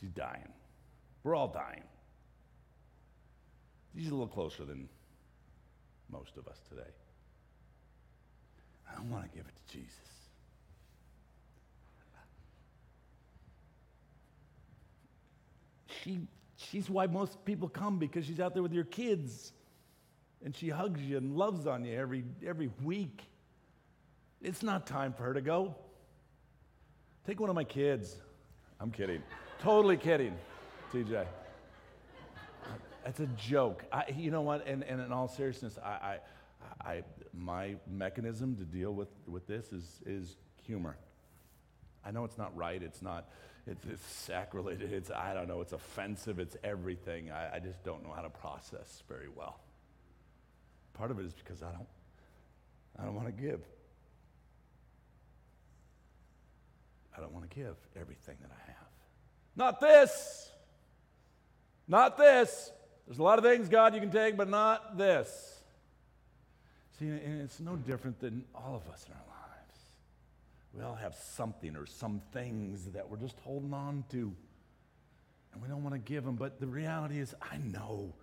she's 0.00 0.10
dying. 0.10 0.48
We're 1.24 1.34
all 1.34 1.48
dying. 1.48 1.82
She's 3.94 4.08
a 4.08 4.10
little 4.10 4.28
closer 4.28 4.64
than 4.64 4.88
most 6.10 6.36
of 6.36 6.46
us 6.46 6.58
today. 6.68 6.90
I 8.96 9.00
want 9.10 9.30
to 9.30 9.36
give 9.36 9.46
it 9.46 9.54
to 9.68 9.76
Jesus. 9.76 9.94
She, 16.02 16.20
she's 16.56 16.88
why 16.88 17.06
most 17.06 17.44
people 17.44 17.68
come 17.68 17.98
because 17.98 18.24
she's 18.24 18.40
out 18.40 18.54
there 18.54 18.62
with 18.62 18.72
your 18.72 18.84
kids 18.84 19.52
and 20.44 20.54
she 20.54 20.68
hugs 20.68 21.00
you 21.00 21.16
and 21.16 21.36
loves 21.36 21.66
on 21.66 21.84
you 21.84 21.96
every, 21.98 22.24
every 22.46 22.70
week. 22.82 23.22
It's 24.40 24.62
not 24.62 24.86
time 24.86 25.12
for 25.12 25.24
her 25.24 25.34
to 25.34 25.40
go. 25.40 25.74
Take 27.26 27.40
one 27.40 27.50
of 27.50 27.56
my 27.56 27.64
kids. 27.64 28.16
I'm 28.80 28.90
kidding. 28.90 29.22
totally 29.60 29.96
kidding, 29.96 30.34
TJ. 30.92 31.26
That's 33.04 33.20
a 33.20 33.26
joke. 33.26 33.84
I, 33.92 34.04
you 34.16 34.30
know 34.30 34.42
what? 34.42 34.66
And, 34.66 34.84
and 34.84 35.00
in 35.00 35.12
all 35.12 35.28
seriousness, 35.28 35.78
I, 35.84 35.88
I, 35.88 36.18
I, 36.90 37.02
my 37.34 37.76
mechanism 37.90 38.56
to 38.56 38.64
deal 38.64 38.92
with, 38.92 39.08
with 39.26 39.46
this 39.46 39.72
is, 39.72 40.00
is 40.06 40.36
humor. 40.64 40.96
I 42.04 42.10
know 42.10 42.24
it's 42.24 42.38
not 42.38 42.56
right. 42.56 42.82
It's 42.82 43.02
not, 43.02 43.28
it's, 43.66 43.84
it's 43.86 44.06
sacrilegious. 44.06 44.92
It's, 44.92 45.10
I 45.10 45.34
don't 45.34 45.48
know, 45.48 45.60
it's 45.60 45.72
offensive. 45.72 46.38
It's 46.38 46.56
everything. 46.62 47.30
I, 47.30 47.56
I 47.56 47.58
just 47.58 47.82
don't 47.82 48.04
know 48.04 48.12
how 48.12 48.22
to 48.22 48.30
process 48.30 49.02
very 49.08 49.28
well. 49.34 49.58
Part 50.94 51.10
of 51.10 51.18
it 51.18 51.26
is 51.26 51.32
because 51.32 51.62
I 51.62 51.70
don't, 51.72 51.88
I 52.98 53.04
don't 53.04 53.14
want 53.14 53.26
to 53.26 53.42
give. 53.42 53.60
I 57.18 57.20
don't 57.20 57.32
want 57.32 57.50
to 57.50 57.54
give 57.56 57.76
everything 58.00 58.36
that 58.40 58.50
I 58.50 58.66
have. 58.66 58.88
Not 59.56 59.80
this. 59.80 60.50
Not 61.88 62.16
this. 62.16 62.70
There's 63.06 63.18
a 63.18 63.22
lot 63.22 63.38
of 63.38 63.44
things, 63.44 63.68
God, 63.68 63.94
you 63.94 64.00
can 64.00 64.10
take, 64.10 64.36
but 64.36 64.48
not 64.48 64.96
this. 64.96 65.56
See, 66.98 67.06
and 67.06 67.42
it's 67.42 67.58
no 67.58 67.76
different 67.76 68.20
than 68.20 68.44
all 68.54 68.76
of 68.76 68.92
us 68.92 69.04
in 69.06 69.14
our 69.14 69.18
lives. 69.18 69.78
We 70.74 70.82
all 70.82 70.94
have 70.94 71.14
something 71.14 71.74
or 71.74 71.86
some 71.86 72.20
things 72.32 72.84
that 72.92 73.08
we're 73.08 73.16
just 73.16 73.38
holding 73.40 73.72
on 73.72 74.04
to, 74.10 74.32
and 75.52 75.62
we 75.62 75.68
don't 75.68 75.82
want 75.82 75.94
to 75.94 75.98
give 75.98 76.24
them. 76.24 76.36
But 76.36 76.60
the 76.60 76.66
reality 76.66 77.18
is, 77.18 77.34
I 77.42 77.56
know 77.58 78.14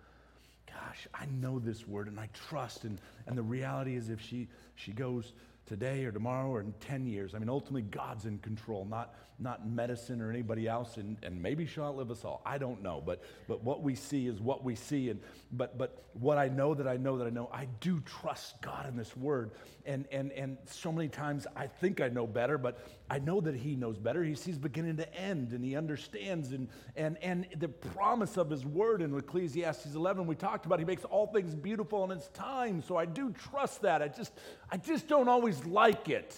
gosh, 0.66 1.06
I 1.14 1.26
know 1.26 1.58
this 1.58 1.86
word 1.86 2.08
and 2.08 2.18
I 2.18 2.28
trust. 2.48 2.84
And, 2.84 2.98
and 3.26 3.36
the 3.36 3.42
reality 3.42 3.96
is, 3.96 4.10
if 4.10 4.20
she, 4.20 4.48
she 4.74 4.92
goes 4.92 5.32
today 5.66 6.04
or 6.04 6.12
tomorrow 6.12 6.48
or 6.48 6.60
in 6.60 6.72
10 6.80 7.06
years. 7.06 7.34
I 7.34 7.38
mean, 7.38 7.48
ultimately, 7.48 7.82
God's 7.82 8.24
in 8.24 8.38
control, 8.38 8.84
not, 8.84 9.14
not 9.38 9.68
medicine 9.68 10.22
or 10.22 10.30
anybody 10.30 10.66
else. 10.66 10.96
And, 10.96 11.16
and 11.22 11.42
maybe 11.42 11.66
she'll 11.66 11.84
outlive 11.84 12.10
us 12.10 12.24
all. 12.24 12.40
I 12.46 12.58
don't 12.58 12.82
know. 12.82 13.02
But, 13.04 13.22
but 13.46 13.62
what 13.62 13.82
we 13.82 13.94
see 13.94 14.26
is 14.26 14.40
what 14.40 14.64
we 14.64 14.74
see. 14.74 15.10
And, 15.10 15.20
but, 15.52 15.76
but 15.76 16.04
what 16.14 16.38
I 16.38 16.48
know 16.48 16.74
that 16.74 16.88
I 16.88 16.96
know 16.96 17.18
that 17.18 17.26
I 17.26 17.30
know, 17.30 17.50
I 17.52 17.66
do 17.80 18.00
trust 18.00 18.60
God 18.62 18.88
in 18.88 18.96
this 18.96 19.14
word. 19.16 19.50
And, 19.84 20.06
and, 20.10 20.32
and 20.32 20.56
so 20.64 20.90
many 20.90 21.08
times 21.08 21.46
I 21.54 21.66
think 21.66 22.00
I 22.00 22.08
know 22.08 22.26
better, 22.26 22.56
but 22.56 22.86
I 23.10 23.18
know 23.18 23.40
that 23.42 23.54
He 23.54 23.76
knows 23.76 23.98
better. 23.98 24.24
He 24.24 24.34
sees 24.34 24.56
beginning 24.56 24.96
to 24.96 25.14
end 25.14 25.52
and 25.52 25.62
He 25.62 25.76
understands. 25.76 26.52
And, 26.52 26.68
and, 26.96 27.18
and 27.22 27.46
the 27.56 27.68
promise 27.68 28.38
of 28.38 28.48
His 28.48 28.64
word 28.64 29.02
in 29.02 29.16
Ecclesiastes 29.16 29.94
11, 29.94 30.26
we 30.26 30.34
talked 30.34 30.64
about, 30.64 30.78
He 30.78 30.86
makes 30.86 31.04
all 31.04 31.26
things 31.26 31.54
beautiful 31.54 32.04
in 32.04 32.10
its 32.10 32.28
time. 32.28 32.82
So 32.82 32.96
I 32.96 33.04
do 33.04 33.32
trust 33.32 33.82
that. 33.82 34.00
I 34.00 34.08
just, 34.08 34.32
I 34.70 34.78
just 34.78 35.08
don't 35.08 35.28
always 35.28 35.64
like 35.66 36.08
it. 36.08 36.34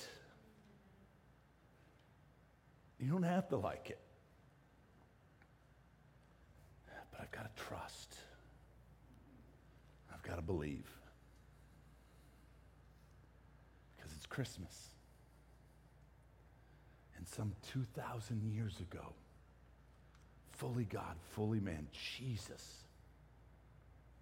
You 3.01 3.11
don't 3.11 3.23
have 3.23 3.49
to 3.49 3.57
like 3.57 3.91
it. 3.91 4.01
But 7.13 7.21
I've 7.21 7.31
got 7.31 7.57
to 7.57 7.63
trust. 7.63 8.17
I've 10.13 10.23
got 10.23 10.37
to 10.37 10.43
believe. 10.43 10.87
Because 13.97 14.13
it's 14.17 14.27
Christmas. 14.27 14.89
And 17.17 17.27
some 17.27 17.53
2,000 17.73 18.43
years 18.43 18.81
ago, 18.81 19.13
fully 20.53 20.85
God, 20.85 21.17
fully 21.33 21.61
man, 21.61 21.87
Jesus 22.17 22.85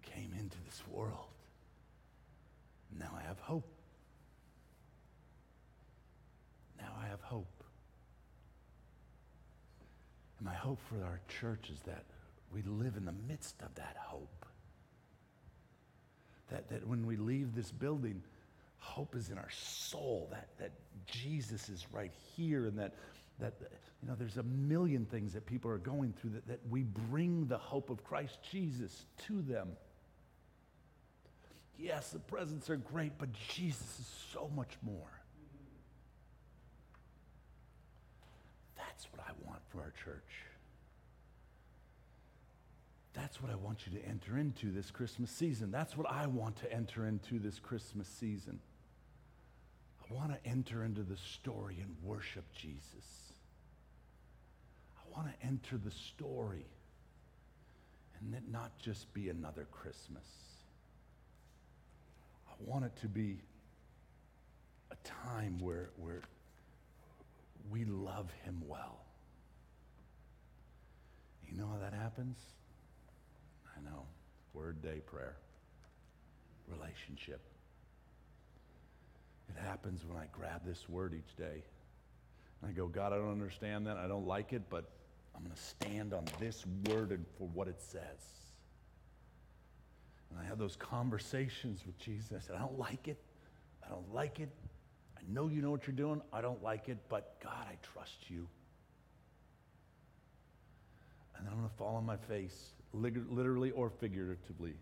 came 0.03 0.31
into 0.39 0.57
this 0.65 0.83
world. 0.91 1.27
Now 2.99 3.11
I 3.17 3.27
have 3.27 3.39
hope. 3.39 3.67
Now 6.79 6.93
I 7.03 7.07
have 7.07 7.21
hope. 7.21 7.56
And 10.37 10.45
my 10.45 10.53
hope 10.53 10.79
for 10.87 11.03
our 11.03 11.19
church 11.39 11.69
is 11.71 11.79
that 11.81 12.03
we 12.53 12.61
live 12.63 12.95
in 12.95 13.05
the 13.05 13.15
midst 13.27 13.61
of 13.61 13.73
that 13.75 13.97
hope. 13.99 14.45
That, 16.51 16.69
that 16.69 16.87
when 16.87 17.05
we 17.05 17.17
leave 17.17 17.55
this 17.55 17.71
building, 17.71 18.21
hope 18.79 19.15
is 19.15 19.29
in 19.29 19.37
our 19.37 19.49
soul, 19.51 20.29
that, 20.31 20.47
that 20.59 20.71
Jesus 21.05 21.67
is 21.69 21.85
right 21.91 22.11
here, 22.35 22.65
and 22.67 22.77
that, 22.79 22.93
that 23.39 23.53
you 24.01 24.07
know, 24.07 24.15
there's 24.17 24.37
a 24.37 24.43
million 24.43 25.05
things 25.05 25.33
that 25.33 25.45
people 25.45 25.69
are 25.71 25.77
going 25.77 26.13
through 26.13 26.31
that, 26.31 26.47
that 26.47 26.59
we 26.69 26.83
bring 26.83 27.47
the 27.47 27.57
hope 27.57 27.89
of 27.89 28.03
Christ 28.03 28.37
Jesus 28.49 29.05
to 29.27 29.41
them. 29.41 29.69
Yes, 31.77 32.09
the 32.09 32.19
presents 32.19 32.69
are 32.69 32.77
great, 32.77 33.11
but 33.17 33.29
Jesus 33.33 33.99
is 33.99 34.09
so 34.33 34.49
much 34.55 34.77
more. 34.81 35.11
That's 38.75 39.07
what 39.11 39.21
I 39.26 39.26
our 39.79 39.93
church. 40.03 40.23
That's 43.13 43.41
what 43.41 43.51
I 43.51 43.55
want 43.55 43.87
you 43.87 43.97
to 43.99 44.05
enter 44.05 44.37
into 44.37 44.71
this 44.71 44.91
Christmas 44.91 45.31
season. 45.31 45.71
That's 45.71 45.97
what 45.97 46.09
I 46.09 46.27
want 46.27 46.57
to 46.57 46.71
enter 46.71 47.07
into 47.07 47.39
this 47.39 47.57
Christmas 47.57 48.07
season. 48.07 48.59
I 49.99 50.13
want 50.13 50.31
to 50.31 50.49
enter 50.49 50.83
into 50.83 51.01
the 51.01 51.17
story 51.17 51.77
and 51.81 51.95
worship 52.03 52.45
Jesus. 52.53 53.33
I 54.97 55.17
want 55.17 55.27
to 55.27 55.45
enter 55.45 55.77
the 55.77 55.91
story 55.91 56.67
and 58.19 58.33
it 58.33 58.43
not 58.51 58.77
just 58.79 59.11
be 59.13 59.29
another 59.29 59.67
Christmas. 59.71 60.25
I 62.47 62.53
want 62.65 62.85
it 62.85 62.95
to 63.01 63.07
be 63.07 63.37
a 64.91 64.95
time 65.07 65.57
where, 65.59 65.89
where 65.97 66.21
we 67.69 67.85
love 67.85 68.31
him 68.43 68.61
well. 68.67 69.06
You 71.49 71.57
know 71.57 71.67
how 71.67 71.79
that 71.79 71.93
happens? 71.93 72.37
I 73.75 73.81
know. 73.89 74.03
Word 74.53 74.81
day 74.81 75.01
prayer. 75.05 75.35
Relationship. 76.67 77.41
It 79.49 79.59
happens 79.61 80.03
when 80.05 80.17
I 80.17 80.25
grab 80.31 80.65
this 80.65 80.89
word 80.89 81.13
each 81.13 81.35
day. 81.37 81.63
And 82.61 82.69
I 82.69 82.73
go, 82.73 82.87
God, 82.87 83.13
I 83.13 83.17
don't 83.17 83.31
understand 83.31 83.87
that. 83.87 83.97
I 83.97 84.07
don't 84.07 84.27
like 84.27 84.51
it, 84.51 84.63
but 84.69 84.89
I'm 85.35 85.43
going 85.43 85.55
to 85.55 85.61
stand 85.61 86.13
on 86.13 86.25
this 86.39 86.65
word 86.89 87.11
and 87.11 87.25
for 87.37 87.47
what 87.53 87.67
it 87.67 87.79
says. 87.79 88.01
And 90.29 90.39
I 90.39 90.43
have 90.45 90.57
those 90.57 90.75
conversations 90.75 91.85
with 91.85 91.97
Jesus. 91.99 92.31
I 92.35 92.39
said, 92.45 92.55
I 92.55 92.59
don't 92.59 92.77
like 92.77 93.07
it. 93.07 93.17
I 93.85 93.89
don't 93.89 94.13
like 94.13 94.39
it. 94.39 94.49
I 95.15 95.21
know 95.29 95.47
you 95.47 95.61
know 95.61 95.71
what 95.71 95.87
you're 95.87 95.95
doing. 95.95 96.21
I 96.33 96.41
don't 96.41 96.61
like 96.61 96.89
it, 96.89 96.97
but 97.07 97.39
God, 97.41 97.65
I 97.69 97.77
trust 97.93 98.29
you. 98.29 98.47
And 101.37 101.45
then 101.45 101.53
I'm 101.53 101.59
going 101.59 101.69
to 101.69 101.75
fall 101.75 101.95
on 101.95 102.05
my 102.05 102.17
face, 102.17 102.71
literally 102.93 103.71
or 103.71 103.89
figuratively. 103.89 104.73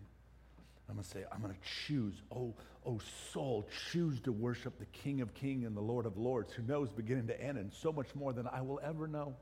I'm 0.88 0.94
going 0.94 1.04
to 1.04 1.10
say, 1.10 1.24
I'm 1.32 1.40
going 1.40 1.52
to 1.52 1.60
choose, 1.86 2.14
oh, 2.34 2.54
oh 2.84 3.00
soul, 3.32 3.66
choose 3.90 4.20
to 4.20 4.32
worship 4.32 4.78
the 4.78 4.86
King 4.86 5.20
of 5.20 5.34
Kings 5.34 5.66
and 5.66 5.76
the 5.76 5.80
Lord 5.80 6.06
of 6.06 6.16
Lords, 6.16 6.52
who 6.52 6.62
knows 6.62 6.90
beginning 6.90 7.26
to 7.26 7.40
end 7.40 7.58
and 7.58 7.72
so 7.72 7.92
much 7.92 8.14
more 8.14 8.32
than 8.32 8.46
I 8.46 8.62
will 8.62 8.80
ever 8.84 9.08
know. 9.08 9.34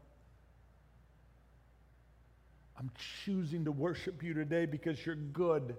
I'm 2.79 2.91
choosing 3.25 3.67
to 3.67 3.73
worship 3.73 4.23
you 4.23 4.35
today 4.35 4.67
because 4.67 5.05
you're 5.05 5.15
good. 5.15 5.77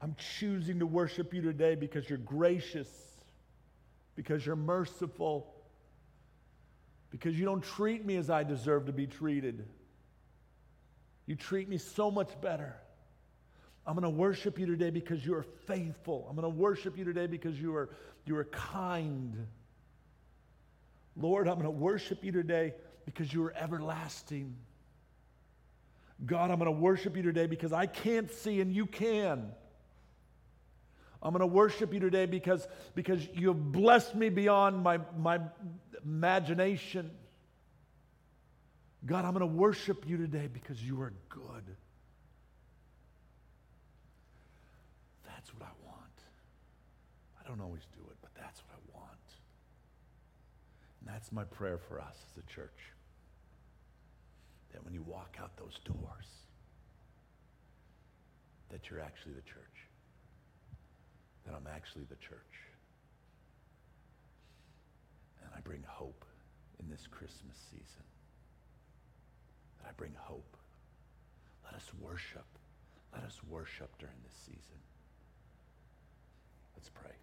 I'm 0.00 0.16
choosing 0.38 0.78
to 0.78 0.86
worship 0.86 1.34
you 1.34 1.42
today 1.42 1.74
because 1.74 2.08
you're 2.08 2.18
gracious 2.18 2.88
because 4.14 4.44
you're 4.44 4.56
merciful, 4.56 5.51
because 7.12 7.38
you 7.38 7.44
don't 7.44 7.62
treat 7.62 8.04
me 8.04 8.16
as 8.16 8.30
I 8.30 8.42
deserve 8.42 8.86
to 8.86 8.92
be 8.92 9.06
treated. 9.06 9.64
You 11.26 11.36
treat 11.36 11.68
me 11.68 11.76
so 11.76 12.10
much 12.10 12.28
better. 12.40 12.74
I'm 13.86 13.94
going 13.94 14.10
to 14.10 14.18
worship 14.18 14.58
you 14.58 14.64
today 14.64 14.88
because 14.88 15.24
you 15.24 15.34
are 15.34 15.44
faithful. 15.66 16.26
I'm 16.28 16.34
going 16.34 16.50
to 16.50 16.58
worship 16.58 16.96
you 16.96 17.04
today 17.04 17.26
because 17.26 17.60
you 17.60 17.76
are, 17.76 17.90
you 18.24 18.34
are 18.36 18.44
kind. 18.44 19.46
Lord, 21.14 21.48
I'm 21.48 21.54
going 21.54 21.64
to 21.64 21.70
worship 21.70 22.24
you 22.24 22.32
today 22.32 22.72
because 23.04 23.30
you 23.30 23.44
are 23.44 23.54
everlasting. 23.56 24.56
God, 26.24 26.50
I'm 26.50 26.58
going 26.58 26.72
to 26.72 26.80
worship 26.80 27.14
you 27.14 27.22
today 27.22 27.46
because 27.46 27.74
I 27.74 27.86
can't 27.86 28.32
see 28.32 28.60
and 28.60 28.72
you 28.72 28.86
can. 28.86 29.52
I'm 31.22 31.30
going 31.30 31.40
to 31.40 31.46
worship 31.46 31.94
you 31.94 32.00
today 32.00 32.26
because, 32.26 32.66
because 32.94 33.26
you 33.32 33.48
have 33.48 33.72
blessed 33.72 34.14
me 34.14 34.28
beyond 34.28 34.82
my, 34.82 34.98
my 35.16 35.38
imagination. 36.04 37.10
God, 39.06 39.24
I'm 39.24 39.32
going 39.32 39.40
to 39.40 39.46
worship 39.46 40.04
you 40.06 40.16
today 40.16 40.48
because 40.52 40.82
you 40.82 41.00
are 41.00 41.12
good. 41.28 41.76
That's 45.24 45.54
what 45.54 45.62
I 45.62 45.86
want. 45.86 45.98
I 47.40 47.48
don't 47.48 47.60
always 47.60 47.82
do 47.94 48.00
it, 48.10 48.16
but 48.20 48.30
that's 48.34 48.60
what 48.66 48.74
I 48.74 48.98
want. 48.98 49.10
And 51.00 51.14
that's 51.14 51.30
my 51.30 51.44
prayer 51.44 51.78
for 51.88 52.00
us 52.00 52.16
as 52.32 52.42
a 52.42 52.46
church. 52.52 52.78
That 54.72 54.84
when 54.84 54.92
you 54.92 55.02
walk 55.02 55.36
out 55.40 55.56
those 55.56 55.78
doors, 55.84 56.26
that 58.70 58.90
you're 58.90 59.00
actually 59.00 59.34
the 59.34 59.42
church 59.42 59.71
that 61.46 61.54
I'm 61.54 61.66
actually 61.66 62.04
the 62.04 62.16
church. 62.16 62.54
And 65.42 65.50
I 65.56 65.60
bring 65.60 65.82
hope 65.86 66.24
in 66.80 66.88
this 66.88 67.06
Christmas 67.10 67.56
season. 67.70 68.04
That 69.80 69.88
I 69.88 69.92
bring 69.96 70.14
hope. 70.16 70.56
Let 71.64 71.74
us 71.74 71.90
worship. 72.00 72.46
Let 73.12 73.24
us 73.24 73.38
worship 73.48 73.90
during 73.98 74.16
this 74.24 74.36
season. 74.36 74.78
Let's 76.76 76.88
pray. 76.88 77.16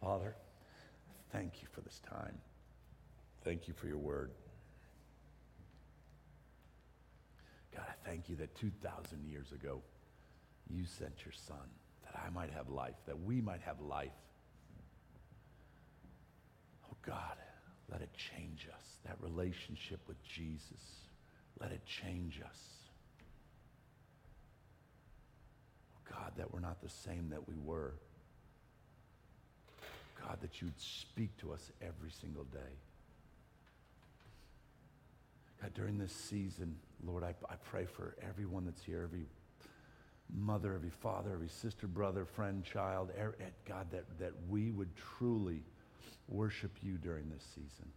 Father, 0.00 0.34
thank 1.32 1.62
you 1.62 1.68
for 1.72 1.80
this 1.80 2.00
time. 2.08 2.38
Thank 3.44 3.68
you 3.68 3.74
for 3.74 3.86
your 3.86 3.98
word. 3.98 4.30
God, 7.74 7.84
I 7.88 8.08
thank 8.08 8.28
you 8.28 8.36
that 8.36 8.54
2,000 8.54 9.26
years 9.26 9.52
ago, 9.52 9.82
you 10.70 10.84
sent 10.86 11.24
your 11.24 11.32
son 11.32 11.68
that 12.04 12.20
I 12.24 12.30
might 12.30 12.50
have 12.50 12.68
life, 12.68 12.94
that 13.06 13.20
we 13.20 13.40
might 13.40 13.60
have 13.62 13.80
life. 13.80 14.10
Oh 16.90 16.96
God, 17.06 17.36
let 17.90 18.00
it 18.00 18.10
change 18.14 18.68
us. 18.72 18.86
That 19.06 19.16
relationship 19.20 20.00
with 20.06 20.22
Jesus, 20.24 20.80
let 21.60 21.70
it 21.70 21.82
change 21.86 22.40
us. 22.44 22.58
Oh 25.96 26.12
God, 26.12 26.32
that 26.36 26.52
we're 26.52 26.60
not 26.60 26.82
the 26.82 26.88
same 26.88 27.30
that 27.30 27.48
we 27.48 27.54
were. 27.56 27.94
God, 30.26 30.38
that 30.40 30.62
you'd 30.62 30.80
speak 30.80 31.36
to 31.38 31.52
us 31.52 31.70
every 31.82 32.10
single 32.10 32.44
day. 32.44 32.78
God, 35.60 35.74
during 35.74 35.98
this 35.98 36.12
season, 36.12 36.76
Lord, 37.04 37.24
I, 37.24 37.34
I 37.50 37.56
pray 37.64 37.84
for 37.84 38.16
everyone 38.26 38.64
that's 38.64 38.82
here, 38.82 39.02
every 39.02 39.26
mother, 40.32 40.74
every 40.74 40.90
father, 40.90 41.32
every 41.32 41.48
sister, 41.48 41.86
brother, 41.86 42.24
friend, 42.24 42.64
child, 42.64 43.10
er, 43.18 43.36
eh, 43.40 43.44
God, 43.66 43.86
that, 43.90 44.04
that 44.18 44.32
we 44.48 44.70
would 44.70 44.90
truly 44.96 45.62
worship 46.28 46.72
you 46.82 46.96
during 46.98 47.28
this 47.28 47.44
season. 47.54 47.88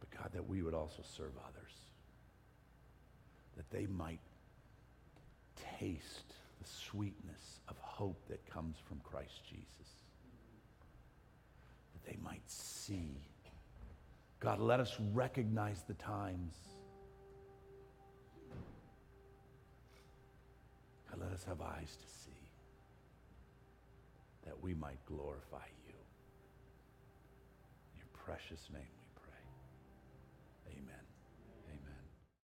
But 0.00 0.10
God, 0.10 0.30
that 0.32 0.46
we 0.46 0.62
would 0.62 0.74
also 0.74 1.02
serve 1.16 1.32
others, 1.48 1.72
that 3.56 3.70
they 3.70 3.86
might 3.86 4.20
taste 5.78 6.34
the 6.60 6.68
sweetness 6.68 7.60
of 7.68 7.76
hope 7.78 8.20
that 8.28 8.44
comes 8.50 8.76
from 8.86 9.00
Christ 9.00 9.42
Jesus, 9.48 9.92
that 11.92 12.10
they 12.10 12.18
might 12.22 12.48
see. 12.48 13.16
God, 14.40 14.60
let 14.60 14.80
us 14.80 14.96
recognize 15.12 15.82
the 15.88 15.94
times. 15.94 16.54
God, 21.18 21.26
let 21.26 21.32
us 21.34 21.44
have 21.44 21.60
eyes 21.60 21.96
to 21.96 22.08
see 22.24 22.30
that 24.44 24.62
we 24.62 24.74
might 24.74 25.04
glorify 25.06 25.66
you. 25.86 25.94
In 27.94 27.98
your 27.98 28.08
precious 28.24 28.68
name 28.72 28.95